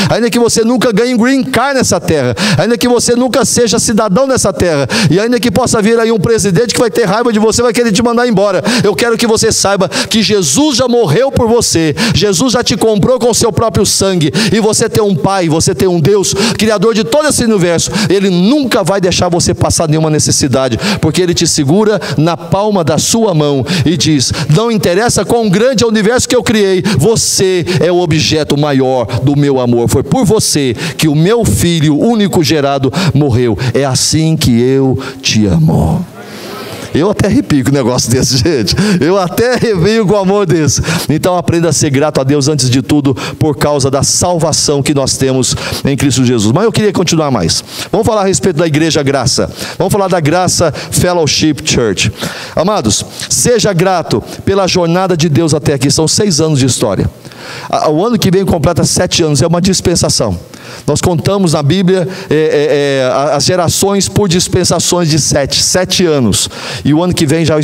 ainda 0.09 0.18
que 0.27 0.39
você 0.39 0.63
nunca 0.63 0.91
ganhe 0.91 1.15
green 1.15 1.43
card 1.43 1.77
nessa 1.77 1.99
terra, 1.99 2.35
ainda 2.57 2.75
que 2.75 2.87
você 2.87 3.15
nunca 3.15 3.45
seja 3.45 3.77
cidadão 3.77 4.25
nessa 4.25 4.51
terra, 4.51 4.87
e 5.11 5.19
ainda 5.19 5.39
que 5.39 5.51
possa 5.51 5.79
vir 5.83 5.99
aí 5.99 6.11
um 6.11 6.19
presidente 6.19 6.73
que 6.73 6.79
vai 6.79 6.89
ter 6.89 7.05
raiva 7.05 7.31
de 7.31 7.37
você, 7.37 7.61
vai 7.61 7.71
querer 7.71 7.91
te 7.91 8.01
mandar 8.01 8.27
embora. 8.27 8.63
Eu 8.83 8.95
quero 8.95 9.15
que 9.15 9.27
você 9.27 9.51
saiba 9.51 9.87
que 9.87 10.23
Jesus 10.23 10.77
já 10.77 10.87
morreu 10.87 11.31
por 11.31 11.47
você, 11.47 11.95
Jesus 12.15 12.53
já 12.53 12.63
te 12.63 12.75
comprou 12.75 13.19
com 13.19 13.29
o 13.29 13.35
seu 13.35 13.51
próprio 13.51 13.85
sangue, 13.85 14.31
e 14.51 14.59
você 14.59 14.89
tem 14.89 15.03
um 15.03 15.15
Pai, 15.15 15.47
você 15.47 15.75
tem 15.75 15.87
um 15.87 15.99
Deus, 15.99 16.33
Criador 16.57 16.95
de 16.95 17.03
todo 17.03 17.27
esse 17.27 17.43
universo, 17.43 17.91
Ele 18.09 18.29
nunca 18.29 18.83
vai 18.83 18.99
deixar 18.99 19.29
você 19.29 19.53
passar 19.53 19.87
nenhuma 19.87 20.09
necessidade, 20.09 20.79
porque 20.99 21.21
Ele 21.21 21.33
te 21.33 21.45
segura 21.45 21.99
na 22.17 22.37
palma 22.37 22.83
da 22.83 22.97
sua 22.97 23.33
mão 23.33 23.65
e 23.85 23.97
diz: 23.97 24.31
Não 24.55 24.71
interessa 24.71 25.25
quão 25.25 25.49
grande 25.49 25.83
é 25.83 25.85
o 25.85 25.89
universo 25.89 26.27
que 26.27 26.35
eu 26.35 26.41
criei, 26.41 26.83
você 26.97 27.65
é 27.79 27.91
o 27.91 27.99
objeto 27.99 28.57
maior 28.57 29.05
do 29.21 29.35
meu 29.35 29.59
amor. 29.59 29.89
Foi 29.89 30.03
por 30.09 30.25
você 30.25 30.75
que 30.97 31.07
o 31.07 31.15
meu 31.15 31.45
filho, 31.45 31.97
único 31.97 32.43
gerado, 32.43 32.91
morreu. 33.13 33.57
É 33.73 33.85
assim 33.85 34.35
que 34.35 34.59
eu 34.59 34.97
te 35.21 35.45
amo. 35.45 36.05
Eu 36.93 37.09
até 37.09 37.27
arrepio 37.27 37.63
com 37.63 37.69
um 37.69 37.73
negócio 37.73 38.09
desse, 38.09 38.37
gente. 38.43 38.75
Eu 38.99 39.17
até 39.17 39.53
arrepio 39.53 40.05
com 40.05 40.13
o 40.13 40.17
amor 40.17 40.45
desse. 40.45 40.81
Então 41.09 41.37
aprenda 41.37 41.69
a 41.69 41.73
ser 41.73 41.89
grato 41.89 42.19
a 42.19 42.23
Deus 42.23 42.47
antes 42.47 42.69
de 42.69 42.81
tudo, 42.81 43.15
por 43.37 43.55
causa 43.57 43.91
da 43.91 44.03
salvação 44.03 44.81
que 44.81 44.93
nós 44.93 45.17
temos 45.17 45.55
em 45.85 45.95
Cristo 45.95 46.25
Jesus. 46.25 46.51
Mas 46.53 46.63
eu 46.63 46.71
queria 46.71 46.91
continuar 46.91 47.31
mais. 47.31 47.63
Vamos 47.91 48.05
falar 48.05 48.21
a 48.21 48.25
respeito 48.25 48.57
da 48.57 48.67
Igreja 48.67 49.03
Graça. 49.03 49.49
Vamos 49.77 49.91
falar 49.91 50.07
da 50.07 50.19
Graça 50.19 50.71
Fellowship 50.71 51.57
Church. 51.63 52.11
Amados, 52.55 53.05
seja 53.29 53.71
grato 53.73 54.23
pela 54.43 54.67
jornada 54.67 55.15
de 55.15 55.29
Deus 55.29 55.53
até 55.53 55.73
aqui. 55.73 55.91
São 55.91 56.07
seis 56.07 56.41
anos 56.41 56.59
de 56.59 56.65
história. 56.65 57.09
O 57.91 58.05
ano 58.05 58.17
que 58.17 58.31
vem 58.31 58.45
completa 58.45 58.83
sete 58.83 59.23
anos, 59.23 59.41
é 59.41 59.47
uma 59.47 59.61
dispensação. 59.61 60.37
Nós 60.85 61.01
contamos 61.01 61.53
na 61.53 61.63
Bíblia 61.63 62.07
é, 62.29 62.35
é, 62.35 63.29
é, 63.29 63.35
as 63.35 63.45
gerações 63.45 64.07
por 64.07 64.27
dispensações 64.27 65.09
de 65.09 65.19
sete, 65.19 65.61
sete 65.61 66.05
anos. 66.05 66.49
E 66.83 66.93
o 66.93 67.03
ano 67.03 67.13
que 67.13 67.25
vem 67.25 67.45
já 67.45 67.55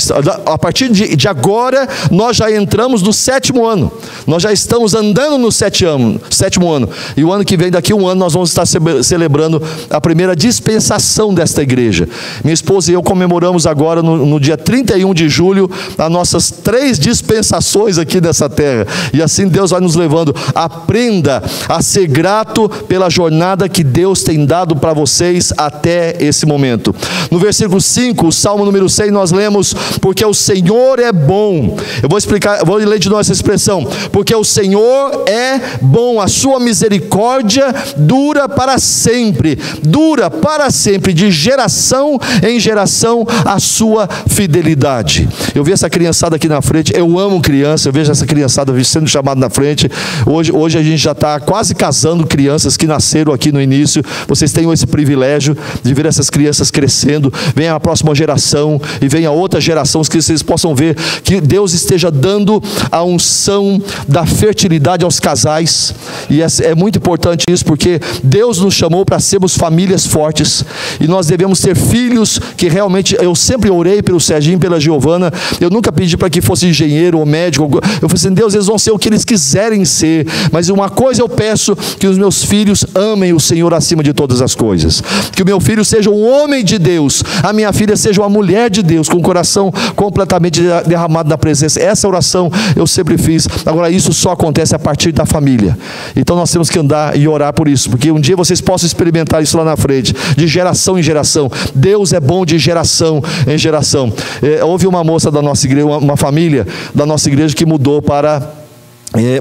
a 0.46 0.58
partir 0.58 0.90
de, 0.90 1.16
de 1.16 1.28
agora 1.28 1.88
nós 2.12 2.38
já 2.38 2.52
entramos 2.52 3.02
no 3.02 3.14
sétimo 3.14 3.66
ano. 3.66 3.92
Nós 4.26 4.44
já 4.44 4.52
estamos 4.52 4.94
andando 4.94 5.38
no 5.38 5.52
sétimo, 5.52 6.20
sétimo 6.30 6.72
ano. 6.72 6.90
E 7.16 7.24
o 7.24 7.32
ano 7.32 7.44
que 7.44 7.58
vem, 7.58 7.72
daqui 7.72 7.92
a 7.92 7.96
um 7.96 8.08
ano, 8.08 8.20
nós 8.20 8.34
vamos 8.34 8.50
estar 8.50 8.66
celebrando 9.04 9.62
a 9.90 10.00
primeira 10.02 10.36
dispensação 10.36 11.34
desta 11.34 11.62
igreja. 11.62 12.08
Minha 12.44 12.54
esposa 12.54 12.92
e 12.92 12.94
eu 12.94 13.04
comemoramos 13.04 13.66
agora 13.66 14.02
no, 14.02 14.26
no 14.26 14.40
dia 14.40 14.58
31 14.58 15.14
de 15.14 15.30
julho 15.30 15.70
as 15.98 16.12
nossas 16.12 16.52
três 16.52 17.00
dispensações 17.00 17.98
aqui 17.98 18.20
nessa 18.20 18.50
terra. 18.50 18.86
E 19.14 19.22
assim 19.22 19.48
Deus 19.48 19.72
vai 19.72 19.82
nos 19.82 19.96
levando. 19.96 20.36
Aprenda 20.54 21.44
a 21.68 21.82
ser 21.82 22.08
grato 22.08 22.68
pela 22.88 23.10
jornada 23.16 23.70
que 23.70 23.84
Deus 23.84 24.24
tem 24.24 24.46
dado 24.46 24.76
para 24.76 24.94
vocês 24.94 25.54
até 25.58 26.18
esse 26.20 26.46
momento. 26.46 26.94
No 27.32 27.40
versículo 27.40 27.80
5, 27.80 28.28
o 28.28 28.32
Salmo 28.32 28.66
número 28.66 28.90
6, 28.90 29.12
nós 29.12 29.32
lemos: 29.32 29.74
Porque 30.02 30.26
o 30.26 30.34
Senhor 30.34 31.00
é 31.00 31.14
bom. 31.14 31.78
Eu 32.04 32.10
vou 32.10 32.18
explicar, 32.18 32.66
vou 32.66 32.76
ler 32.76 33.00
de 33.00 33.08
novo 33.08 33.22
essa 33.22 33.32
expressão. 33.32 33.88
Porque 34.12 34.36
o 34.36 34.44
Senhor 34.44 35.24
é 35.28 35.62
bom, 35.82 36.20
a 36.20 36.28
sua 36.28 36.60
misericórdia 36.60 37.74
dura 37.96 38.50
para 38.50 38.78
sempre, 38.78 39.58
dura 39.82 40.30
para 40.30 40.70
sempre, 40.70 41.14
de 41.14 41.32
geração 41.32 42.20
em 42.44 42.60
geração, 42.60 43.26
a 43.46 43.60
sua 43.60 44.10
fidelidade. 44.28 45.28
Eu 45.54 45.64
vi 45.64 45.72
essa 45.72 45.90
criançada 45.90 46.36
aqui 46.36 46.50
na 46.50 46.62
frente, 46.62 46.92
eu 46.94 47.18
amo 47.18 47.42
criança, 47.42 47.88
eu 47.88 47.94
vejo 47.94 48.12
essa 48.12 48.26
criançada 48.26 48.74
sendo 48.84 49.08
chamada 49.08 49.40
na 49.40 49.50
frente. 49.50 49.90
Hoje, 50.26 50.52
hoje 50.52 50.78
a 50.78 50.84
gente 50.84 50.98
já 50.98 51.14
está 51.14 51.40
quase 51.40 51.74
casando 51.74 52.28
crianças 52.28 52.76
que 52.76 52.86
nasceram 52.96 53.34
aqui 53.34 53.52
no 53.52 53.62
início. 53.62 54.02
Vocês 54.28 54.52
têm 54.54 54.72
esse 54.72 54.88
privilégio 54.88 55.58
de 55.84 55.94
ver 55.94 56.06
essas 56.06 56.30
crianças 56.30 56.72
crescendo. 56.72 57.32
Vem 57.56 57.68
a 57.68 57.80
próxima 57.80 58.16
geração 58.16 58.82
e 59.02 59.08
vem 59.08 59.26
a 59.26 59.32
outra 59.32 59.60
geração, 59.60 60.02
que 60.04 60.22
vocês 60.22 60.42
possam 60.42 60.74
ver 60.74 60.96
que 61.24 61.42
Deus 61.42 61.74
esteja 61.74 62.10
dando 62.10 62.62
a 62.92 63.04
unção 63.04 63.82
da 64.08 64.26
fertilidade 64.26 65.04
aos 65.04 65.20
casais. 65.20 65.94
E 66.30 66.42
é, 66.42 66.48
é 66.64 66.76
muito 66.76 66.98
importante 66.98 67.44
isso, 67.50 67.66
porque 67.66 68.00
Deus 68.24 68.60
nos 68.60 68.74
chamou 68.74 69.04
para 69.04 69.20
sermos 69.20 69.56
famílias 69.56 70.06
fortes 70.06 70.64
e 71.00 71.08
nós 71.08 71.28
devemos 71.28 71.60
ter 71.60 71.76
filhos 71.76 72.40
que 72.56 72.70
realmente. 72.70 73.16
Eu 73.20 73.36
sempre 73.36 73.70
orei 73.70 74.02
pelo 74.02 74.20
Serginho, 74.20 74.60
pela 74.60 74.80
Giovana. 74.80 75.32
Eu 75.60 75.70
nunca 75.70 75.92
pedi 75.92 76.16
para 76.16 76.30
que 76.30 76.42
fosse 76.42 76.68
engenheiro 76.68 77.20
ou 77.20 77.26
médico. 77.26 77.66
Eu 78.02 78.08
falei 78.08 78.16
assim: 78.16 78.34
Deus, 78.34 78.54
eles 78.54 78.68
vão 78.68 78.78
ser 78.78 78.92
o 78.92 79.00
que 79.00 79.10
eles 79.10 79.26
quiserem 79.26 79.84
ser, 79.84 80.28
mas 80.52 80.70
uma 80.70 80.90
coisa 80.90 81.22
eu 81.22 81.28
peço: 81.28 81.76
que 82.00 82.08
os 82.08 82.18
meus 82.18 82.44
filhos 82.44 82.85
amem 82.94 83.34
o 83.34 83.40
Senhor 83.40 83.74
acima 83.74 84.04
de 84.04 84.14
todas 84.14 84.42
as 84.42 84.54
coisas, 84.54 85.02
que 85.32 85.44
o 85.44 85.46
meu 85.46 85.60
filho 85.60 85.84
seja 85.84 86.10
um 86.10 86.24
homem 86.28 86.64
de 86.64 86.78
Deus, 86.78 87.24
a 87.42 87.54
minha 87.54 87.72
filha 87.74 87.96
seja 87.96 88.22
uma 88.22 88.30
mulher 88.30 88.70
de 88.70 88.84
Deus, 88.84 89.10
com 89.10 89.18
o 89.18 89.22
coração 89.22 89.72
completamente 89.96 90.62
derramado 90.86 91.30
na 91.30 91.38
presença. 91.38 91.82
Essa 91.82 92.08
oração 92.08 92.52
eu 92.76 92.86
sempre 92.88 93.18
fiz. 93.18 93.48
Agora, 93.66 93.90
isso 93.90 94.14
só 94.14 94.32
acontece 94.32 94.76
a 94.76 94.80
partir 94.80 95.12
da 95.12 95.26
família. 95.26 95.78
Então 96.16 96.36
nós 96.36 96.52
temos 96.52 96.70
que 96.70 96.80
andar 96.80 97.18
e 97.18 97.28
orar 97.28 97.54
por 97.54 97.68
isso, 97.68 97.90
porque 97.90 98.12
um 98.12 98.20
dia 98.20 98.36
vocês 98.36 98.62
possam 98.62 98.88
experimentar 98.88 99.42
isso 99.42 99.58
lá 99.58 99.64
na 99.64 99.78
frente, 99.78 100.14
de 100.36 100.48
geração 100.48 100.98
em 100.98 101.04
geração. 101.04 101.52
Deus 101.74 102.14
é 102.14 102.20
bom 102.20 102.46
de 102.46 102.58
geração 102.58 103.24
em 103.48 103.58
geração. 103.58 104.12
É, 104.42 104.64
houve 104.64 104.88
uma 104.88 105.04
moça 105.04 105.32
da 105.32 105.42
nossa 105.42 105.66
igreja, 105.66 105.86
uma, 105.86 105.98
uma 105.98 106.18
família 106.18 106.68
da 106.94 107.06
nossa 107.06 107.30
igreja 107.30 107.56
que 107.56 107.66
mudou 107.66 108.02
para 108.02 108.65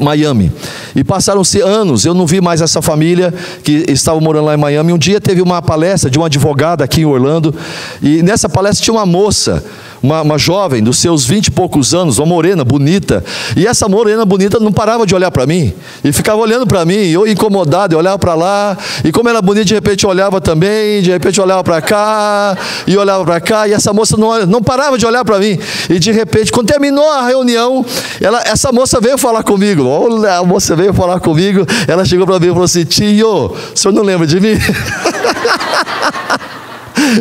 Miami. 0.00 0.52
E 0.94 1.02
passaram-se 1.02 1.60
anos, 1.60 2.04
eu 2.04 2.14
não 2.14 2.26
vi 2.26 2.40
mais 2.40 2.60
essa 2.60 2.80
família 2.80 3.32
que 3.62 3.84
estava 3.88 4.20
morando 4.20 4.46
lá 4.46 4.54
em 4.54 4.58
Miami. 4.58 4.92
Um 4.92 4.98
dia 4.98 5.20
teve 5.20 5.42
uma 5.42 5.60
palestra 5.60 6.10
de 6.10 6.18
uma 6.18 6.26
advogada 6.26 6.84
aqui 6.84 7.02
em 7.02 7.04
Orlando, 7.04 7.54
e 8.02 8.22
nessa 8.22 8.48
palestra 8.48 8.84
tinha 8.84 8.94
uma 8.94 9.06
moça 9.06 9.64
uma, 10.04 10.20
uma 10.20 10.38
jovem 10.38 10.82
dos 10.82 10.98
seus 10.98 11.24
vinte 11.24 11.46
e 11.46 11.50
poucos 11.50 11.94
anos, 11.94 12.18
uma 12.18 12.26
morena 12.26 12.62
bonita, 12.62 13.24
e 13.56 13.66
essa 13.66 13.88
morena 13.88 14.24
bonita 14.26 14.60
não 14.60 14.70
parava 14.70 15.06
de 15.06 15.14
olhar 15.14 15.30
para 15.30 15.46
mim, 15.46 15.72
e 16.04 16.12
ficava 16.12 16.38
olhando 16.42 16.66
para 16.66 16.84
mim, 16.84 17.06
eu 17.06 17.26
incomodado, 17.26 17.94
eu 17.94 17.98
olhava 17.98 18.18
para 18.18 18.34
lá, 18.34 18.76
e 19.02 19.10
como 19.10 19.30
era 19.30 19.40
bonita, 19.40 19.64
de 19.64 19.74
repente 19.74 20.06
olhava 20.06 20.42
também, 20.42 21.00
de 21.00 21.10
repente 21.10 21.40
olhava 21.40 21.64
para 21.64 21.80
cá, 21.80 22.56
e 22.86 22.94
olhava 22.98 23.24
para 23.24 23.40
cá, 23.40 23.66
e 23.66 23.72
essa 23.72 23.94
moça 23.94 24.14
não, 24.18 24.44
não 24.44 24.62
parava 24.62 24.98
de 24.98 25.06
olhar 25.06 25.24
para 25.24 25.38
mim, 25.38 25.58
e 25.88 25.98
de 25.98 26.12
repente, 26.12 26.52
quando 26.52 26.66
terminou 26.66 27.10
a 27.10 27.26
reunião, 27.26 27.84
ela, 28.20 28.42
essa 28.44 28.70
moça 28.70 29.00
veio 29.00 29.16
falar 29.16 29.42
comigo, 29.42 29.88
a 30.26 30.44
moça 30.44 30.76
veio 30.76 30.92
falar 30.92 31.18
comigo, 31.18 31.66
ela 31.88 32.04
chegou 32.04 32.26
para 32.26 32.38
mim 32.38 32.46
e 32.46 32.50
falou 32.50 32.64
assim: 32.64 32.84
Tio, 32.84 33.28
o 33.28 33.56
senhor 33.74 33.94
não 33.94 34.02
lembra 34.02 34.26
de 34.26 34.38
mim? 34.38 34.54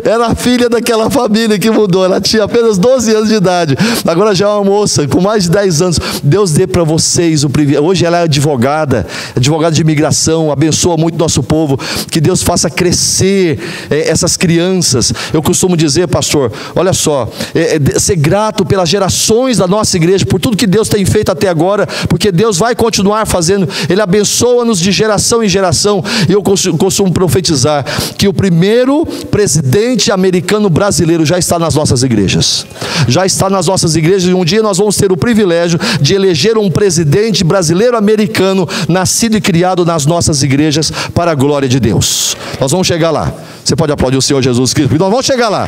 Era 0.03 0.33
filha 0.35 0.69
daquela 0.69 1.09
família 1.09 1.59
que 1.59 1.69
mudou. 1.69 2.05
Ela 2.05 2.21
tinha 2.21 2.43
apenas 2.43 2.77
12 2.77 3.13
anos 3.13 3.29
de 3.29 3.35
idade. 3.35 3.77
Agora 4.05 4.33
já 4.33 4.45
é 4.45 4.49
uma 4.49 4.63
moça 4.63 5.07
com 5.07 5.21
mais 5.21 5.43
de 5.43 5.51
10 5.51 5.81
anos. 5.81 5.99
Deus 6.23 6.51
dê 6.51 6.65
para 6.65 6.83
vocês 6.83 7.43
o 7.43 7.49
privilégio. 7.49 7.85
Hoje 7.85 8.05
ela 8.05 8.19
é 8.19 8.23
advogada, 8.23 9.05
advogada 9.35 9.75
de 9.75 9.81
imigração, 9.81 10.51
abençoa 10.51 10.97
muito 10.97 11.17
nosso 11.17 11.43
povo. 11.43 11.77
Que 12.09 12.21
Deus 12.21 12.41
faça 12.41 12.69
crescer 12.69 13.59
é, 13.89 14.09
essas 14.09 14.37
crianças. 14.37 15.13
Eu 15.33 15.41
costumo 15.41 15.75
dizer, 15.75 16.07
pastor, 16.07 16.51
olha 16.75 16.93
só, 16.93 17.29
é, 17.53 17.77
é, 17.77 17.99
ser 17.99 18.15
grato 18.15 18.65
pelas 18.65 18.89
gerações 18.89 19.57
da 19.57 19.67
nossa 19.67 19.97
igreja, 19.97 20.25
por 20.25 20.39
tudo 20.39 20.57
que 20.57 20.67
Deus 20.67 20.87
tem 20.87 21.05
feito 21.05 21.31
até 21.31 21.47
agora, 21.47 21.87
porque 22.07 22.31
Deus 22.31 22.57
vai 22.57 22.75
continuar 22.75 23.25
fazendo. 23.25 23.67
Ele 23.89 24.01
abençoa-nos 24.01 24.79
de 24.79 24.91
geração 24.91 25.43
em 25.43 25.49
geração. 25.49 26.03
E 26.27 26.31
eu 26.31 26.41
costumo 26.41 27.11
profetizar 27.11 27.85
que 28.17 28.27
o 28.27 28.33
primeiro 28.33 29.05
presidente 29.29 29.72
presidente 29.73 30.11
americano 30.11 30.69
brasileiro 30.69 31.25
já 31.25 31.39
está 31.39 31.57
nas 31.57 31.73
nossas 31.73 32.03
igrejas. 32.03 32.67
Já 33.07 33.25
está 33.25 33.49
nas 33.49 33.65
nossas 33.65 33.95
igrejas 33.95 34.29
e 34.29 34.33
um 34.33 34.45
dia 34.45 34.61
nós 34.61 34.77
vamos 34.77 34.95
ter 34.95 35.11
o 35.11 35.17
privilégio 35.17 35.79
de 35.99 36.13
eleger 36.13 36.59
um 36.59 36.69
presidente 36.69 37.43
brasileiro 37.43 37.97
americano 37.97 38.69
nascido 38.87 39.35
e 39.35 39.41
criado 39.41 39.83
nas 39.83 40.05
nossas 40.05 40.43
igrejas 40.43 40.91
para 41.15 41.31
a 41.31 41.35
glória 41.35 41.67
de 41.67 41.79
Deus. 41.79 42.37
Nós 42.59 42.69
vamos 42.69 42.85
chegar 42.85 43.09
lá. 43.09 43.33
Você 43.65 43.75
pode 43.75 43.91
aplaudir 43.91 44.17
o 44.17 44.21
Senhor 44.21 44.43
Jesus 44.43 44.75
Cristo. 44.75 44.95
Nós 44.95 45.09
vamos 45.09 45.25
chegar 45.25 45.49
lá. 45.49 45.67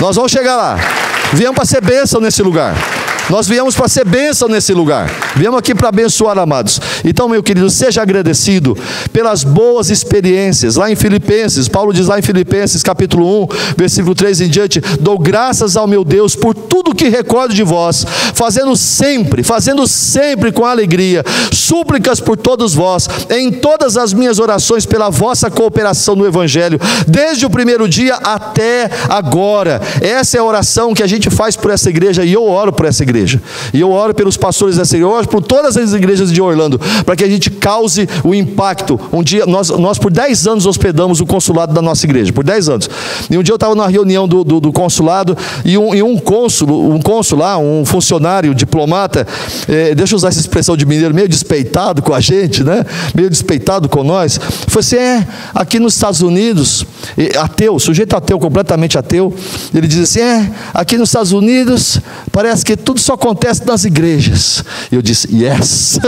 Nós 0.00 0.16
vamos 0.16 0.32
chegar 0.32 0.56
lá. 0.56 0.76
Viemos 1.32 1.54
para 1.54 1.64
ser 1.64 1.80
bênção 1.80 2.20
nesse 2.20 2.42
lugar. 2.42 2.74
Nós 3.28 3.48
viemos 3.48 3.74
para 3.74 3.88
ser 3.88 4.04
bênção 4.04 4.48
nesse 4.48 4.72
lugar. 4.72 5.10
Viemos 5.34 5.58
aqui 5.58 5.74
para 5.74 5.88
abençoar, 5.88 6.38
amados. 6.38 6.80
Então, 7.04 7.28
meu 7.28 7.42
querido, 7.42 7.68
seja 7.68 8.00
agradecido 8.00 8.78
pelas 9.12 9.42
boas 9.42 9.90
experiências. 9.90 10.76
Lá 10.76 10.90
em 10.92 10.94
Filipenses, 10.94 11.66
Paulo 11.66 11.92
diz 11.92 12.06
lá 12.06 12.20
em 12.20 12.22
Filipenses, 12.22 12.84
capítulo 12.84 13.44
1, 13.44 13.48
versículo 13.76 14.14
3 14.14 14.42
em 14.42 14.48
diante: 14.48 14.80
Dou 15.00 15.18
graças 15.18 15.76
ao 15.76 15.88
meu 15.88 16.04
Deus 16.04 16.36
por 16.36 16.54
tudo 16.54 16.94
que 16.94 17.08
recordo 17.08 17.52
de 17.52 17.64
vós, 17.64 18.06
fazendo 18.32 18.76
sempre, 18.76 19.42
fazendo 19.42 19.88
sempre 19.88 20.52
com 20.52 20.64
alegria, 20.64 21.24
súplicas 21.52 22.20
por 22.20 22.36
todos 22.36 22.74
vós, 22.74 23.08
em 23.28 23.50
todas 23.50 23.96
as 23.96 24.12
minhas 24.12 24.38
orações 24.38 24.86
pela 24.86 25.10
vossa 25.10 25.50
cooperação 25.50 26.14
no 26.14 26.26
Evangelho, 26.26 26.78
desde 27.08 27.44
o 27.44 27.50
primeiro 27.50 27.88
dia 27.88 28.14
até 28.22 28.88
agora. 29.08 29.80
Essa 30.00 30.36
é 30.36 30.40
a 30.40 30.44
oração 30.44 30.94
que 30.94 31.02
a 31.02 31.08
gente 31.08 31.28
faz 31.28 31.56
por 31.56 31.72
essa 31.72 31.90
igreja 31.90 32.24
e 32.24 32.32
eu 32.32 32.44
oro 32.44 32.72
por 32.72 32.86
essa 32.86 33.02
igreja 33.02 33.15
igreja. 33.16 33.40
E 33.72 33.80
eu 33.80 33.90
oro 33.90 34.14
pelos 34.14 34.36
pastores 34.36 34.76
dessa 34.76 34.96
igreja, 34.96 35.10
eu 35.10 35.16
oro 35.16 35.28
por 35.28 35.42
todas 35.42 35.76
as 35.76 35.92
igrejas 35.92 36.32
de 36.32 36.40
Orlando, 36.40 36.78
para 37.04 37.16
que 37.16 37.24
a 37.24 37.28
gente 37.28 37.50
cause 37.50 38.08
o 38.22 38.34
impacto. 38.34 39.00
Um 39.12 39.22
dia, 39.22 39.46
nós, 39.46 39.70
nós 39.70 39.98
por 39.98 40.12
10 40.12 40.46
anos 40.46 40.66
hospedamos 40.66 41.20
o 41.20 41.26
consulado 41.26 41.72
da 41.72 41.82
nossa 41.82 42.04
igreja, 42.06 42.32
por 42.32 42.44
10 42.44 42.68
anos. 42.68 42.90
E 43.30 43.36
um 43.36 43.42
dia 43.42 43.52
eu 43.52 43.56
estava 43.56 43.74
na 43.74 43.86
reunião 43.86 44.28
do, 44.28 44.44
do, 44.44 44.60
do, 44.60 44.72
consulado 44.72 45.36
e 45.64 45.78
um, 45.78 45.94
e 45.94 46.02
um 46.02 46.18
cônsul, 46.18 46.92
um 46.92 47.00
cônsul 47.00 47.38
lá, 47.38 47.58
um 47.58 47.84
funcionário, 47.84 48.54
diplomata, 48.54 49.26
eh, 49.68 49.94
deixa 49.94 50.14
eu 50.14 50.16
usar 50.16 50.28
essa 50.28 50.40
expressão 50.40 50.76
de 50.76 50.84
mineiro, 50.84 51.14
meio 51.14 51.28
despeitado 51.28 52.02
com 52.02 52.12
a 52.12 52.20
gente, 52.20 52.62
né? 52.62 52.84
Meio 53.14 53.30
despeitado 53.30 53.88
com 53.88 54.02
nós. 54.04 54.38
Falei 54.38 54.80
assim: 54.80 54.96
é, 54.96 55.26
aqui 55.54 55.78
nos 55.78 55.94
Estados 55.94 56.20
Unidos, 56.20 56.84
ateu, 57.40 57.78
sujeito 57.78 58.14
ateu, 58.14 58.38
completamente 58.38 58.98
ateu, 58.98 59.34
ele 59.74 59.86
diz 59.86 60.00
assim: 60.00 60.20
é, 60.20 60.50
aqui 60.74 60.96
nos 60.96 61.08
Estados 61.08 61.32
Unidos 61.32 62.00
parece 62.32 62.64
que 62.64 62.76
tudo 62.76 63.00
só 63.06 63.14
acontece 63.14 63.64
nas 63.64 63.84
igrejas. 63.84 64.64
Eu 64.90 65.00
disse: 65.00 65.28
yes. 65.32 66.00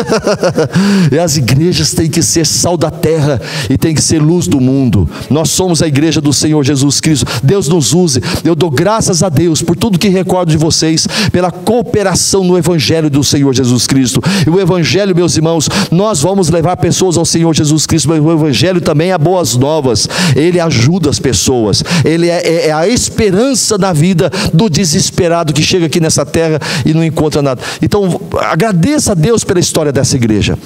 e 1.13 1.19
as 1.19 1.37
igrejas 1.37 1.95
têm 1.95 2.11
que 2.11 2.21
ser 2.21 2.45
sal 2.45 2.77
da 2.77 2.91
terra 2.91 3.41
e 3.71 3.79
têm 3.79 3.95
que 3.95 4.03
ser 4.03 4.21
luz 4.21 4.49
do 4.49 4.61
mundo. 4.61 5.09
Nós 5.31 5.51
somos 5.51 5.81
a 5.81 5.87
igreja 5.87 6.21
do 6.21 6.33
Senhor 6.33 6.65
Jesus 6.65 7.01
Cristo. 7.01 7.25
Deus 7.41 7.69
nos 7.69 7.95
use. 7.95 8.21
Eu 8.45 8.57
dou 8.57 8.69
graças 8.69 9.23
a 9.23 9.29
Deus 9.29 9.63
por 9.63 9.77
tudo 9.77 9.97
que 9.97 10.09
recordo 10.09 10.51
de 10.51 10.57
vocês, 10.57 11.07
pela 11.31 11.53
cooperação 11.53 12.43
no 12.43 12.59
Evangelho 12.59 13.09
do 13.09 13.23
Senhor 13.23 13.55
Jesus 13.55 13.87
Cristo. 13.87 14.21
E 14.45 14.51
o 14.51 14.61
Evangelho, 14.61 15.15
meus 15.15 15.37
irmãos, 15.37 15.69
nós 15.93 16.21
vamos 16.21 16.49
levar 16.49 16.77
pessoas 16.79 17.17
ao 17.17 17.25
Senhor 17.25 17.55
Jesus 17.55 17.87
Cristo, 17.87 18.09
mas 18.09 18.21
o 18.21 18.33
Evangelho 18.33 18.81
também 18.81 19.13
é 19.13 19.19
boas 19.19 19.55
novas. 19.55 20.09
Ele 20.35 20.59
ajuda 20.59 21.11
as 21.11 21.21
pessoas. 21.21 21.85
Ele 22.05 22.29
é, 22.29 22.43
é, 22.45 22.67
é 22.69 22.73
a 22.73 22.89
esperança 22.89 23.79
da 23.79 23.93
vida 23.93 24.33
do 24.53 24.69
desesperado 24.69 25.53
que 25.53 25.63
chega 25.63 25.87
aqui 25.87 26.01
nessa 26.01 26.27
terra 26.27 26.59
e 26.89 26.95
não 26.95 27.05
encontra 27.05 27.43
nada. 27.43 27.61
Então, 27.83 28.19
agradeça 28.41 29.13
a 29.13 29.15
Deus 29.15 29.45
pela 29.45 29.61
história 29.61 29.93
dessa 29.93 30.17
igreja. 30.17 30.59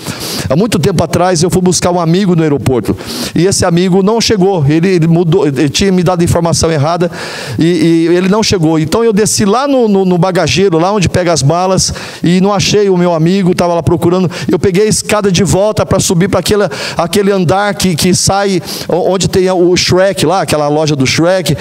Há 0.48 0.54
muito 0.54 0.78
tempo 0.78 1.02
atrás 1.02 1.42
eu 1.42 1.50
fui 1.50 1.60
buscar 1.60 1.90
um 1.90 1.98
amigo 1.98 2.36
no 2.36 2.42
aeroporto 2.42 2.96
e 3.34 3.44
esse 3.44 3.64
amigo 3.64 4.04
não 4.04 4.20
chegou. 4.20 4.64
Ele, 4.68 4.88
ele 4.88 5.08
mudou, 5.08 5.48
ele 5.48 5.68
tinha 5.68 5.90
me 5.90 6.04
dado 6.04 6.22
informação 6.22 6.70
errada 6.70 7.10
e, 7.58 7.64
e 7.64 8.16
ele 8.16 8.28
não 8.28 8.40
chegou. 8.40 8.78
Então 8.78 9.02
eu 9.02 9.12
desci 9.12 9.44
lá 9.44 9.66
no, 9.66 9.88
no, 9.88 10.04
no, 10.04 10.16
bagageiro, 10.16 10.78
lá 10.78 10.92
onde 10.92 11.08
pega 11.08 11.32
as 11.32 11.42
malas 11.42 11.92
e 12.22 12.40
não 12.40 12.54
achei 12.54 12.88
o 12.88 12.96
meu 12.96 13.12
amigo. 13.12 13.50
Estava 13.50 13.74
lá 13.74 13.82
procurando. 13.82 14.30
Eu 14.48 14.60
peguei 14.60 14.84
a 14.84 14.88
escada 14.88 15.32
de 15.32 15.42
volta 15.42 15.84
para 15.84 15.98
subir 15.98 16.28
para 16.28 16.38
aquele, 16.38 16.62
aquele 16.96 17.32
andar 17.32 17.74
que, 17.74 17.96
que 17.96 18.14
sai 18.14 18.62
onde 18.88 19.26
tem 19.26 19.50
o 19.50 19.76
Shrek 19.76 20.24
lá, 20.24 20.42
aquela 20.42 20.68
loja 20.68 20.94
do 20.94 21.04
Shrek 21.04 21.56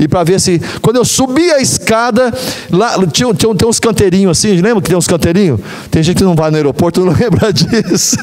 e 0.00 0.08
para 0.08 0.24
ver 0.24 0.40
se 0.40 0.58
quando 0.80 0.96
eu 0.96 1.04
subi 1.04 1.50
a 1.50 1.60
escada 1.60 2.32
lá 2.70 2.94
tinha, 3.06 3.32
tinha, 3.34 3.54
tem 3.54 3.68
uns 3.68 3.78
canteirinhos 4.06 4.38
assim. 4.38 4.60
Lembra 4.60 4.80
que 4.80 4.88
tem 4.88 4.96
uns 4.96 5.06
canteirinhos? 5.06 5.60
Tem 5.90 6.02
gente 6.02 6.16
que 6.16 6.24
não 6.24 6.34
vai 6.34 6.50
no 6.50 6.56
aeroporto 6.56 7.04
não 7.04 7.12
lembra 7.16 7.52
disso. 7.52 8.16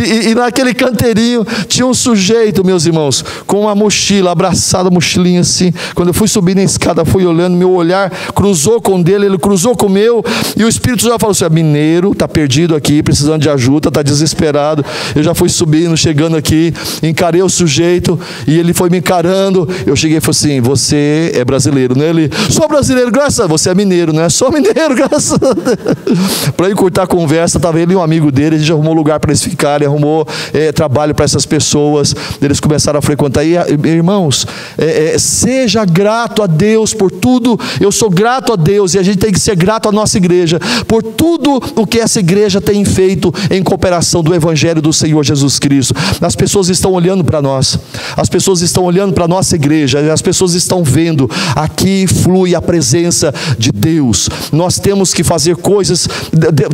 e, 0.00 0.30
e 0.30 0.34
naquele 0.34 0.74
canteirinho 0.74 1.46
tinha 1.66 1.86
um 1.86 1.94
sujeito, 1.94 2.64
meus 2.64 2.86
irmãos, 2.86 3.24
com 3.46 3.62
uma 3.62 3.74
mochila, 3.74 4.30
abraçada, 4.30 4.90
mochilinha 4.90 5.40
assim. 5.40 5.72
Quando 5.94 6.08
eu 6.08 6.14
fui 6.14 6.28
subir 6.28 6.54
na 6.54 6.62
escada, 6.62 7.04
fui 7.04 7.24
olhando, 7.24 7.56
meu 7.56 7.70
olhar 7.70 8.10
cruzou 8.34 8.80
com 8.80 9.00
dele, 9.00 9.26
ele 9.26 9.38
cruzou 9.38 9.76
com 9.76 9.86
o 9.86 9.90
meu, 9.90 10.24
e 10.56 10.64
o 10.64 10.68
Espírito 10.68 11.02
já 11.02 11.18
falou 11.18 11.32
assim: 11.32 11.44
é 11.44 11.50
mineiro, 11.50 12.12
está 12.12 12.28
perdido 12.28 12.74
aqui, 12.74 13.02
precisando 13.02 13.42
de 13.42 13.48
ajuda, 13.48 13.88
está 13.88 14.02
desesperado. 14.02 14.84
Eu 15.14 15.22
já 15.22 15.34
fui 15.34 15.48
subindo, 15.48 15.96
chegando 15.96 16.36
aqui, 16.36 16.72
encarei 17.02 17.42
o 17.42 17.48
sujeito, 17.48 18.18
e 18.46 18.58
ele 18.58 18.74
foi 18.74 18.90
me 18.90 18.98
encarando. 18.98 19.68
Eu 19.86 19.96
cheguei 19.96 20.18
e 20.18 20.20
falei 20.20 20.38
assim: 20.38 20.60
Você 20.60 21.32
é 21.34 21.44
brasileiro, 21.44 21.96
né? 21.96 22.08
Ele, 22.08 22.30
sou 22.50 22.68
brasileiro, 22.68 23.10
graças 23.10 23.40
a 23.40 23.46
você 23.46 23.70
é 23.70 23.74
mineiro, 23.74 24.12
né? 24.12 24.28
Mineiro, 24.50 24.94
graças 24.96 25.32
a 25.32 25.52
Deus. 25.52 26.50
Para 26.56 26.70
encurtar 26.70 27.04
a 27.04 27.06
conversa, 27.06 27.58
estava 27.58 27.80
ele 27.80 27.92
e 27.92 27.96
um 27.96 28.02
amigo 28.02 28.30
dele, 28.30 28.56
a 28.56 28.58
gente 28.58 28.72
arrumou 28.72 28.94
lugar 28.94 29.20
para 29.20 29.30
eles 29.30 29.42
ficarem, 29.42 29.86
arrumou 29.86 30.26
é, 30.52 30.72
trabalho 30.72 31.14
para 31.14 31.24
essas 31.24 31.46
pessoas, 31.46 32.14
eles 32.40 32.60
começaram 32.60 32.98
a 32.98 33.02
frequentar. 33.02 33.44
E, 33.44 33.54
irmãos, 33.86 34.46
é, 34.76 35.14
é, 35.14 35.18
seja 35.18 35.84
grato 35.84 36.42
a 36.42 36.46
Deus 36.46 36.94
por 36.94 37.10
tudo, 37.10 37.58
eu 37.80 37.92
sou 37.92 38.10
grato 38.10 38.52
a 38.52 38.56
Deus 38.56 38.94
e 38.94 38.98
a 38.98 39.02
gente 39.02 39.18
tem 39.18 39.32
que 39.32 39.40
ser 39.40 39.56
grato 39.56 39.88
à 39.88 39.92
nossa 39.92 40.16
igreja 40.16 40.58
por 40.86 41.02
tudo 41.02 41.60
o 41.76 41.86
que 41.86 41.98
essa 41.98 42.20
igreja 42.20 42.60
tem 42.60 42.84
feito 42.84 43.32
em 43.50 43.62
cooperação 43.62 44.22
do 44.22 44.34
Evangelho 44.34 44.80
do 44.80 44.92
Senhor 44.92 45.24
Jesus 45.24 45.58
Cristo. 45.58 45.94
As 46.20 46.36
pessoas 46.36 46.68
estão 46.68 46.92
olhando 46.92 47.24
para 47.24 47.40
nós, 47.42 47.78
as 48.16 48.28
pessoas 48.28 48.60
estão 48.60 48.84
olhando 48.84 49.12
para 49.12 49.24
a 49.24 49.28
nossa 49.28 49.54
igreja, 49.54 50.12
as 50.12 50.22
pessoas 50.22 50.54
estão 50.54 50.82
vendo, 50.82 51.30
aqui 51.54 52.06
flui 52.06 52.54
a 52.54 52.62
presença 52.62 53.32
de 53.58 53.70
Deus. 53.72 54.28
Nós 54.52 54.78
temos 54.78 55.12
que 55.12 55.22
fazer 55.22 55.56
coisas, 55.56 56.08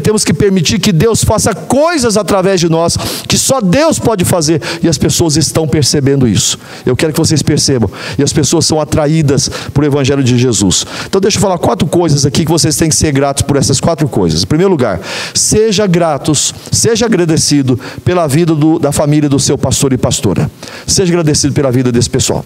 temos 0.02 0.24
que 0.24 0.32
permitir 0.32 0.78
que 0.78 0.92
Deus 0.92 1.24
faça 1.24 1.54
coisas 1.54 2.16
através 2.16 2.60
de 2.60 2.68
nós, 2.68 2.96
que 3.28 3.38
só 3.38 3.60
Deus 3.60 3.98
pode 3.98 4.24
fazer, 4.24 4.60
e 4.82 4.88
as 4.88 4.98
pessoas 4.98 5.36
estão 5.36 5.66
percebendo 5.66 6.26
isso. 6.26 6.58
Eu 6.84 6.96
quero 6.96 7.12
que 7.12 7.18
vocês 7.18 7.42
percebam, 7.42 7.90
e 8.18 8.22
as 8.22 8.32
pessoas 8.32 8.66
são 8.66 8.80
atraídas 8.80 9.48
por 9.72 9.84
Evangelho 9.84 10.22
de 10.22 10.38
Jesus. 10.38 10.84
Então, 11.06 11.20
deixa 11.20 11.38
eu 11.38 11.42
falar 11.42 11.58
quatro 11.58 11.86
coisas 11.86 12.24
aqui 12.26 12.44
que 12.44 12.50
vocês 12.50 12.76
têm 12.76 12.88
que 12.88 12.96
ser 12.96 13.12
gratos 13.12 13.42
por 13.42 13.56
essas 13.56 13.80
quatro 13.80 14.08
coisas. 14.08 14.42
Em 14.42 14.46
primeiro 14.46 14.70
lugar, 14.70 15.00
seja 15.32 15.86
gratos, 15.86 16.54
seja 16.70 17.06
agradecido 17.06 17.78
pela 18.04 18.26
vida 18.26 18.54
do, 18.54 18.78
da 18.78 18.92
família 18.92 19.28
do 19.28 19.38
seu 19.38 19.58
pastor 19.58 19.92
e 19.92 19.98
pastora. 19.98 20.50
Seja 20.86 21.12
agradecido 21.12 21.52
pela 21.52 21.70
vida 21.70 21.90
desse 21.90 22.10
pessoal. 22.10 22.44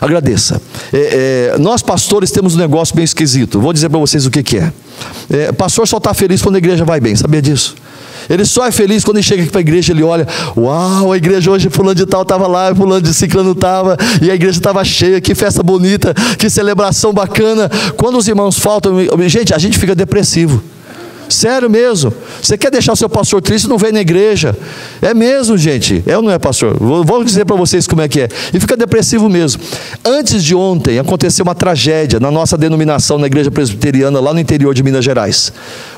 Agradeça. 0.00 0.60
É, 0.92 1.52
é, 1.54 1.58
nós 1.58 1.82
pastores 1.82 2.30
temos 2.30 2.54
um 2.54 2.58
negócio 2.58 2.94
bem 2.94 3.04
esquisito. 3.04 3.60
Vou 3.60 3.72
dizer 3.72 3.88
para 3.88 3.98
vocês 3.98 4.26
o 4.26 4.30
que, 4.30 4.42
que 4.42 4.58
é. 4.58 4.72
é. 5.30 5.52
Pastor 5.52 5.86
só 5.86 5.98
está 5.98 6.14
feliz 6.14 6.40
quando 6.40 6.54
a 6.54 6.58
igreja 6.58 6.84
vai 6.84 7.00
bem. 7.00 7.16
Sabia 7.16 7.42
disso? 7.42 7.74
Ele 8.28 8.44
só 8.44 8.66
é 8.66 8.70
feliz 8.70 9.04
quando 9.04 9.16
ele 9.16 9.24
chega 9.24 9.42
aqui 9.42 9.50
para 9.50 9.60
a 9.60 9.62
igreja, 9.62 9.92
ele 9.92 10.02
olha, 10.02 10.28
uau, 10.54 11.12
a 11.12 11.16
igreja 11.16 11.50
hoje, 11.50 11.70
fulano 11.70 11.94
de 11.94 12.04
tal 12.04 12.22
estava 12.22 12.46
lá, 12.46 12.74
fulano 12.74 13.00
de 13.00 13.14
ciclano 13.14 13.52
estava, 13.52 13.96
e 14.20 14.30
a 14.30 14.34
igreja 14.34 14.58
estava 14.58 14.84
cheia, 14.84 15.18
que 15.18 15.34
festa 15.34 15.62
bonita, 15.62 16.12
que 16.36 16.50
celebração 16.50 17.12
bacana. 17.12 17.70
Quando 17.96 18.18
os 18.18 18.28
irmãos 18.28 18.58
faltam, 18.58 18.96
gente, 19.28 19.54
a 19.54 19.58
gente 19.58 19.78
fica 19.78 19.94
depressivo. 19.94 20.62
Sério 21.28 21.68
mesmo. 21.68 22.12
Você 22.40 22.56
quer 22.56 22.70
deixar 22.70 22.92
o 22.92 22.96
seu 22.96 23.08
pastor 23.08 23.42
triste, 23.42 23.68
não 23.68 23.76
vem 23.76 23.92
na 23.92 24.00
igreja. 24.00 24.56
É 25.02 25.12
mesmo, 25.12 25.58
gente. 25.58 26.02
É 26.06 26.16
ou 26.16 26.22
não 26.22 26.30
é, 26.30 26.38
pastor? 26.38 26.76
Vou 26.78 27.22
dizer 27.22 27.44
para 27.44 27.56
vocês 27.56 27.86
como 27.86 28.00
é 28.00 28.08
que 28.08 28.22
é. 28.22 28.28
E 28.52 28.58
fica 28.58 28.76
depressivo 28.76 29.28
mesmo. 29.28 29.62
Antes 30.04 30.42
de 30.42 30.54
ontem, 30.54 30.98
aconteceu 30.98 31.42
uma 31.42 31.54
tragédia 31.54 32.18
na 32.18 32.30
nossa 32.30 32.56
denominação, 32.56 33.18
na 33.18 33.26
igreja 33.26 33.50
presbiteriana, 33.50 34.20
lá 34.20 34.32
no 34.32 34.40
interior 34.40 34.74
de 34.74 34.82
Minas 34.82 35.04
Gerais. 35.04 35.52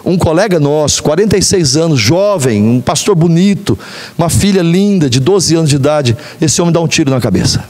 Um 0.04 0.18
colega 0.18 0.58
nosso, 0.58 1.02
46 1.02 1.76
anos, 1.76 2.00
jovem, 2.00 2.62
um 2.62 2.80
pastor 2.80 3.14
bonito, 3.14 3.78
uma 4.18 4.28
filha 4.28 4.62
linda, 4.62 5.08
de 5.08 5.20
12 5.20 5.54
anos 5.54 5.70
de 5.70 5.76
idade, 5.76 6.16
esse 6.40 6.60
homem 6.60 6.72
dá 6.72 6.80
um 6.80 6.88
tiro 6.88 7.10
na 7.10 7.20
cabeça. 7.20 7.64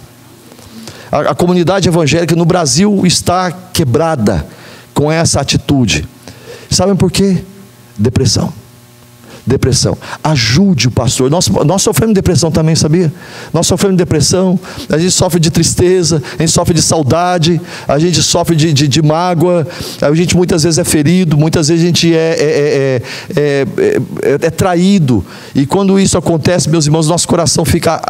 A, 1.13 1.31
a 1.31 1.35
comunidade 1.35 1.89
evangélica 1.89 2.35
no 2.35 2.45
Brasil 2.45 3.03
está 3.05 3.51
quebrada 3.51 4.47
com 4.95 5.11
essa 5.11 5.41
atitude. 5.41 6.07
Sabem 6.71 6.95
por 6.95 7.11
quê? 7.11 7.43
Depressão 8.01 8.51
depressão. 9.51 9.99
Ajude 10.23 10.89
o 10.89 10.91
pastor. 10.91 11.31
Nós, 11.31 11.49
nós 11.49 11.83
sofremos 11.83 12.15
depressão 12.15 12.51
também, 12.51 12.75
sabia? 12.75 13.13
Nós 13.53 13.67
sofremos 13.67 13.97
depressão, 13.97 14.59
a 14.89 14.97
gente 14.97 15.11
sofre 15.11 15.41
de 15.41 15.51
tristeza, 15.51 16.23
a 16.39 16.43
gente 16.43 16.53
sofre 16.53 16.75
de 16.75 16.83
saudade, 16.83 17.61
a 17.87 17.99
gente 17.99 18.23
sofre 18.23 18.57
de, 18.57 18.73
de, 18.73 18.89
de 18.89 19.03
mágoa, 19.03 19.67
a 20.01 20.15
gente 20.15 20.37
muitas 20.37 20.63
vezes 20.63 20.79
é 20.79 20.85
ferido, 20.85 21.37
muitas 21.37 21.69
vezes 21.69 21.83
a 21.83 21.87
gente 21.87 22.15
é, 22.15 22.37
é, 22.39 23.03
é, 23.37 23.67
é, 24.23 24.47
é 24.47 24.51
traído. 24.51 25.25
E 25.55 25.67
quando 25.67 25.99
isso 25.99 26.17
acontece, 26.17 26.71
meus 26.71 26.87
irmãos, 26.87 27.09
nosso 27.09 27.27
coração 27.27 27.65
fica 27.65 28.01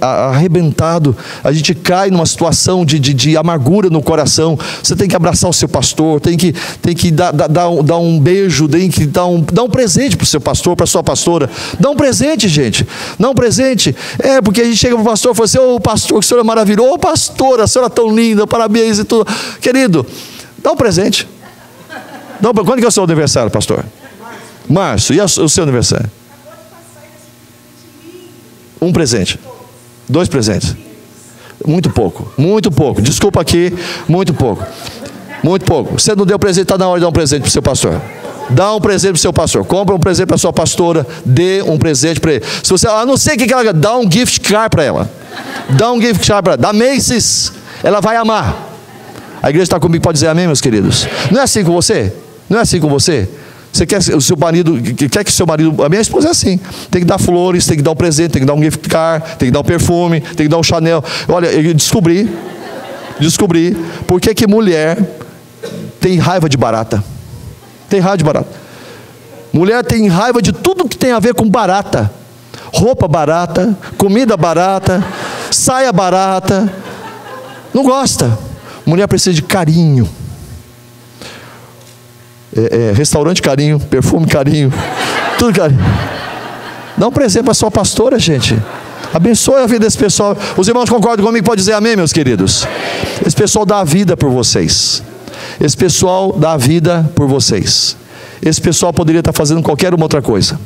arrebentado, 0.00 1.16
a 1.44 1.52
gente 1.52 1.74
cai 1.74 2.10
numa 2.10 2.26
situação 2.26 2.84
de, 2.84 2.98
de, 2.98 3.12
de 3.12 3.36
amargura 3.36 3.90
no 3.90 4.02
coração. 4.02 4.58
Você 4.82 4.96
tem 4.96 5.08
que 5.08 5.16
abraçar 5.16 5.50
o 5.50 5.52
seu 5.52 5.68
pastor, 5.68 6.20
tem 6.20 6.36
que, 6.36 6.54
tem 6.80 6.94
que 6.94 7.10
dar, 7.10 7.32
dar, 7.32 7.48
dar, 7.48 7.68
um, 7.68 7.84
dar 7.84 7.98
um 7.98 8.18
beijo, 8.18 8.66
tem 8.66 8.90
que 8.90 9.06
dar 9.06 9.26
um, 9.26 9.40
dar 9.40 9.62
um 9.62 9.68
presente 9.68 10.16
para 10.16 10.24
o 10.24 10.26
seu 10.26 10.40
pastor 10.40 10.77
para 10.78 10.86
sua 10.86 11.02
pastora. 11.02 11.50
Dá 11.78 11.90
um 11.90 11.96
presente, 11.96 12.48
gente. 12.48 12.86
Dá 13.18 13.28
um 13.28 13.34
presente. 13.34 13.94
É, 14.18 14.40
porque 14.40 14.62
a 14.62 14.64
gente 14.64 14.76
chega 14.76 14.94
para 14.94 15.02
o 15.02 15.04
pastor 15.04 15.32
e 15.32 15.34
fala 15.34 15.44
assim: 15.44 15.58
Ô 15.58 15.74
oh, 15.74 15.80
pastor, 15.80 16.20
que 16.20 16.24
o 16.24 16.28
senhor 16.28 16.40
é 16.40 16.44
maravilhoso. 16.44 16.88
Ô 16.88 16.94
oh, 16.94 16.98
pastora, 16.98 17.64
a 17.64 17.66
senhora 17.66 17.92
é 17.92 17.94
tão 17.94 18.14
linda, 18.14 18.46
parabéns 18.46 18.98
e 18.98 19.04
tudo. 19.04 19.30
Querido, 19.60 20.06
dá 20.58 20.72
um 20.72 20.76
presente. 20.76 21.28
Dá 22.40 22.50
um... 22.50 22.54
Quando 22.54 22.78
que 22.78 22.84
é 22.84 22.88
o 22.88 22.92
seu 22.92 23.02
aniversário, 23.02 23.50
pastor? 23.50 23.84
Março. 24.68 25.12
E 25.12 25.20
o 25.20 25.48
seu 25.48 25.64
aniversário? 25.64 26.10
Um 28.80 28.92
presente. 28.92 29.38
Dois 30.08 30.28
presentes. 30.28 30.76
Muito 31.66 31.90
pouco. 31.90 32.32
Muito 32.38 32.70
pouco. 32.70 33.02
Desculpa 33.02 33.40
aqui. 33.40 33.74
Muito 34.08 34.32
pouco. 34.32 34.64
Muito 35.42 35.64
pouco. 35.64 35.98
Você 35.98 36.14
não 36.14 36.24
deu 36.24 36.38
presente, 36.38 36.62
está 36.62 36.78
na 36.78 36.88
hora 36.88 37.00
de 37.00 37.02
dar 37.02 37.08
um 37.08 37.12
presente 37.12 37.42
para 37.42 37.48
o 37.48 37.50
seu 37.50 37.62
pastor. 37.62 38.00
Dá 38.50 38.74
um 38.74 38.80
presente 38.80 39.12
para 39.12 39.18
o 39.18 39.20
seu 39.20 39.32
pastor. 39.32 39.64
Compra 39.64 39.94
um 39.94 39.98
presente 39.98 40.26
para 40.26 40.36
a 40.36 40.38
sua 40.38 40.52
pastora. 40.52 41.06
Dê 41.24 41.62
um 41.62 41.78
presente 41.78 42.20
para 42.20 42.34
ele. 42.34 42.44
Se 42.62 42.70
você, 42.70 42.86
ah, 42.88 43.04
não 43.04 43.16
sei 43.16 43.34
o 43.34 43.38
que, 43.38 43.52
ela 43.52 43.72
dá 43.72 43.96
um 43.96 44.10
gift 44.10 44.40
card 44.40 44.70
para 44.70 44.84
ela. 44.84 45.10
Dá 45.70 45.92
um 45.92 46.00
gift 46.00 46.26
card 46.26 46.42
para 46.42 46.52
ela. 46.54 46.56
Dá 46.56 46.72
Macy's. 46.72 47.52
Ela 47.82 48.00
vai 48.00 48.16
amar. 48.16 48.68
A 49.42 49.50
igreja 49.50 49.64
está 49.64 49.78
comigo, 49.78 50.02
pode 50.02 50.16
dizer 50.16 50.28
amém, 50.28 50.46
meus 50.46 50.60
queridos? 50.60 51.06
Não 51.30 51.40
é 51.40 51.44
assim 51.44 51.62
com 51.62 51.72
você? 51.72 52.12
Não 52.48 52.58
é 52.58 52.62
assim 52.62 52.80
com 52.80 52.88
você? 52.88 53.28
Você 53.72 53.86
quer 53.86 53.98
o 53.98 54.20
seu 54.20 54.36
marido, 54.36 54.76
quer 55.10 55.22
que 55.22 55.30
seu 55.30 55.46
marido, 55.46 55.84
a 55.84 55.88
minha 55.88 56.00
esposa 56.00 56.28
é 56.28 56.30
assim, 56.30 56.58
tem 56.90 57.02
que 57.02 57.06
dar 57.06 57.18
flores, 57.18 57.66
tem 57.66 57.76
que 57.76 57.82
dar 57.82 57.92
um 57.92 57.96
presente, 57.96 58.32
tem 58.32 58.40
que 58.40 58.46
dar 58.46 58.54
um 58.54 58.62
gift 58.62 58.88
card, 58.88 59.36
tem 59.38 59.48
que 59.48 59.52
dar 59.52 59.60
um 59.60 59.64
perfume, 59.64 60.20
tem 60.20 60.46
que 60.46 60.48
dar 60.48 60.58
um 60.58 60.62
Chanel. 60.62 61.04
Olha, 61.28 61.46
eu 61.46 61.74
descobri, 61.74 62.28
descobri 63.20 63.76
por 64.06 64.20
que 64.20 64.46
mulher 64.46 64.98
tem 66.00 66.18
raiva 66.18 66.48
de 66.48 66.56
barata. 66.56 67.04
Tem 67.88 68.00
raiva 68.00 68.18
de 68.18 68.24
barata. 68.24 68.48
Mulher 69.52 69.84
tem 69.84 70.08
raiva 70.08 70.42
de 70.42 70.52
tudo 70.52 70.88
que 70.88 70.96
tem 70.96 71.12
a 71.12 71.18
ver 71.18 71.34
com 71.34 71.48
barata. 71.48 72.10
Roupa 72.72 73.08
barata, 73.08 73.76
comida 73.96 74.36
barata, 74.36 75.02
saia 75.50 75.92
barata. 75.92 76.72
Não 77.72 77.82
gosta. 77.82 78.38
Mulher 78.84 79.06
precisa 79.06 79.34
de 79.34 79.42
carinho 79.42 80.08
é, 82.58 82.90
é, 82.90 82.92
restaurante 82.92 83.40
carinho, 83.40 83.78
perfume 83.78 84.26
carinho, 84.26 84.72
tudo 85.38 85.54
carinho. 85.54 85.84
Dá 86.96 87.06
um 87.06 87.12
presente 87.12 87.44
para 87.44 87.54
sua 87.54 87.70
pastora, 87.70 88.18
gente. 88.18 88.60
Abençoe 89.14 89.62
a 89.62 89.66
vida 89.66 89.80
desse 89.80 89.96
pessoal. 89.96 90.36
Os 90.56 90.66
irmãos 90.66 90.90
concordam 90.90 91.24
comigo? 91.24 91.46
Pode 91.46 91.60
dizer 91.60 91.74
amém, 91.74 91.96
meus 91.96 92.12
queridos? 92.12 92.66
Esse 93.24 93.36
pessoal 93.36 93.64
dá 93.64 93.78
a 93.80 93.84
vida 93.84 94.16
por 94.16 94.30
vocês. 94.30 95.02
Esse 95.60 95.76
pessoal 95.76 96.32
dá 96.38 96.52
a 96.52 96.56
vida 96.56 97.10
por 97.14 97.26
vocês. 97.26 97.96
Esse 98.40 98.60
pessoal 98.60 98.92
poderia 98.92 99.20
estar 99.20 99.32
fazendo 99.32 99.62
qualquer 99.62 99.92
uma 99.94 100.04
outra 100.04 100.22
coisa. 100.22 100.58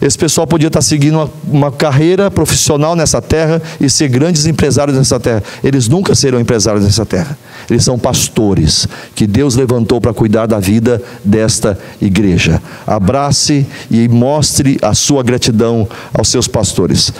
Esse 0.00 0.18
pessoal 0.18 0.46
podia 0.46 0.68
estar 0.68 0.82
seguindo 0.82 1.14
uma, 1.14 1.30
uma, 1.46 1.72
carreira 1.72 2.30
profissional 2.30 2.96
nessa 2.96 3.20
terra 3.20 3.60
e 3.80 3.88
ser 3.88 4.08
grandes 4.08 4.46
empresários 4.46 4.96
nessa 4.96 5.20
terra. 5.20 5.42
Eles 5.62 5.88
nunca 5.88 6.14
serão 6.14 6.40
empresários 6.40 6.84
nessa 6.84 7.04
terra. 7.04 7.36
Eles 7.70 7.84
são 7.84 7.98
pastores 7.98 8.88
que 9.14 9.26
Deus 9.26 9.54
levantou 9.54 10.00
para 10.00 10.12
cuidar 10.12 10.46
da 10.46 10.58
vida 10.58 11.02
desta 11.24 11.78
igreja. 12.00 12.60
Abrace 12.86 13.66
e 13.90 14.08
mostre 14.08 14.78
a 14.82 14.94
sua 14.94 15.22
gratidão 15.22 15.88
aos 16.12 16.28
seus 16.28 16.48
pastores. 16.48 17.12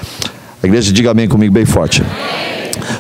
A 0.63 0.67
igreja 0.67 0.93
diga 0.93 1.11
amém 1.11 1.29
comigo 1.29 1.53
bem 1.53 1.67
forte. 1.67 2.03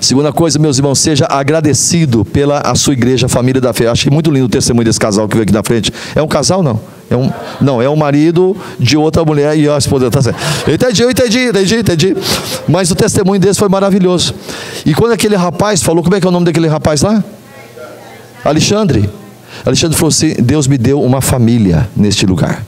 Segunda 0.00 0.32
coisa, 0.32 0.58
meus 0.58 0.78
irmãos, 0.78 0.98
seja 0.98 1.26
agradecido 1.26 2.24
pela 2.24 2.60
a 2.60 2.74
sua 2.74 2.92
igreja, 2.92 3.28
família 3.28 3.60
da 3.60 3.72
fé. 3.72 3.88
Achei 3.88 4.10
muito 4.10 4.30
lindo 4.30 4.46
o 4.46 4.48
testemunho 4.48 4.84
desse 4.84 5.00
casal 5.00 5.28
que 5.28 5.34
veio 5.34 5.44
aqui 5.44 5.52
na 5.52 5.62
frente. 5.62 5.92
É 6.14 6.22
um 6.22 6.28
casal, 6.28 6.62
não? 6.62 6.80
É 7.10 7.16
um, 7.16 7.30
não, 7.60 7.82
é 7.82 7.88
um 7.88 7.96
marido 7.96 8.56
de 8.78 8.96
outra 8.96 9.24
mulher 9.24 9.56
e 9.56 9.68
a 9.68 9.76
esposa 9.76 10.06
está 10.06 10.22
certo. 10.22 10.38
Eu 10.66 10.74
entendi, 10.74 11.02
eu 11.02 11.10
entendi, 11.10 11.38
entendi, 11.48 11.76
entendi. 11.76 12.16
Mas 12.66 12.90
o 12.90 12.94
testemunho 12.94 13.40
deles 13.40 13.58
foi 13.58 13.68
maravilhoso. 13.68 14.34
E 14.86 14.94
quando 14.94 15.12
aquele 15.12 15.36
rapaz 15.36 15.82
falou, 15.82 16.02
como 16.02 16.16
é 16.16 16.20
que 16.20 16.26
é 16.26 16.28
o 16.28 16.32
nome 16.32 16.46
daquele 16.46 16.68
rapaz 16.68 17.02
lá? 17.02 17.22
Alexandre. 18.44 19.08
Alexandre 19.64 19.96
falou 19.96 20.08
assim: 20.08 20.34
Deus 20.34 20.66
me 20.66 20.76
deu 20.76 21.02
uma 21.02 21.20
família 21.20 21.88
neste 21.96 22.26
lugar. 22.26 22.64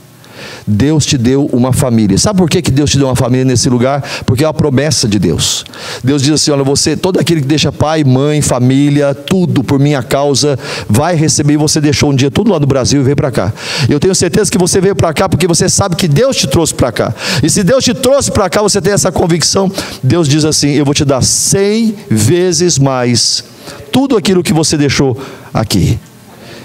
Deus 0.65 1.05
te 1.05 1.17
deu 1.17 1.45
uma 1.53 1.71
família. 1.71 2.17
Sabe 2.17 2.37
por 2.37 2.49
que, 2.49 2.61
que 2.61 2.71
Deus 2.71 2.91
te 2.91 2.97
deu 2.97 3.07
uma 3.07 3.15
família 3.15 3.45
nesse 3.45 3.69
lugar? 3.69 4.03
Porque 4.25 4.43
é 4.43 4.47
a 4.47 4.53
promessa 4.53 5.07
de 5.07 5.19
Deus. 5.19 5.65
Deus 6.03 6.21
diz 6.21 6.31
assim: 6.31 6.51
olha, 6.51 6.63
você, 6.63 6.95
todo 6.95 7.19
aquele 7.19 7.41
que 7.41 7.47
deixa 7.47 7.71
pai, 7.71 8.03
mãe, 8.03 8.41
família, 8.41 9.13
tudo 9.13 9.63
por 9.63 9.79
minha 9.79 10.03
causa, 10.03 10.57
vai 10.89 11.15
receber. 11.15 11.57
Você 11.57 11.79
deixou 11.79 12.11
um 12.11 12.15
dia 12.15 12.31
tudo 12.31 12.51
lá 12.51 12.59
no 12.59 12.67
Brasil 12.67 13.01
e 13.01 13.03
veio 13.03 13.15
para 13.15 13.31
cá. 13.31 13.53
Eu 13.89 13.99
tenho 13.99 14.15
certeza 14.15 14.51
que 14.51 14.57
você 14.57 14.81
veio 14.81 14.95
para 14.95 15.13
cá 15.13 15.29
porque 15.29 15.47
você 15.47 15.69
sabe 15.69 15.95
que 15.95 16.07
Deus 16.07 16.35
te 16.35 16.47
trouxe 16.47 16.73
para 16.73 16.91
cá. 16.91 17.13
E 17.41 17.49
se 17.49 17.63
Deus 17.63 17.83
te 17.83 17.93
trouxe 17.93 18.31
para 18.31 18.49
cá, 18.49 18.61
você 18.61 18.81
tem 18.81 18.93
essa 18.93 19.11
convicção. 19.11 19.71
Deus 20.03 20.27
diz 20.27 20.45
assim: 20.45 20.69
eu 20.71 20.85
vou 20.85 20.93
te 20.93 21.05
dar 21.05 21.21
cem 21.23 21.95
vezes 22.09 22.77
mais 22.77 23.43
tudo 23.91 24.15
aquilo 24.15 24.43
que 24.43 24.53
você 24.53 24.77
deixou 24.77 25.19
aqui. 25.53 25.99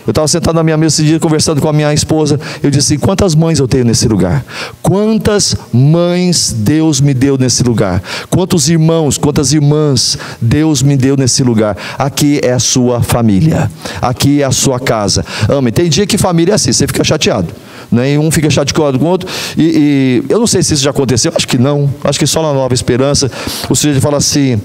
Eu 0.06 0.10
estava 0.10 0.26
sentado 0.26 0.54
na 0.54 0.62
minha 0.62 0.76
mesa 0.76 0.96
esse 0.96 1.04
dia 1.04 1.20
conversando 1.20 1.60
com 1.60 1.68
a 1.68 1.72
minha 1.72 1.92
esposa. 1.94 2.38
Eu 2.62 2.70
disse: 2.70 2.98
quantas 2.98 3.34
mães 3.34 3.58
eu 3.58 3.68
tenho 3.68 3.84
nesse 3.84 4.08
lugar? 4.08 4.44
Quantas 4.82 5.54
mães 5.72 6.52
Deus 6.56 7.00
me 7.00 7.14
deu 7.14 7.38
nesse 7.38 7.62
lugar? 7.62 8.02
Quantos 8.28 8.68
irmãos, 8.68 9.16
quantas 9.16 9.52
irmãs 9.52 10.18
Deus 10.40 10.82
me 10.82 10.96
deu 10.96 11.16
nesse 11.16 11.42
lugar? 11.42 11.76
Aqui 11.98 12.40
é 12.42 12.52
a 12.52 12.58
sua 12.58 13.00
família. 13.02 13.70
Aqui 14.00 14.42
é 14.42 14.44
a 14.44 14.50
sua 14.50 14.80
casa. 14.80 15.24
Ame. 15.48 15.70
Tem 15.70 15.88
dia 15.88 16.06
que 16.06 16.18
família 16.18 16.52
é 16.52 16.54
assim, 16.56 16.72
você 16.72 16.86
fica 16.86 17.04
chateado. 17.04 17.48
Né? 17.90 18.14
E 18.14 18.18
um 18.18 18.30
fica 18.30 18.50
chateado 18.50 18.98
com 18.98 19.04
o 19.04 19.08
outro. 19.08 19.28
E, 19.56 20.22
e 20.28 20.32
eu 20.32 20.38
não 20.38 20.46
sei 20.46 20.62
se 20.62 20.74
isso 20.74 20.82
já 20.82 20.90
aconteceu, 20.90 21.32
acho 21.34 21.46
que 21.46 21.58
não. 21.58 21.92
Acho 22.02 22.18
que 22.18 22.26
só 22.26 22.42
na 22.42 22.52
Nova 22.52 22.74
Esperança 22.74 23.30
o 23.68 23.74
sujeito 23.74 24.00
fala 24.00 24.16
assim: 24.16 24.60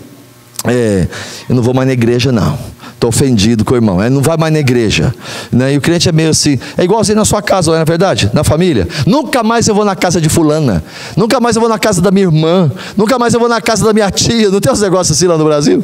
é, 0.65 1.07
eu 1.47 1.55
não 1.55 1.63
vou 1.63 1.73
mais 1.73 1.87
na 1.87 1.93
igreja, 1.93 2.31
não 2.31 2.57
estou 2.97 3.09
ofendido 3.09 3.63
com 3.63 3.73
o 3.73 3.77
irmão, 3.77 4.01
ele 4.01 4.13
não 4.13 4.21
vai 4.21 4.35
mais 4.37 4.51
na 4.51 4.59
igreja. 4.59 5.13
Né? 5.51 5.73
E 5.73 5.77
o 5.77 5.81
crente 5.81 6.09
é 6.09 6.11
meio 6.11 6.29
assim, 6.29 6.59
é 6.77 6.83
igualzinho 6.83 7.17
na 7.17 7.25
sua 7.25 7.41
casa, 7.41 7.71
não 7.71 7.77
é 7.77 7.85
verdade? 7.85 8.29
Na 8.33 8.43
família. 8.43 8.87
Nunca 9.05 9.43
mais 9.43 9.67
eu 9.67 9.75
vou 9.75 9.85
na 9.85 9.95
casa 9.95 10.19
de 10.19 10.27
fulana, 10.27 10.83
nunca 11.15 11.39
mais 11.39 11.55
eu 11.55 11.61
vou 11.61 11.69
na 11.69 11.77
casa 11.77 12.01
da 12.01 12.11
minha 12.11 12.25
irmã, 12.25 12.71
nunca 12.97 13.17
mais 13.19 13.33
eu 13.33 13.39
vou 13.39 13.47
na 13.47 13.61
casa 13.61 13.85
da 13.85 13.93
minha 13.93 14.09
tia, 14.09 14.49
não 14.49 14.59
tem 14.59 14.71
uns 14.71 14.81
negócios 14.81 15.15
assim 15.15 15.27
lá 15.27 15.37
no 15.37 15.45
Brasil? 15.45 15.83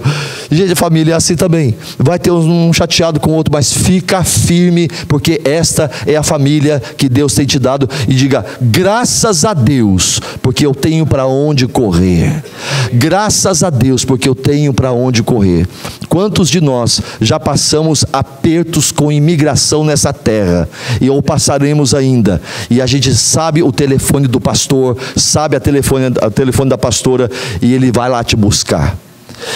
Gente, 0.52 0.74
a 0.74 0.76
família 0.76 1.14
é 1.14 1.16
assim 1.16 1.36
também. 1.36 1.76
Vai 1.98 2.18
ter 2.18 2.32
um 2.32 2.74
chateado 2.74 3.20
com 3.20 3.32
o 3.32 3.34
outro, 3.34 3.54
mas 3.54 3.72
fica 3.72 4.24
firme, 4.24 4.88
porque 5.08 5.40
esta 5.46 5.90
é 6.06 6.16
a 6.16 6.24
família 6.24 6.82
que 6.98 7.08
Deus 7.08 7.34
tem 7.34 7.46
te 7.46 7.60
dado. 7.60 7.90
E 8.08 8.14
diga, 8.14 8.46
graças 8.62 9.46
a 9.46 9.54
Deus, 9.54 10.20
porque 10.42 10.66
eu 10.66 10.74
tenho 10.74 11.06
para 11.06 11.26
onde 11.26 11.68
correr. 11.68 12.44
Graças 12.92 13.64
a 13.64 13.70
Deus, 13.70 14.06
porque 14.06 14.28
eu 14.28 14.36
tenho 14.36 14.63
para 14.72 14.92
onde 14.92 15.24
correr. 15.24 15.68
Quantos 16.08 16.48
de 16.48 16.62
nós 16.62 17.02
já 17.20 17.40
passamos 17.40 18.06
apertos 18.14 18.92
com 18.92 19.12
imigração 19.12 19.84
nessa 19.84 20.14
terra, 20.14 20.70
e 21.02 21.10
ou 21.10 21.24
passaremos 21.24 21.96
ainda, 21.96 22.40
e 22.70 22.80
a 22.80 22.86
gente 22.86 23.16
sabe 23.16 23.64
o 23.64 23.72
telefone 23.72 24.28
do 24.28 24.40
pastor, 24.40 24.96
sabe 25.16 25.56
a 25.56 25.60
telefone, 25.60 26.14
a 26.22 26.30
telefone 26.30 26.70
da 26.70 26.78
pastora, 26.78 27.30
e 27.62 27.74
ele 27.74 27.92
vai 27.92 28.10
lá 28.10 28.24
te 28.24 28.36
buscar. 28.36 28.96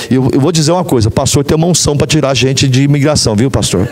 Eu, 0.09 0.29
eu 0.33 0.39
vou 0.39 0.51
dizer 0.51 0.71
uma 0.71 0.83
coisa: 0.83 1.11
pastor 1.11 1.43
tem 1.43 1.55
uma 1.55 1.67
unção 1.67 1.95
para 1.95 2.07
tirar 2.07 2.31
a 2.31 2.33
gente 2.33 2.67
de 2.67 2.81
imigração, 2.81 3.35
viu, 3.35 3.51
pastor? 3.51 3.87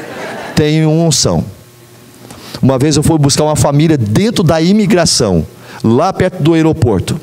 Tem 0.56 0.86
uma 0.86 1.06
unção. 1.06 1.44
Uma 2.62 2.80
vez 2.80 2.96
eu 2.96 3.04
fui 3.04 3.18
buscar 3.18 3.44
uma 3.44 3.56
família 3.56 3.98
dentro 3.98 4.44
da 4.44 4.62
imigração, 4.62 5.46
lá 5.84 6.12
perto 6.12 6.42
do 6.42 6.54
aeroporto. 6.54 7.20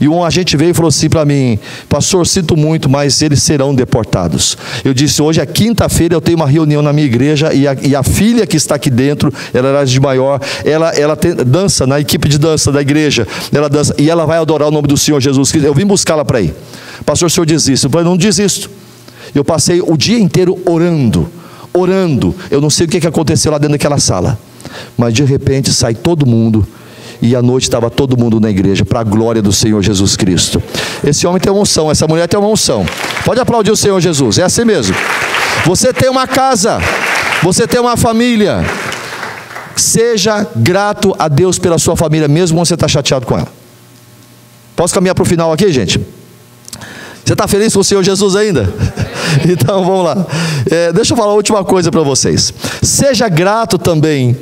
E 0.00 0.08
um 0.08 0.24
agente 0.24 0.56
veio 0.56 0.70
e 0.70 0.74
falou 0.74 0.88
assim 0.88 1.08
para 1.08 1.24
mim: 1.24 1.58
Pastor, 1.88 2.26
sinto 2.26 2.56
muito, 2.56 2.88
mas 2.88 3.20
eles 3.22 3.42
serão 3.42 3.74
deportados. 3.74 4.56
Eu 4.84 4.94
disse: 4.94 5.20
Hoje 5.22 5.40
é 5.40 5.46
quinta-feira, 5.46 6.14
eu 6.14 6.20
tenho 6.20 6.36
uma 6.36 6.46
reunião 6.46 6.82
na 6.82 6.92
minha 6.92 7.06
igreja 7.06 7.52
e 7.52 7.66
a, 7.66 7.76
e 7.82 7.94
a 7.94 8.02
filha 8.02 8.46
que 8.46 8.56
está 8.56 8.74
aqui 8.74 8.90
dentro, 8.90 9.32
ela 9.52 9.68
era 9.68 9.84
de 9.84 10.00
maior, 10.00 10.40
ela, 10.64 10.90
ela 10.90 11.16
tem, 11.16 11.34
dança 11.34 11.86
na 11.86 12.00
equipe 12.00 12.28
de 12.28 12.38
dança 12.38 12.70
da 12.70 12.80
igreja, 12.80 13.26
ela 13.52 13.68
dança 13.68 13.94
e 13.98 14.10
ela 14.10 14.26
vai 14.26 14.38
adorar 14.38 14.68
o 14.68 14.70
nome 14.70 14.88
do 14.88 14.96
Senhor 14.96 15.20
Jesus 15.20 15.50
Cristo. 15.50 15.66
Eu 15.66 15.74
vim 15.74 15.86
buscá-la 15.86 16.24
para 16.24 16.40
ir. 16.40 16.54
Pastor, 17.04 17.26
o 17.26 17.30
senhor 17.30 17.46
diz 17.46 17.68
isso? 17.68 17.86
Eu 17.86 17.90
falei: 17.90 18.06
Não 18.06 18.16
desisto. 18.16 18.70
Eu 19.34 19.44
passei 19.44 19.80
o 19.80 19.96
dia 19.96 20.18
inteiro 20.18 20.58
orando, 20.66 21.30
orando. 21.72 22.34
Eu 22.50 22.60
não 22.60 22.70
sei 22.70 22.86
o 22.86 22.88
que 22.88 23.06
aconteceu 23.06 23.52
lá 23.52 23.58
dentro 23.58 23.72
daquela 23.72 23.98
sala, 23.98 24.38
mas 24.96 25.12
de 25.12 25.24
repente 25.24 25.72
sai 25.72 25.94
todo 25.94 26.26
mundo 26.26 26.66
e 27.20 27.34
à 27.34 27.42
noite 27.42 27.64
estava 27.64 27.90
todo 27.90 28.16
mundo 28.16 28.40
na 28.40 28.50
igreja, 28.50 28.84
para 28.84 29.00
a 29.00 29.04
glória 29.04 29.42
do 29.42 29.52
Senhor 29.52 29.82
Jesus 29.82 30.16
Cristo. 30.16 30.62
Esse 31.04 31.26
homem 31.26 31.40
tem 31.40 31.52
uma 31.52 31.62
unção, 31.62 31.90
essa 31.90 32.06
mulher 32.06 32.28
tem 32.28 32.38
uma 32.38 32.48
unção. 32.48 32.86
Pode 33.24 33.40
aplaudir 33.40 33.70
o 33.70 33.76
Senhor 33.76 34.00
Jesus, 34.00 34.38
é 34.38 34.44
assim 34.44 34.64
mesmo. 34.64 34.94
Você 35.66 35.92
tem 35.92 36.08
uma 36.08 36.26
casa, 36.26 36.78
você 37.42 37.66
tem 37.66 37.80
uma 37.80 37.96
família. 37.96 38.64
Seja 39.74 40.46
grato 40.56 41.14
a 41.18 41.28
Deus 41.28 41.58
pela 41.58 41.78
sua 41.78 41.96
família, 41.96 42.28
mesmo 42.28 42.56
quando 42.56 42.66
você 42.66 42.74
está 42.74 42.88
chateado 42.88 43.26
com 43.26 43.36
ela. 43.36 43.48
Posso 44.74 44.94
caminhar 44.94 45.14
para 45.14 45.22
o 45.22 45.26
final 45.26 45.52
aqui, 45.52 45.72
gente? 45.72 46.00
Você 47.24 47.32
está 47.32 47.46
feliz 47.46 47.74
com 47.74 47.80
o 47.80 47.84
Senhor 47.84 48.02
Jesus 48.02 48.36
ainda? 48.36 48.72
Então 49.46 49.84
vamos 49.84 50.04
lá. 50.04 50.26
É, 50.70 50.90
deixa 50.90 51.12
eu 51.12 51.16
falar 51.16 51.32
a 51.32 51.34
última 51.34 51.62
coisa 51.62 51.92
para 51.92 52.00
vocês. 52.00 52.52
Seja 52.82 53.28
grato 53.28 53.78
também 53.78 54.34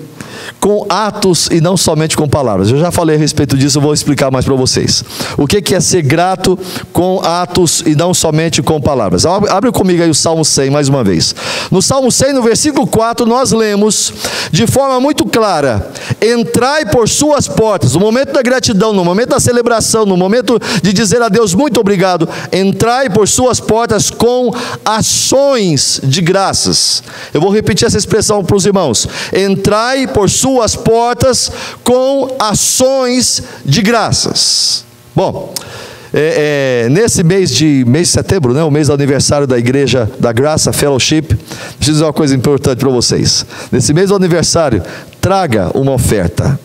com 0.60 0.86
atos 0.88 1.48
e 1.50 1.60
não 1.60 1.76
somente 1.76 2.16
com 2.16 2.28
palavras. 2.28 2.70
Eu 2.70 2.78
já 2.78 2.90
falei 2.90 3.16
a 3.16 3.18
respeito 3.18 3.56
disso, 3.56 3.78
eu 3.78 3.82
vou 3.82 3.94
explicar 3.94 4.30
mais 4.30 4.44
para 4.44 4.54
vocês. 4.54 5.04
O 5.36 5.46
que 5.46 5.74
é 5.74 5.80
ser 5.80 6.02
grato 6.02 6.58
com 6.92 7.20
atos 7.22 7.82
e 7.86 7.94
não 7.94 8.12
somente 8.12 8.62
com 8.62 8.80
palavras? 8.80 9.24
Abre 9.26 9.70
comigo 9.72 10.02
aí 10.02 10.10
o 10.10 10.14
Salmo 10.14 10.44
100 10.44 10.70
mais 10.70 10.88
uma 10.88 11.02
vez. 11.02 11.34
No 11.70 11.82
Salmo 11.82 12.10
100, 12.10 12.32
no 12.32 12.42
versículo 12.42 12.86
4, 12.86 13.26
nós 13.26 13.52
lemos 13.52 14.12
de 14.50 14.66
forma 14.66 15.00
muito 15.00 15.24
clara: 15.26 15.90
Entrai 16.20 16.86
por 16.86 17.08
suas 17.08 17.48
portas. 17.48 17.94
No 17.94 18.00
momento 18.00 18.32
da 18.32 18.42
gratidão, 18.42 18.92
no 18.92 19.04
momento 19.04 19.30
da 19.30 19.40
celebração, 19.40 20.04
no 20.06 20.16
momento 20.16 20.58
de 20.82 20.92
dizer 20.92 21.22
a 21.22 21.28
Deus 21.28 21.54
muito 21.54 21.80
obrigado, 21.80 22.28
entrai 22.52 23.08
por 23.10 23.28
suas 23.28 23.60
portas 23.60 24.10
com 24.10 24.50
ações 24.84 26.00
de 26.02 26.20
graças. 26.20 27.02
Eu 27.32 27.40
vou 27.40 27.50
repetir 27.50 27.86
essa 27.86 27.98
expressão 27.98 28.44
para 28.44 28.56
os 28.56 28.66
irmãos: 28.66 29.08
Entrai 29.34 30.06
por 30.06 30.30
suas 30.38 30.76
portas 30.76 31.50
com 31.82 32.34
ações 32.38 33.42
de 33.64 33.82
graças. 33.82 34.84
Bom, 35.14 35.54
é, 36.12 36.84
é, 36.86 36.88
nesse 36.88 37.22
mês 37.22 37.50
de 37.50 37.84
mês 37.86 38.08
de 38.08 38.14
setembro, 38.14 38.54
né, 38.54 38.62
o 38.62 38.70
mês 38.70 38.86
do 38.86 38.94
aniversário 38.94 39.46
da 39.46 39.58
Igreja 39.58 40.10
da 40.18 40.32
Graça 40.32 40.72
Fellowship, 40.72 41.22
preciso 41.76 41.92
dizer 41.92 42.04
uma 42.04 42.12
coisa 42.12 42.34
importante 42.34 42.78
para 42.78 42.88
vocês. 42.88 43.44
Nesse 43.70 43.92
mês 43.92 44.08
do 44.08 44.16
aniversário, 44.16 44.82
traga 45.20 45.70
uma 45.74 45.92
oferta. 45.92 46.58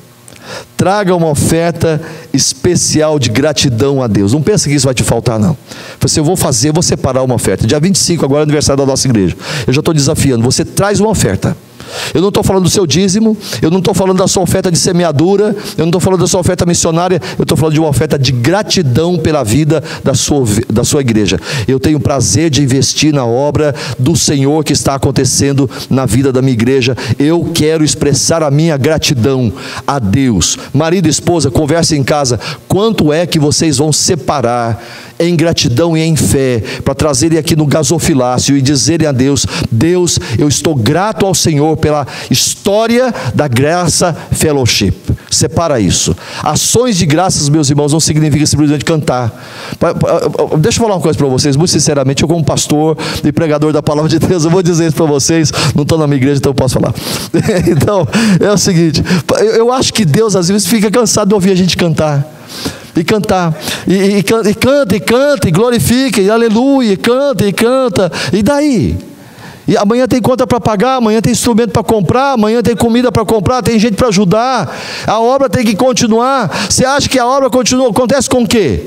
Traga 0.76 1.16
uma 1.16 1.30
oferta 1.30 2.02
especial 2.34 3.20
de 3.20 3.30
gratidão 3.30 4.02
a 4.02 4.08
Deus. 4.08 4.34
Não 4.34 4.42
pensa 4.42 4.68
que 4.68 4.76
isso 4.76 4.86
vai 4.86 4.94
te 4.94 5.04
faltar, 5.04 5.38
não. 5.40 5.56
Você, 6.00 6.20
eu 6.20 6.24
vou 6.24 6.36
fazer, 6.36 6.72
vou 6.72 6.82
separar 6.82 7.22
uma 7.24 7.36
oferta. 7.36 7.68
Dia 7.68 7.80
25, 7.80 8.26
agora 8.26 8.42
é 8.42 8.44
aniversário 8.44 8.84
da 8.84 8.90
nossa 8.90 9.08
igreja. 9.08 9.36
Eu 9.68 9.74
já 9.74 9.80
estou 9.80 9.94
desafiando. 9.94 10.44
Você 10.44 10.66
traz 10.66 11.00
uma 11.00 11.10
oferta. 11.10 11.56
Eu 12.14 12.22
não 12.22 12.30
estou 12.30 12.44
falando 12.44 12.64
do 12.64 12.70
seu 12.70 12.86
dízimo, 12.86 13.38
eu 13.62 13.70
não 13.70 13.80
estou 13.80 13.94
falando 13.94 14.18
da 14.18 14.28
sua 14.28 14.44
oferta 14.44 14.72
de 14.72 14.78
semeadura, 14.78 15.56
eu 15.78 15.86
não 15.86 15.88
estou 15.88 16.02
falando 16.02 16.22
da 16.22 16.28
sua 16.28 16.40
oferta 16.40 16.66
missionária, 16.66 17.22
eu 17.38 17.44
estou 17.44 17.58
falando 17.58 17.74
de 17.74 17.80
uma 17.80 17.90
oferta 17.90 18.18
de 18.18 18.32
gratidão 18.32 19.18
pela 19.18 19.44
vida 19.44 19.84
da 20.04 20.14
sua, 20.14 20.46
da 20.72 20.84
sua 20.84 21.02
igreja. 21.02 21.40
Eu 21.68 21.80
tenho 21.80 22.00
prazer 22.00 22.50
de 22.50 22.62
investir 22.62 23.14
na 23.14 23.26
obra 23.26 23.74
do 23.98 24.16
Senhor 24.16 24.64
que 24.64 24.74
está 24.74 24.96
acontecendo 24.96 25.70
na 25.90 26.06
vida 26.06 26.32
da 26.32 26.42
minha 26.42 26.54
igreja. 26.54 26.96
Eu 27.18 27.52
quero 27.54 27.84
expressar 27.84 28.44
a 28.44 28.52
minha 28.52 28.78
gratidão 28.78 29.52
a 29.86 30.00
Deus. 30.00 30.58
Marido 30.74 31.08
e 31.08 31.10
esposa, 31.10 31.52
conversem 31.52 32.00
em 32.00 32.04
casa. 32.04 32.40
Quanto 32.68 33.12
é 33.12 33.26
que 33.26 33.40
vocês 33.40 33.78
vão 33.78 33.92
separar 33.92 34.82
em 35.22 35.36
gratidão 35.36 35.96
e 35.96 36.02
em 36.02 36.16
fé 36.16 36.62
para 36.84 36.96
trazerem 36.96 37.38
aqui 37.38 37.56
no 37.56 37.66
gasofilácio 37.66 38.58
e 38.58 38.62
dizerem 38.62 39.08
a 39.08 39.12
Deus: 39.12 39.46
Deus, 39.72 40.20
eu 40.38 40.48
estou 40.48 40.76
grato 40.76 41.26
ao 41.26 41.34
Senhor 41.34 41.78
pela 41.78 42.06
história 42.30 43.14
da 43.34 43.48
Graça 43.48 44.16
Fellowship. 44.32 44.94
Separa 45.30 45.80
isso. 45.80 46.16
Ações 46.44 46.98
de 46.98 47.06
graças, 47.06 47.48
meus 47.48 47.70
irmãos, 47.70 47.94
não 47.94 48.00
significa 48.00 48.46
simplesmente 48.46 48.84
cantar. 48.84 49.32
Deixa 50.60 50.78
eu 50.78 50.84
falar 50.84 50.96
uma 50.96 51.02
coisa 51.02 51.18
para 51.18 51.28
vocês, 51.28 51.56
muito 51.56 51.72
sinceramente, 51.72 52.24
eu 52.24 52.28
como 52.28 52.44
pastor 52.44 52.98
e 53.24 53.32
pregador 53.32 53.72
da 53.72 53.82
palavra 53.82 54.10
de 54.10 54.20
Deus, 54.20 54.44
eu 54.44 54.52
vou 54.52 54.62
dizer 54.62 54.88
isso 54.88 54.96
para 54.96 55.06
vocês, 55.06 55.52
não 55.74 55.84
estou 55.84 55.98
na 55.98 56.06
minha 56.06 56.18
igreja, 56.18 56.38
então 56.38 56.50
eu 56.50 56.56
posso 56.56 56.74
falar. 56.74 56.94
então, 57.70 58.08
é 58.40 58.52
o 58.52 58.58
seguinte, 58.58 59.04
eu 59.56 59.72
acho 59.72 59.94
que 59.94 60.04
Deus 60.04 60.36
às 60.36 60.50
vezes 60.50 60.68
fica 60.68 60.92
cansado 60.92 61.30
de 61.30 61.34
ouvir 61.34 61.52
a 61.52 61.56
gente 61.56 61.78
cantar 61.78 62.28
e 62.96 63.04
cantar, 63.04 63.58
e, 63.88 63.94
e, 63.94 64.18
e, 64.18 64.24
canta, 64.24 64.96
e 64.96 65.00
canta, 65.00 65.48
e 65.48 65.52
glorifica, 65.52 66.20
e 66.20 66.30
aleluia, 66.30 66.94
e 66.94 66.98
canta, 66.98 67.46
e 67.46 67.54
canta, 67.54 68.12
e 68.34 68.44
daí? 68.44 69.12
E 69.68 69.78
amanhã 69.78 70.08
tem 70.08 70.22
conta 70.22 70.46
para 70.46 70.60
pagar, 70.60 70.96
amanhã 70.96 71.22
tem 71.22 71.32
instrumento 71.32 71.72
para 71.72 71.84
comprar, 71.84 72.34
amanhã 72.34 72.62
tem 72.62 72.76
comida 72.76 73.12
para 73.12 73.24
comprar, 73.24 73.62
tem 73.62 73.80
gente 73.80 73.96
para 73.96 74.08
ajudar. 74.08 74.76
A 75.08 75.20
obra 75.20 75.48
tem 75.48 75.64
que 75.64 75.76
continuar. 75.76 76.50
Você 76.70 76.84
acha 76.84 77.08
que 77.08 77.20
a 77.20 77.26
obra 77.26 77.50
continua? 77.50 77.90
Acontece 77.90 78.28
com 78.28 78.44
o 78.44 78.48
quê? 78.48 78.84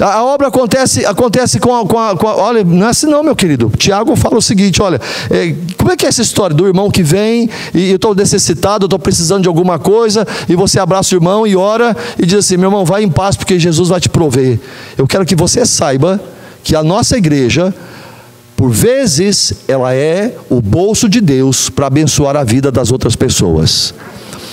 A, 0.00 0.14
a 0.14 0.24
obra 0.24 0.48
acontece, 0.48 1.04
acontece 1.04 1.58
com 1.58 1.74
a, 1.74 1.86
com, 1.86 1.98
a, 1.98 2.16
com 2.16 2.28
a, 2.28 2.36
Olha, 2.36 2.64
não 2.64 2.86
é 2.86 2.90
assim 2.90 3.06
não, 3.06 3.22
meu 3.22 3.34
querido. 3.34 3.70
Tiago 3.76 4.14
fala 4.16 4.36
o 4.36 4.42
seguinte: 4.42 4.80
olha, 4.80 5.00
é, 5.30 5.54
como 5.76 5.92
é 5.92 5.96
que 5.96 6.06
é 6.06 6.08
essa 6.08 6.22
história 6.22 6.54
do 6.54 6.66
irmão 6.66 6.90
que 6.90 7.02
vem 7.02 7.48
e 7.74 7.90
eu 7.90 7.96
estou 7.96 8.14
necessitado, 8.14 8.86
estou 8.86 8.98
precisando 8.98 9.42
de 9.42 9.48
alguma 9.48 9.78
coisa, 9.78 10.26
e 10.48 10.54
você 10.54 10.78
abraça 10.78 11.14
o 11.14 11.18
irmão 11.18 11.46
e 11.46 11.56
ora 11.56 11.96
e 12.18 12.26
diz 12.26 12.38
assim: 12.38 12.56
meu 12.56 12.68
irmão, 12.68 12.84
vai 12.84 13.02
em 13.02 13.10
paz, 13.10 13.36
porque 13.36 13.58
Jesus 13.58 13.88
vai 13.88 14.00
te 14.00 14.08
prover. 14.08 14.58
Eu 14.96 15.06
quero 15.06 15.24
que 15.24 15.34
você 15.34 15.64
saiba 15.66 16.20
que 16.62 16.76
a 16.76 16.82
nossa 16.82 17.16
igreja 17.16 17.74
por 18.58 18.70
vezes, 18.70 19.54
ela 19.68 19.94
é 19.94 20.34
o 20.50 20.60
bolso 20.60 21.08
de 21.08 21.20
Deus 21.20 21.70
para 21.70 21.86
abençoar 21.86 22.34
a 22.34 22.42
vida 22.42 22.72
das 22.72 22.90
outras 22.90 23.14
pessoas. 23.14 23.94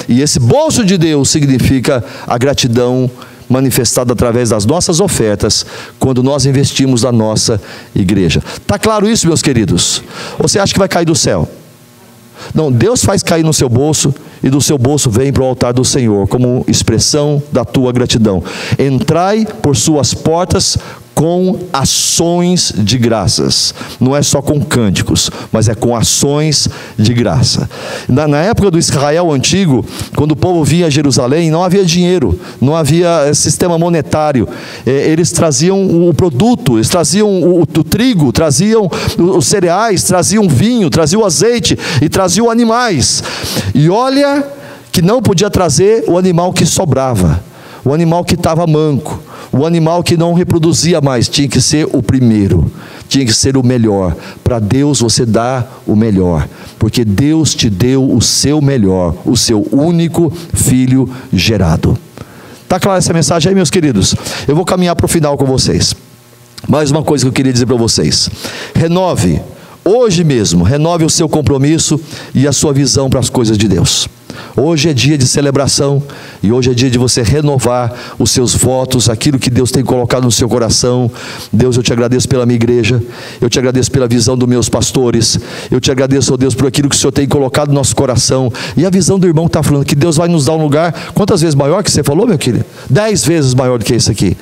E 0.07 0.21
esse 0.21 0.39
bolso 0.39 0.85
de 0.85 0.95
Deus 0.95 1.31
significa 1.31 2.03
a 2.27 2.37
gratidão 2.37 3.09
manifestada 3.49 4.13
através 4.13 4.49
das 4.49 4.65
nossas 4.65 4.99
ofertas, 4.99 5.65
quando 5.99 6.23
nós 6.23 6.45
investimos 6.45 7.03
na 7.03 7.11
nossa 7.11 7.61
igreja. 7.95 8.41
Está 8.57 8.77
claro 8.79 9.07
isso, 9.07 9.27
meus 9.27 9.41
queridos? 9.41 10.01
Você 10.39 10.59
acha 10.59 10.73
que 10.73 10.79
vai 10.79 10.87
cair 10.87 11.05
do 11.05 11.15
céu? 11.15 11.47
Não, 12.53 12.71
Deus 12.71 13.03
faz 13.03 13.23
cair 13.23 13.43
no 13.43 13.53
seu 13.53 13.69
bolso 13.69 14.13
e 14.43 14.49
do 14.49 14.61
seu 14.61 14.77
bolso 14.77 15.09
vem 15.09 15.31
para 15.31 15.43
o 15.43 15.45
altar 15.45 15.73
do 15.73 15.83
Senhor, 15.83 16.27
como 16.27 16.63
expressão 16.67 17.41
da 17.51 17.65
tua 17.65 17.91
gratidão. 17.91 18.43
Entrai 18.77 19.45
por 19.61 19.75
suas 19.75 20.13
portas 20.13 20.77
com 21.15 21.57
ações 21.71 22.73
de 22.75 22.97
graças. 22.97 23.73
Não 24.01 24.13
é 24.13 24.21
só 24.21 24.41
com 24.41 24.59
cânticos, 24.59 25.31
mas 25.49 25.69
é 25.69 25.73
com 25.73 25.95
ações 25.95 26.67
de 26.99 27.13
graça. 27.13 27.69
Na, 28.09 28.27
na, 28.27 28.39
época 28.39 28.69
do 28.69 28.77
Israel 28.77 29.31
antigo, 29.31 29.83
quando 30.15 30.33
o 30.33 30.35
povo 30.35 30.63
vinha 30.63 30.87
a 30.87 30.89
Jerusalém, 30.89 31.49
não 31.49 31.63
havia 31.63 31.85
dinheiro, 31.85 32.37
não 32.59 32.75
havia 32.75 33.27
eh, 33.27 33.33
sistema 33.33 33.77
monetário. 33.79 34.47
É, 34.85 34.91
eles 34.91 35.31
traziam 35.31 36.07
o 36.07 36.13
produto, 36.13 36.75
eles 36.75 36.89
traziam 36.89 37.29
o, 37.29 37.61
o 37.61 37.65
trigo, 37.65 38.33
traziam 38.33 38.91
os 39.17 39.47
cereais, 39.47 40.03
traziam 40.03 40.49
vinho, 40.49 40.89
traziam 40.89 41.21
o 41.21 41.25
azeite 41.25 41.79
e 42.01 42.09
traziam 42.09 42.51
animais. 42.51 43.23
E 43.73 43.89
olha 43.89 44.43
que 44.91 45.01
não 45.01 45.21
podia 45.21 45.49
trazer 45.49 46.03
o 46.07 46.17
animal 46.17 46.53
que 46.53 46.65
sobrava, 46.65 47.43
o 47.85 47.93
animal 47.93 48.25
que 48.25 48.33
estava 48.33 48.67
manco 48.67 49.21
o 49.57 49.65
animal 49.65 50.03
que 50.03 50.17
não 50.17 50.33
reproduzia 50.33 50.99
mais 50.99 51.29
tinha 51.29 51.47
que 51.47 51.61
ser 51.61 51.87
o 51.93 52.03
primeiro, 52.03 52.69
tinha 53.07 53.25
que 53.25 53.31
ser 53.31 53.55
o 53.55 53.63
melhor. 53.65 54.13
Para 54.43 54.59
Deus 54.59 54.99
você 54.99 55.25
dá 55.25 55.65
o 55.87 55.95
melhor, 55.95 56.45
porque 56.77 57.05
Deus 57.05 57.55
te 57.55 57.69
deu 57.69 58.11
o 58.11 58.21
seu 58.21 58.61
melhor, 58.61 59.15
o 59.23 59.37
seu 59.37 59.65
único 59.71 60.29
filho 60.53 61.09
gerado. 61.31 61.97
Está 62.63 62.81
clara 62.81 62.97
essa 62.97 63.13
mensagem 63.13 63.49
aí, 63.49 63.55
meus 63.55 63.69
queridos? 63.69 64.13
Eu 64.45 64.57
vou 64.57 64.65
caminhar 64.65 64.95
para 64.97 65.05
o 65.05 65.09
final 65.09 65.37
com 65.37 65.45
vocês. 65.45 65.95
Mais 66.67 66.91
uma 66.91 67.01
coisa 67.01 67.23
que 67.23 67.29
eu 67.29 67.33
queria 67.33 67.53
dizer 67.53 67.65
para 67.65 67.77
vocês: 67.77 68.29
renove, 68.73 69.39
hoje 69.85 70.25
mesmo, 70.25 70.65
renove 70.65 71.05
o 71.05 71.09
seu 71.09 71.29
compromisso 71.29 71.97
e 72.33 72.45
a 72.45 72.51
sua 72.51 72.73
visão 72.73 73.09
para 73.09 73.21
as 73.21 73.29
coisas 73.29 73.57
de 73.57 73.69
Deus. 73.69 74.09
Hoje 74.55 74.89
é 74.89 74.93
dia 74.93 75.17
de 75.17 75.27
celebração 75.27 76.01
e 76.41 76.51
hoje 76.51 76.71
é 76.71 76.73
dia 76.73 76.89
de 76.89 76.97
você 76.97 77.21
renovar 77.21 77.93
os 78.17 78.31
seus 78.31 78.55
votos, 78.55 79.09
aquilo 79.09 79.39
que 79.39 79.49
Deus 79.49 79.71
tem 79.71 79.83
colocado 79.83 80.23
no 80.23 80.31
seu 80.31 80.47
coração. 80.47 81.09
Deus, 81.51 81.77
eu 81.77 81.83
te 81.83 81.91
agradeço 81.91 82.27
pela 82.27 82.45
minha 82.45 82.55
igreja, 82.55 83.01
eu 83.41 83.49
te 83.49 83.59
agradeço 83.59 83.91
pela 83.91 84.07
visão 84.07 84.37
dos 84.37 84.47
meus 84.47 84.69
pastores, 84.69 85.39
eu 85.69 85.79
te 85.79 85.91
agradeço, 85.91 86.33
oh 86.33 86.37
Deus, 86.37 86.55
por 86.55 86.67
aquilo 86.67 86.89
que 86.89 86.95
o 86.95 86.99
Senhor 86.99 87.11
tem 87.11 87.27
colocado 87.27 87.69
no 87.69 87.75
nosso 87.75 87.95
coração 87.95 88.51
e 88.75 88.85
a 88.85 88.89
visão 88.89 89.19
do 89.19 89.27
irmão 89.27 89.45
que 89.45 89.49
está 89.49 89.63
falando 89.63 89.85
que 89.85 89.95
Deus 89.95 90.17
vai 90.17 90.27
nos 90.27 90.45
dar 90.45 90.53
um 90.53 90.61
lugar, 90.61 91.11
quantas 91.13 91.41
vezes 91.41 91.55
maior 91.55 91.83
que 91.83 91.91
você 91.91 92.03
falou, 92.03 92.27
meu 92.27 92.37
querido? 92.37 92.65
Dez 92.89 93.25
vezes 93.25 93.53
maior 93.53 93.79
do 93.79 93.85
que 93.85 93.93
esse 93.93 94.11
aqui. 94.11 94.37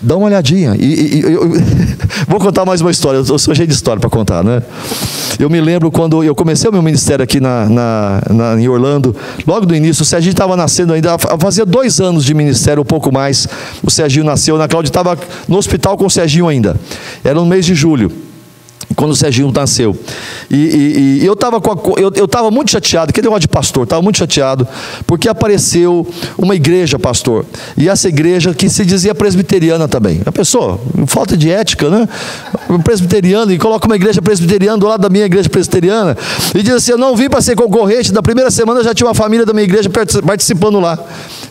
Dá 0.00 0.16
uma 0.16 0.26
olhadinha. 0.26 0.76
E, 0.78 1.18
e, 1.18 1.20
eu, 1.22 1.50
vou 2.28 2.38
contar 2.38 2.64
mais 2.64 2.80
uma 2.80 2.90
história. 2.90 3.18
Eu 3.18 3.38
sou 3.38 3.54
cheio 3.54 3.66
de 3.66 3.74
história 3.74 4.00
para 4.00 4.08
contar, 4.08 4.44
né? 4.44 4.62
Eu 5.38 5.50
me 5.50 5.60
lembro 5.60 5.90
quando 5.90 6.22
eu 6.22 6.34
comecei 6.34 6.68
o 6.68 6.72
meu 6.72 6.82
ministério 6.82 7.22
aqui 7.22 7.40
na, 7.40 7.68
na, 7.68 8.22
na 8.30 8.60
em 8.60 8.68
Orlando, 8.68 9.14
logo 9.46 9.66
do 9.66 9.74
início, 9.74 10.02
o 10.02 10.04
Serginho 10.04 10.32
estava 10.32 10.56
nascendo 10.56 10.92
ainda, 10.92 11.16
fazia 11.18 11.64
dois 11.64 12.00
anos 12.00 12.24
de 12.24 12.34
ministério, 12.34 12.82
um 12.82 12.86
pouco 12.86 13.12
mais. 13.12 13.46
O 13.82 13.90
Serginho 13.90 14.24
nasceu, 14.24 14.56
na 14.56 14.68
Cláudia 14.68 14.88
estava 14.88 15.16
no 15.46 15.56
hospital 15.56 15.96
com 15.96 16.06
o 16.06 16.10
Serginho 16.10 16.48
ainda. 16.48 16.76
Era 17.24 17.34
no 17.34 17.46
mês 17.46 17.64
de 17.66 17.74
julho 17.74 18.27
quando 18.96 19.12
o 19.12 19.16
Serginho 19.16 19.52
nasceu. 19.52 19.96
E, 20.50 20.56
e, 20.56 21.18
e 21.22 21.26
eu 21.26 21.34
estava 21.34 21.60
eu, 21.96 22.12
eu 22.14 22.50
muito 22.50 22.70
chateado, 22.70 23.12
que 23.12 23.20
negócio 23.20 23.40
de 23.40 23.48
pastor, 23.48 23.84
estava 23.84 24.02
muito 24.02 24.18
chateado, 24.18 24.66
porque 25.06 25.28
apareceu 25.28 26.06
uma 26.36 26.54
igreja, 26.54 26.98
pastor, 26.98 27.44
e 27.76 27.88
essa 27.88 28.08
igreja 28.08 28.54
que 28.54 28.68
se 28.68 28.84
dizia 28.84 29.14
presbiteriana 29.14 29.86
também. 29.86 30.20
A 30.24 30.32
pessoa, 30.32 30.80
falta 31.06 31.36
de 31.36 31.50
ética, 31.50 31.90
né? 31.90 32.08
Presbiteriano, 32.82 33.52
e 33.52 33.58
coloca 33.58 33.86
uma 33.86 33.96
igreja 33.96 34.22
presbiteriana 34.22 34.78
do 34.78 34.86
lado 34.86 35.00
da 35.00 35.08
minha 35.08 35.24
igreja 35.24 35.48
presbiteriana, 35.48 36.16
e 36.54 36.62
diz 36.62 36.74
assim: 36.74 36.92
Eu 36.92 36.98
não 36.98 37.14
vim 37.16 37.28
para 37.28 37.40
ser 37.40 37.56
concorrente, 37.56 38.12
na 38.12 38.22
primeira 38.22 38.50
semana 38.50 38.82
já 38.82 38.94
tinha 38.94 39.06
uma 39.06 39.14
família 39.14 39.44
da 39.44 39.52
minha 39.52 39.64
igreja 39.64 39.90
participando 40.24 40.80
lá, 40.80 40.98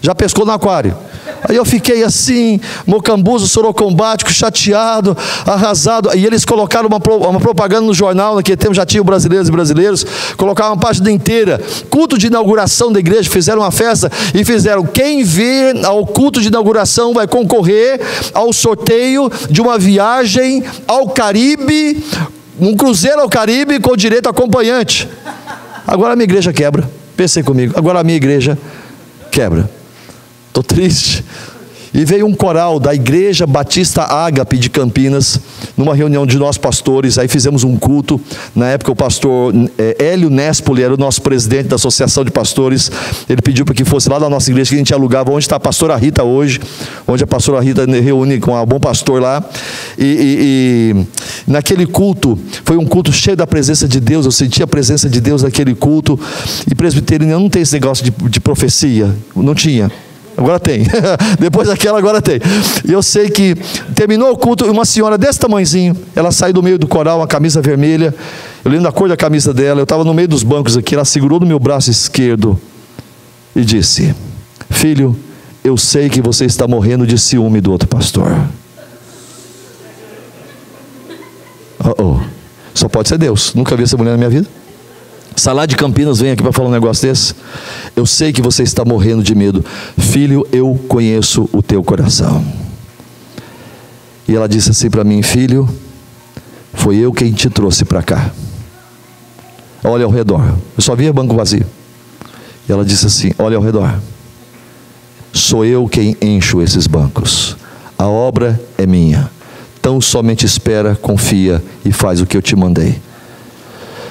já 0.02 0.14
pescou 0.16 0.46
no 0.46 0.52
aquário. 0.52 0.96
Aí 1.44 1.56
eu 1.56 1.66
fiquei 1.66 2.04
assim, 2.04 2.60
mocambuzo, 2.86 3.48
sorocombático, 3.48 4.32
chateado, 4.32 5.16
arrasado. 5.46 6.10
E 6.16 6.26
eles 6.26 6.44
colocaram 6.46 6.88
uma, 6.88 6.98
uma 7.30 7.40
propaganda 7.40 7.86
no 7.86 7.94
jornal, 7.94 8.36
naquele 8.36 8.58
tempo 8.58 8.74
já 8.74 8.86
tinha 8.86 9.04
brasileiros 9.04 9.48
e 9.48 9.52
brasileiros, 9.52 10.06
colocaram 10.36 10.72
uma 10.72 10.80
página 10.80 11.12
inteira. 11.12 11.62
Culto 11.90 12.18
de 12.18 12.28
inauguração 12.28 12.92
da 12.92 13.00
igreja, 13.00 13.30
fizeram 13.30 13.62
uma 13.62 13.72
festa 13.72 14.12
e 14.34 14.44
fizeram: 14.44 14.86
quem 14.86 15.24
vir 15.24 15.86
ao 15.86 16.06
culto 16.06 16.42
de 16.42 16.48
inauguração 16.48 17.14
vai 17.14 17.28
concorrer 17.28 18.00
ao 18.34 18.52
sorteio 18.52 19.32
de 19.50 19.62
uma 19.62 19.78
viagem 19.78 20.64
ao 20.88 21.10
Caribe, 21.10 22.04
um 22.60 22.76
cruzeiro 22.76 23.22
ao 23.22 23.30
Caribe 23.30 23.80
com 23.80 23.96
direito 23.96 24.28
acompanhante. 24.28 25.08
Agora 25.86 26.14
a 26.14 26.16
minha 26.16 26.26
igreja 26.26 26.52
quebra. 26.52 26.90
Pensei 27.16 27.42
comigo, 27.42 27.74
agora 27.76 28.00
a 28.00 28.04
minha 28.04 28.18
igreja 28.18 28.58
quebra. 29.32 29.70
Estou 30.58 30.64
triste. 30.64 31.24
E 31.94 32.04
veio 32.04 32.26
um 32.26 32.34
coral 32.34 32.80
da 32.80 32.94
Igreja 32.94 33.46
Batista 33.46 34.04
Ágape 34.04 34.58
de 34.58 34.70
Campinas, 34.70 35.40
numa 35.76 35.96
reunião 35.96 36.26
de 36.26 36.38
nós 36.38 36.58
pastores, 36.58 37.18
aí 37.18 37.28
fizemos 37.28 37.64
um 37.64 37.78
culto. 37.78 38.20
Na 38.56 38.68
época, 38.68 38.92
o 38.92 38.96
pastor 38.96 39.54
é, 39.78 39.96
Hélio 40.00 40.30
Nespoli 40.32 40.82
era 40.82 40.94
o 40.94 40.98
nosso 40.98 41.22
presidente 41.22 41.68
da 41.68 41.76
Associação 41.76 42.26
de 42.26 42.32
Pastores. 42.32 42.92
Ele 43.30 43.42
pediu 43.42 43.66
para 43.66 43.76
que 43.76 43.86
fosse 43.86 44.10
lá 44.10 44.18
da 44.18 44.30
nossa 44.30 44.50
igreja, 44.50 44.70
que 44.70 44.76
a 44.76 44.80
gente 44.80 44.94
alugava 44.94 45.32
onde 45.32 45.46
está 45.46 45.58
a 45.58 45.60
pastora 45.60 45.96
Rita 45.96 46.24
hoje, 46.24 46.60
onde 47.08 47.24
a 47.24 47.28
pastora 47.28 47.62
Rita 47.62 47.86
reúne 47.86 48.40
com 48.40 48.60
um 48.60 48.66
bom 48.66 48.80
pastor 48.80 49.22
lá. 49.22 49.44
E, 49.98 50.06
e, 50.06 51.06
e 51.48 51.52
naquele 51.52 51.86
culto, 51.86 52.38
foi 52.66 52.78
um 52.78 52.86
culto 52.86 53.12
cheio 53.12 53.38
da 53.38 53.46
presença 53.46 53.88
de 53.88 54.00
Deus, 54.00 54.26
eu 54.26 54.32
senti 54.32 54.64
a 54.64 54.68
presença 54.68 55.08
de 55.08 55.22
Deus 55.22 55.44
naquele 55.44 55.76
culto. 55.76 56.20
E 56.70 56.74
presbiteriano 56.74 57.40
não 57.40 57.50
tem 57.50 57.62
esse 57.62 57.74
negócio 57.74 58.04
de, 58.04 58.12
de 58.30 58.40
profecia, 58.40 59.16
não 59.36 59.54
tinha. 59.54 59.92
Agora 60.38 60.60
tem. 60.60 60.84
Depois 61.40 61.68
daquela, 61.68 61.98
agora 61.98 62.22
tem. 62.22 62.40
E 62.88 62.92
eu 62.92 63.02
sei 63.02 63.28
que 63.30 63.56
terminou 63.96 64.32
o 64.32 64.38
culto, 64.38 64.70
uma 64.72 64.86
senhora 64.86 65.18
desse 65.18 65.40
tamanhozinho, 65.40 65.98
ela 66.16 66.32
saiu 66.32 66.54
do 66.54 66.62
meio 66.62 66.78
do 66.78 66.88
coral, 66.88 67.18
uma 67.18 67.28
camisa 67.28 67.60
vermelha. 67.60 68.14
Eu 68.64 68.70
lembro 68.70 68.84
da 68.84 68.92
cor 68.92 69.10
da 69.10 69.18
camisa 69.18 69.52
dela. 69.52 69.80
Eu 69.80 69.84
estava 69.84 70.04
no 70.04 70.14
meio 70.14 70.28
dos 70.28 70.44
bancos 70.44 70.78
aqui. 70.78 70.94
Ela 70.94 71.06
segurou 71.06 71.40
no 71.40 71.46
meu 71.48 71.58
braço 71.58 71.90
esquerdo 71.90 72.60
e 73.56 73.66
disse: 73.66 74.14
Filho, 74.70 75.18
eu 75.64 75.76
sei 75.76 76.08
que 76.08 76.22
você 76.22 76.46
está 76.46 76.68
morrendo 76.68 77.08
de 77.08 77.18
ciúme 77.18 77.60
do 77.60 77.72
outro 77.72 77.88
pastor. 77.88 78.38
Oh, 81.80 82.04
oh. 82.04 82.20
Só 82.76 82.88
pode 82.88 83.10
ser 83.10 83.18
Deus. 83.18 83.56
Nunca 83.56 83.76
vi 83.76 83.84
essa 83.84 83.98
mulher 83.98 84.12
na 84.12 84.18
minha 84.18 84.30
vida. 84.30 84.48
Salá 85.38 85.68
de 85.68 85.76
Campinas 85.76 86.20
vem 86.20 86.32
aqui 86.32 86.42
para 86.42 86.52
falar 86.52 86.70
um 86.70 86.72
negócio 86.72 87.08
desse. 87.08 87.36
Eu 87.96 88.08
sei 88.08 88.34
que 88.34 88.42
você 88.42 88.64
está 88.64 88.84
morrendo 88.84 89.22
de 89.22 89.36
medo. 89.36 89.64
Filho, 89.96 90.46
eu 90.52 90.78
conheço 90.88 91.48
o 91.54 91.62
teu 91.62 91.84
coração. 91.84 92.44
E 94.28 94.36
ela 94.36 94.50
disse 94.50 94.72
assim 94.72 94.90
para 94.90 95.04
mim: 95.04 95.22
Filho, 95.22 95.70
foi 96.74 96.98
eu 96.98 97.14
quem 97.14 97.32
te 97.34 97.52
trouxe 97.52 97.86
para 97.86 98.02
cá. 98.02 98.32
Olha 99.84 100.06
ao 100.06 100.12
redor. 100.12 100.58
Eu 100.76 100.82
só 100.82 100.96
via 100.96 101.14
banco 101.14 101.36
vazio. 101.36 101.68
E 102.68 102.72
ela 102.72 102.84
disse 102.84 103.06
assim: 103.06 103.32
Olha 103.38 103.58
ao 103.58 103.64
redor. 103.64 104.00
Sou 105.32 105.64
eu 105.64 105.88
quem 105.88 106.18
encho 106.20 106.64
esses 106.64 106.88
bancos. 106.88 107.56
A 107.96 108.08
obra 108.08 108.60
é 108.76 108.88
minha. 108.88 109.30
Tão 109.84 110.02
somente 110.02 110.48
espera, 110.48 110.96
confia 110.96 111.64
e 111.86 111.92
faz 111.92 112.22
o 112.22 112.26
que 112.26 112.36
eu 112.36 112.42
te 112.42 112.56
mandei. 112.56 113.00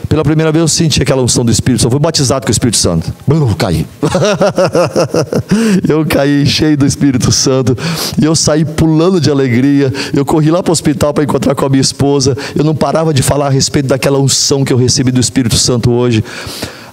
Pela 0.09 0.23
primeira 0.23 0.53
vez 0.53 0.61
eu 0.61 0.69
senti 0.69 1.03
aquela 1.03 1.23
unção 1.23 1.45
do 1.45 1.51
Espírito 1.51 1.83
Santo. 1.83 1.93
Fui 1.93 2.01
batizado 2.01 2.45
com 2.47 2.51
o 2.51 2.53
Espírito 2.53 2.77
Santo. 2.77 3.13
Eu 3.29 3.55
caí. 3.57 3.87
eu 5.89 6.07
caí 6.07 6.47
cheio 6.47 6.77
do 6.77 6.87
Espírito 6.87 7.33
Santo. 7.33 7.77
E 8.21 8.25
eu 8.25 8.35
saí 8.35 8.65
pulando 8.65 9.21
de 9.21 9.31
alegria. 9.31 9.93
Eu 10.15 10.25
corri 10.25 10.51
lá 10.51 10.63
para 10.63 10.71
o 10.71 10.73
hospital 10.73 11.13
para 11.13 11.25
encontrar 11.25 11.55
com 11.55 11.67
a 11.67 11.69
minha 11.69 11.81
esposa. 11.81 12.37
Eu 12.55 12.65
não 12.65 12.75
parava 12.75 13.13
de 13.13 13.23
falar 13.23 13.47
a 13.47 13.51
respeito 13.51 13.87
daquela 13.87 14.19
unção 14.19 14.65
que 14.65 14.73
eu 14.73 14.77
recebi 14.77 15.11
do 15.11 15.21
Espírito 15.21 15.57
Santo 15.57 15.91
hoje. 15.91 16.23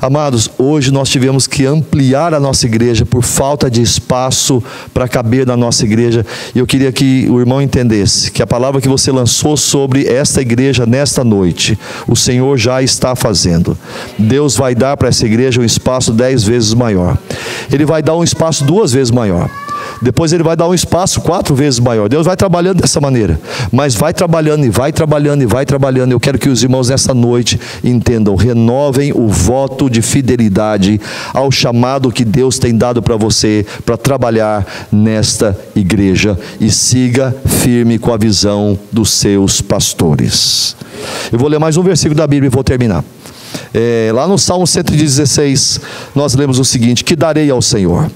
Amados, 0.04 0.50
hoje 0.58 0.92
nós 0.92 1.08
tivemos 1.08 1.48
que 1.48 1.66
ampliar 1.66 2.34
a 2.34 2.40
nossa 2.40 2.66
igreja 2.66 3.06
por 3.06 3.24
falta 3.24 3.72
de 3.72 3.82
espaço 3.82 4.62
para 4.94 5.08
caber 5.08 5.48
na 5.48 5.56
nossa 5.56 5.86
igreja. 5.86 6.26
E 6.54 6.60
eu 6.60 6.68
queria 6.68 6.92
que 6.92 7.26
o 7.30 7.40
irmão 7.40 7.62
entendesse 7.62 8.30
que 8.30 8.44
a 8.44 8.46
palavra 8.46 8.82
que 8.82 8.90
você 8.90 9.14
lançou 9.14 9.56
sobre 9.56 10.06
esta 10.06 10.42
igreja 10.42 10.86
nesta 10.86 11.24
noite, 11.24 11.80
o 12.06 12.18
Senhor 12.18 12.58
já 12.58 12.84
está 12.84 13.16
fazendo. 13.16 13.78
Deus 14.20 14.58
vai 14.58 14.76
dar 14.76 14.98
para 14.98 15.08
essa 15.08 15.26
igreja 15.26 15.62
um 15.62 15.64
espaço 15.64 16.12
dez 16.12 16.44
vezes 16.44 16.74
maior. 16.74 17.18
Ele 17.72 17.86
vai 17.86 18.04
dar 18.04 18.18
um 18.18 18.26
espaço 18.26 18.66
duas 18.66 18.92
vezes 18.92 19.10
maior. 19.10 19.50
Depois 20.02 20.34
ele 20.34 20.44
vai 20.44 20.56
dar 20.56 20.68
um 20.68 20.74
espaço 20.74 21.22
quatro 21.22 21.56
vezes 21.56 21.80
maior. 21.80 22.10
Deus 22.10 22.26
vai 22.26 22.36
trabalhando 22.36 22.82
dessa 22.82 23.00
maneira. 23.00 23.40
Mas 23.72 23.96
vai 23.96 24.14
trabalhando 24.14 24.66
e 24.66 24.70
vai 24.70 24.92
trabalhando 24.92 25.42
e 25.42 25.46
vai 25.46 25.66
trabalhando. 25.66 26.12
Eu 26.12 26.20
quero 26.20 26.38
que 26.38 26.50
os 26.50 26.64
irmãos 26.64 26.90
nessa 26.90 27.14
noite 27.14 27.60
entendam, 27.84 28.36
renovem 28.36 29.12
o 29.14 29.28
voto 29.28 29.90
de 29.90 30.02
fidelidade 30.02 31.00
ao 31.34 31.52
chamado 31.52 32.12
que 32.12 32.26
Deus 32.26 32.60
tem 32.60 32.76
dado 32.78 33.02
para 33.02 33.16
você 33.16 33.66
para 33.86 33.98
trabalhar 33.98 34.66
nesta 34.92 35.58
igreja 35.76 36.38
e 36.60 36.70
siga 36.70 37.36
firme 37.46 37.98
com 37.98 38.14
a 38.14 38.18
visão 38.18 38.78
dos 38.92 39.12
seus 39.12 39.62
pastores. 39.62 40.76
Eu 41.32 41.40
vou 41.40 41.50
ler 41.50 41.60
mais 41.60 41.78
um 41.78 41.84
versículo 41.84 42.16
da 42.16 42.28
Bíblia 42.28 42.48
e 42.48 42.50
vou 42.50 42.64
terminar. 42.64 43.04
É, 43.74 44.12
lá 44.14 44.28
no 44.28 44.38
Salmo 44.38 44.68
116, 44.68 45.80
nós 46.14 46.34
lemos 46.36 46.60
o 46.60 46.66
seguinte: 46.66 47.04
Que 47.04 47.16
darei 47.16 47.50
ao 47.50 47.62
Senhor? 47.62 48.10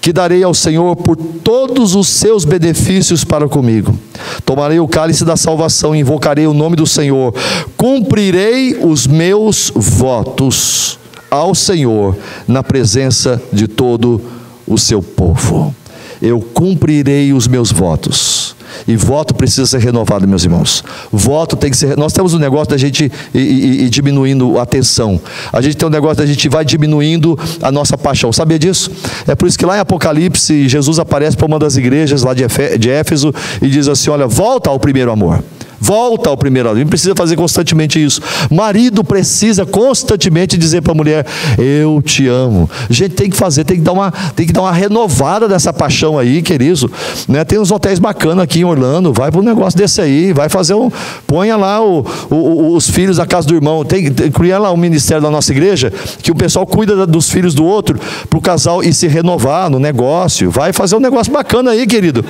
Que 0.00 0.12
darei 0.12 0.42
ao 0.42 0.54
Senhor 0.54 0.96
por 0.96 1.16
todos 1.16 1.94
os 1.94 2.08
seus 2.08 2.44
benefícios 2.44 3.24
para 3.24 3.48
comigo. 3.48 3.98
Tomarei 4.44 4.80
o 4.80 4.88
cálice 4.88 5.24
da 5.24 5.36
salvação, 5.36 5.94
invocarei 5.94 6.46
o 6.46 6.54
nome 6.54 6.76
do 6.76 6.86
Senhor, 6.86 7.34
cumprirei 7.76 8.78
os 8.82 9.06
meus 9.06 9.72
votos 9.74 10.98
ao 11.30 11.54
Senhor 11.54 12.16
na 12.46 12.62
presença 12.62 13.42
de 13.52 13.66
todo 13.66 14.20
o 14.66 14.78
seu 14.78 15.02
povo. 15.02 15.74
Eu 16.22 16.40
cumprirei 16.40 17.32
os 17.32 17.46
meus 17.46 17.70
votos. 17.72 18.53
E 18.86 18.96
voto 18.96 19.34
precisa 19.34 19.66
ser 19.66 19.80
renovado, 19.80 20.26
meus 20.26 20.44
irmãos. 20.44 20.84
Voto 21.12 21.56
tem 21.56 21.70
que 21.70 21.76
ser. 21.76 21.96
Nós 21.96 22.12
temos 22.12 22.34
um 22.34 22.38
negócio 22.38 22.68
da 22.68 22.76
gente 22.76 23.10
ir, 23.34 23.88
diminuindo 23.88 24.58
a 24.58 24.66
tensão. 24.66 25.20
A 25.52 25.60
gente 25.60 25.76
tem 25.76 25.86
um 25.86 25.90
negócio 25.90 26.16
da 26.16 26.26
gente 26.26 26.48
vai 26.48 26.64
diminuindo 26.64 27.38
a 27.62 27.70
nossa 27.70 27.96
paixão. 27.96 28.32
Sabia 28.32 28.58
disso? 28.58 28.90
É 29.26 29.34
por 29.34 29.48
isso 29.48 29.58
que 29.58 29.66
lá 29.66 29.76
em 29.76 29.80
Apocalipse, 29.80 30.68
Jesus 30.68 30.98
aparece 30.98 31.36
para 31.36 31.46
uma 31.46 31.58
das 31.58 31.76
igrejas 31.76 32.22
lá 32.22 32.32
de 32.34 32.90
Éfeso 32.90 33.32
e 33.60 33.68
diz 33.68 33.88
assim: 33.88 34.10
Olha, 34.10 34.26
volta 34.26 34.70
ao 34.70 34.78
primeiro 34.78 35.10
amor. 35.10 35.42
Volta 35.80 36.30
ao 36.30 36.36
primeiro 36.36 36.70
amor. 36.70 36.84
precisa 36.86 37.14
fazer 37.14 37.36
constantemente 37.36 38.02
isso. 38.02 38.20
Marido 38.50 39.04
precisa 39.04 39.66
constantemente 39.66 40.56
dizer 40.56 40.82
para 40.82 40.92
a 40.92 40.94
mulher: 40.94 41.26
Eu 41.58 42.02
te 42.02 42.26
amo. 42.26 42.68
Gente, 42.88 43.14
tem 43.14 43.30
que 43.30 43.36
fazer, 43.36 43.64
tem 43.64 43.76
que 43.76 43.82
dar 43.82 43.92
uma, 43.92 44.12
tem 44.34 44.46
que 44.46 44.52
dar 44.52 44.62
uma 44.62 44.72
renovada 44.72 45.48
dessa 45.48 45.72
paixão 45.72 46.18
aí, 46.18 46.42
querido. 46.42 46.90
Né? 47.28 47.44
Tem 47.44 47.58
uns 47.58 47.70
hotéis 47.70 47.98
bacanas 47.98 48.44
aqui 48.44 48.60
em 48.60 48.64
Orlando. 48.64 49.12
Vai 49.12 49.30
para 49.30 49.40
um 49.40 49.44
negócio 49.44 49.78
desse 49.78 50.00
aí. 50.00 50.32
Vai 50.32 50.48
fazer 50.48 50.74
um. 50.74 50.90
Ponha 51.26 51.56
lá 51.56 51.84
o, 51.84 52.06
o, 52.30 52.74
os 52.74 52.88
filhos 52.88 53.16
da 53.16 53.26
casa 53.26 53.46
do 53.46 53.54
irmão. 53.54 53.84
Tem, 53.84 54.12
que 54.12 54.30
criar 54.30 54.58
lá 54.58 54.72
um 54.72 54.76
ministério 54.76 55.22
da 55.22 55.30
nossa 55.30 55.52
igreja 55.52 55.92
que 56.22 56.30
o 56.30 56.34
pessoal 56.34 56.66
cuida 56.66 57.06
dos 57.06 57.28
filhos 57.28 57.54
do 57.54 57.64
outro 57.64 57.98
para 58.28 58.38
o 58.38 58.42
casal 58.42 58.82
e 58.82 58.92
se 58.92 59.06
renovar 59.06 59.70
no 59.70 59.78
negócio. 59.78 60.50
Vai 60.50 60.72
fazer 60.72 60.96
um 60.96 61.00
negócio 61.00 61.32
bacana 61.32 61.72
aí, 61.72 61.86
querido. 61.86 62.24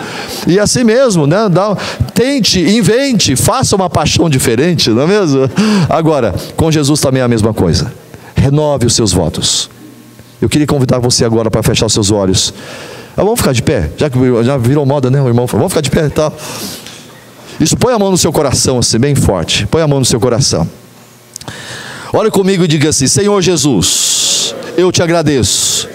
E 0.46 0.58
assim 0.58 0.84
mesmo, 0.84 1.26
né? 1.26 1.48
Dá, 1.48 1.76
tente, 2.14 2.60
invente, 2.60 3.36
faça 3.44 3.76
uma 3.76 3.90
paixão 3.90 4.28
diferente, 4.30 4.88
não 4.88 5.02
é 5.02 5.06
mesmo? 5.06 5.50
Agora, 5.88 6.34
com 6.56 6.72
Jesus 6.72 6.98
também 7.00 7.20
é 7.20 7.24
a 7.24 7.28
mesma 7.28 7.52
coisa. 7.52 7.92
Renove 8.34 8.86
os 8.86 8.94
seus 8.94 9.12
votos. 9.12 9.68
Eu 10.40 10.48
queria 10.48 10.66
convidar 10.66 10.98
você 10.98 11.24
agora 11.24 11.50
para 11.50 11.62
fechar 11.62 11.86
os 11.86 11.92
seus 11.92 12.10
olhos. 12.10 12.54
Ah, 13.16 13.22
vamos 13.22 13.38
ficar 13.38 13.52
de 13.52 13.62
pé, 13.62 13.90
já 13.96 14.08
que 14.08 14.18
já 14.42 14.56
virou 14.56 14.84
moda, 14.86 15.10
né? 15.10 15.20
O 15.20 15.28
irmão 15.28 15.46
vamos 15.46 15.68
ficar 15.68 15.82
de 15.82 15.90
pé 15.90 16.06
e 16.06 16.10
tá? 16.10 16.30
tal. 16.30 16.38
Isso, 17.60 17.76
põe 17.76 17.92
a 17.94 17.98
mão 17.98 18.10
no 18.10 18.18
seu 18.18 18.32
coração, 18.32 18.78
assim, 18.78 18.98
bem 18.98 19.14
forte. 19.14 19.66
Põe 19.66 19.82
a 19.82 19.86
mão 19.86 20.00
no 20.00 20.04
seu 20.04 20.18
coração. 20.18 20.68
Olha 22.12 22.30
comigo 22.30 22.64
e 22.64 22.68
diga 22.68 22.88
assim: 22.88 23.06
Senhor 23.06 23.40
Jesus, 23.42 24.54
eu 24.76 24.90
te 24.90 25.02
agradeço. 25.02 25.88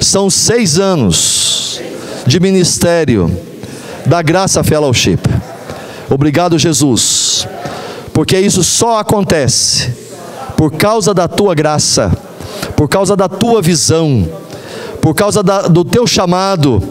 São 0.00 0.30
seis 0.30 0.78
anos 0.78 1.80
de 2.26 2.40
ministério 2.40 3.30
da 4.06 4.22
Graça 4.22 4.62
Fellowship. 4.64 5.18
Obrigado, 6.12 6.58
Jesus, 6.58 7.48
porque 8.12 8.38
isso 8.38 8.62
só 8.62 8.98
acontece 8.98 9.90
por 10.58 10.70
causa 10.70 11.14
da 11.14 11.26
tua 11.26 11.54
graça, 11.54 12.12
por 12.76 12.86
causa 12.86 13.16
da 13.16 13.30
tua 13.30 13.62
visão, 13.62 14.28
por 15.00 15.14
causa 15.14 15.42
da, 15.42 15.62
do 15.62 15.82
teu 15.82 16.06
chamado 16.06 16.82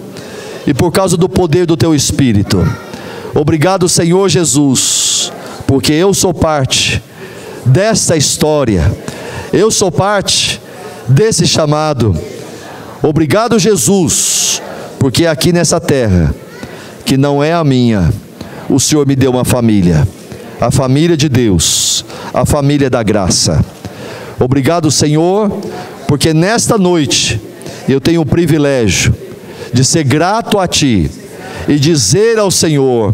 e 0.65 0.73
por 0.73 0.91
causa 0.91 1.15
do 1.17 1.29
poder 1.29 1.67
do 1.67 1.77
teu 1.77 1.93
Espírito. 1.93 2.67
Obrigado, 3.35 3.87
Senhor 3.87 4.27
Jesus, 4.27 5.31
porque 5.67 5.93
eu 5.93 6.15
sou 6.15 6.33
parte 6.33 6.99
desta 7.63 8.17
história, 8.17 8.91
eu 9.53 9.69
sou 9.69 9.91
parte 9.91 10.59
desse 11.07 11.45
chamado. 11.45 12.17
Obrigado, 13.03 13.59
Jesus, 13.59 14.63
porque 14.97 15.27
aqui 15.27 15.53
nessa 15.53 15.79
terra, 15.79 16.33
que 17.05 17.17
não 17.17 17.43
é 17.43 17.53
a 17.53 17.63
minha, 17.63 18.11
o 18.71 18.79
Senhor 18.79 19.05
me 19.05 19.15
deu 19.15 19.31
uma 19.31 19.43
família, 19.43 20.07
a 20.59 20.71
família 20.71 21.17
de 21.17 21.27
Deus, 21.27 22.05
a 22.33 22.45
família 22.45 22.89
da 22.89 23.03
graça. 23.03 23.63
Obrigado, 24.39 24.89
Senhor, 24.89 25.51
porque 26.07 26.33
nesta 26.33 26.77
noite 26.77 27.39
eu 27.87 27.99
tenho 27.99 28.21
o 28.21 28.25
privilégio 28.25 29.13
de 29.73 29.83
ser 29.83 30.05
grato 30.05 30.57
a 30.57 30.67
Ti 30.67 31.11
e 31.67 31.77
dizer 31.77 32.39
ao 32.39 32.49
Senhor, 32.49 33.13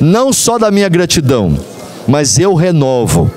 não 0.00 0.32
só 0.32 0.58
da 0.58 0.70
minha 0.70 0.88
gratidão, 0.88 1.56
mas 2.06 2.38
eu 2.38 2.54
renovo 2.54 3.30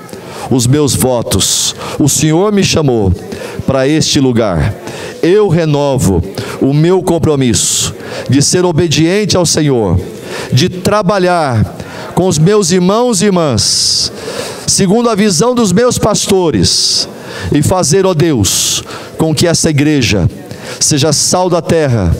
os 0.50 0.66
meus 0.66 0.94
votos. 0.94 1.74
O 1.98 2.08
Senhor 2.08 2.52
me 2.52 2.64
chamou 2.64 3.12
para 3.64 3.86
este 3.86 4.18
lugar. 4.18 4.74
Eu 5.22 5.48
renovo 5.48 6.22
o 6.60 6.74
meu 6.74 7.02
compromisso 7.02 7.94
de 8.28 8.42
ser 8.42 8.64
obediente 8.64 9.36
ao 9.36 9.46
Senhor, 9.46 10.00
de 10.52 10.68
trabalhar 10.68 11.76
com 12.14 12.26
os 12.26 12.38
meus 12.38 12.70
irmãos 12.70 13.22
e 13.22 13.26
irmãs, 13.26 14.12
segundo 14.66 15.08
a 15.08 15.14
visão 15.14 15.54
dos 15.54 15.72
meus 15.72 15.98
pastores, 15.98 17.08
e 17.52 17.62
fazer, 17.62 18.04
ó 18.06 18.14
Deus, 18.14 18.82
com 19.16 19.34
que 19.34 19.46
essa 19.46 19.70
igreja 19.70 20.28
seja 20.78 21.12
sal 21.12 21.48
da 21.48 21.62
terra, 21.62 22.14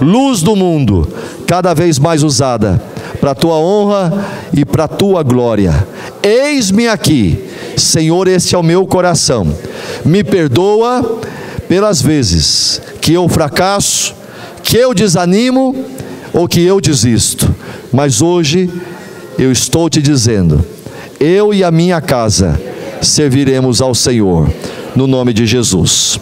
luz 0.00 0.42
do 0.42 0.54
mundo, 0.54 1.08
cada 1.46 1.74
vez 1.74 1.98
mais 1.98 2.22
usada 2.22 2.80
para 3.20 3.32
a 3.32 3.34
tua 3.34 3.56
honra 3.56 4.26
e 4.52 4.64
para 4.64 4.84
a 4.84 4.88
tua 4.88 5.22
glória. 5.22 5.86
Eis-me 6.22 6.88
aqui, 6.88 7.44
Senhor, 7.76 8.28
este 8.28 8.54
é 8.54 8.58
o 8.58 8.62
meu 8.62 8.86
coração. 8.86 9.46
Me 10.04 10.22
perdoa 10.22 11.20
pelas 11.68 12.00
vezes 12.00 12.80
que 13.00 13.12
eu 13.12 13.28
fracasso, 13.28 14.14
que 14.62 14.76
eu 14.76 14.94
desanimo 14.94 15.74
ou 16.32 16.46
que 16.46 16.62
eu 16.62 16.80
desisto. 16.80 17.52
Mas 17.92 18.20
hoje 18.20 18.70
eu 19.38 19.50
estou 19.50 19.88
te 19.88 20.02
dizendo, 20.02 20.64
eu 21.18 21.54
e 21.54 21.64
a 21.64 21.70
minha 21.70 22.00
casa 22.00 22.60
serviremos 23.00 23.80
ao 23.80 23.94
Senhor, 23.94 24.50
no 24.94 25.06
nome 25.06 25.32
de 25.32 25.46
Jesus. 25.46 26.18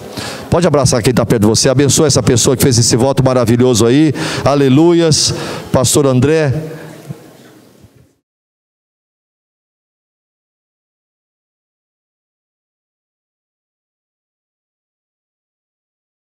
Pode 0.51 0.67
abraçar 0.67 1.03
quem 1.03 1.11
está 1.11 1.27
perto 1.27 1.43
de 1.43 1.49
você, 1.49 1.69
abençoa 1.69 2.07
essa 2.07 2.23
pessoa 2.23 2.57
que 2.57 2.63
fez 2.63 2.79
esse 2.79 2.97
voto 2.97 3.25
maravilhoso 3.25 3.85
aí, 3.85 4.15
aleluias, 4.45 5.35
Pastor 5.73 6.07
André. 6.07 6.76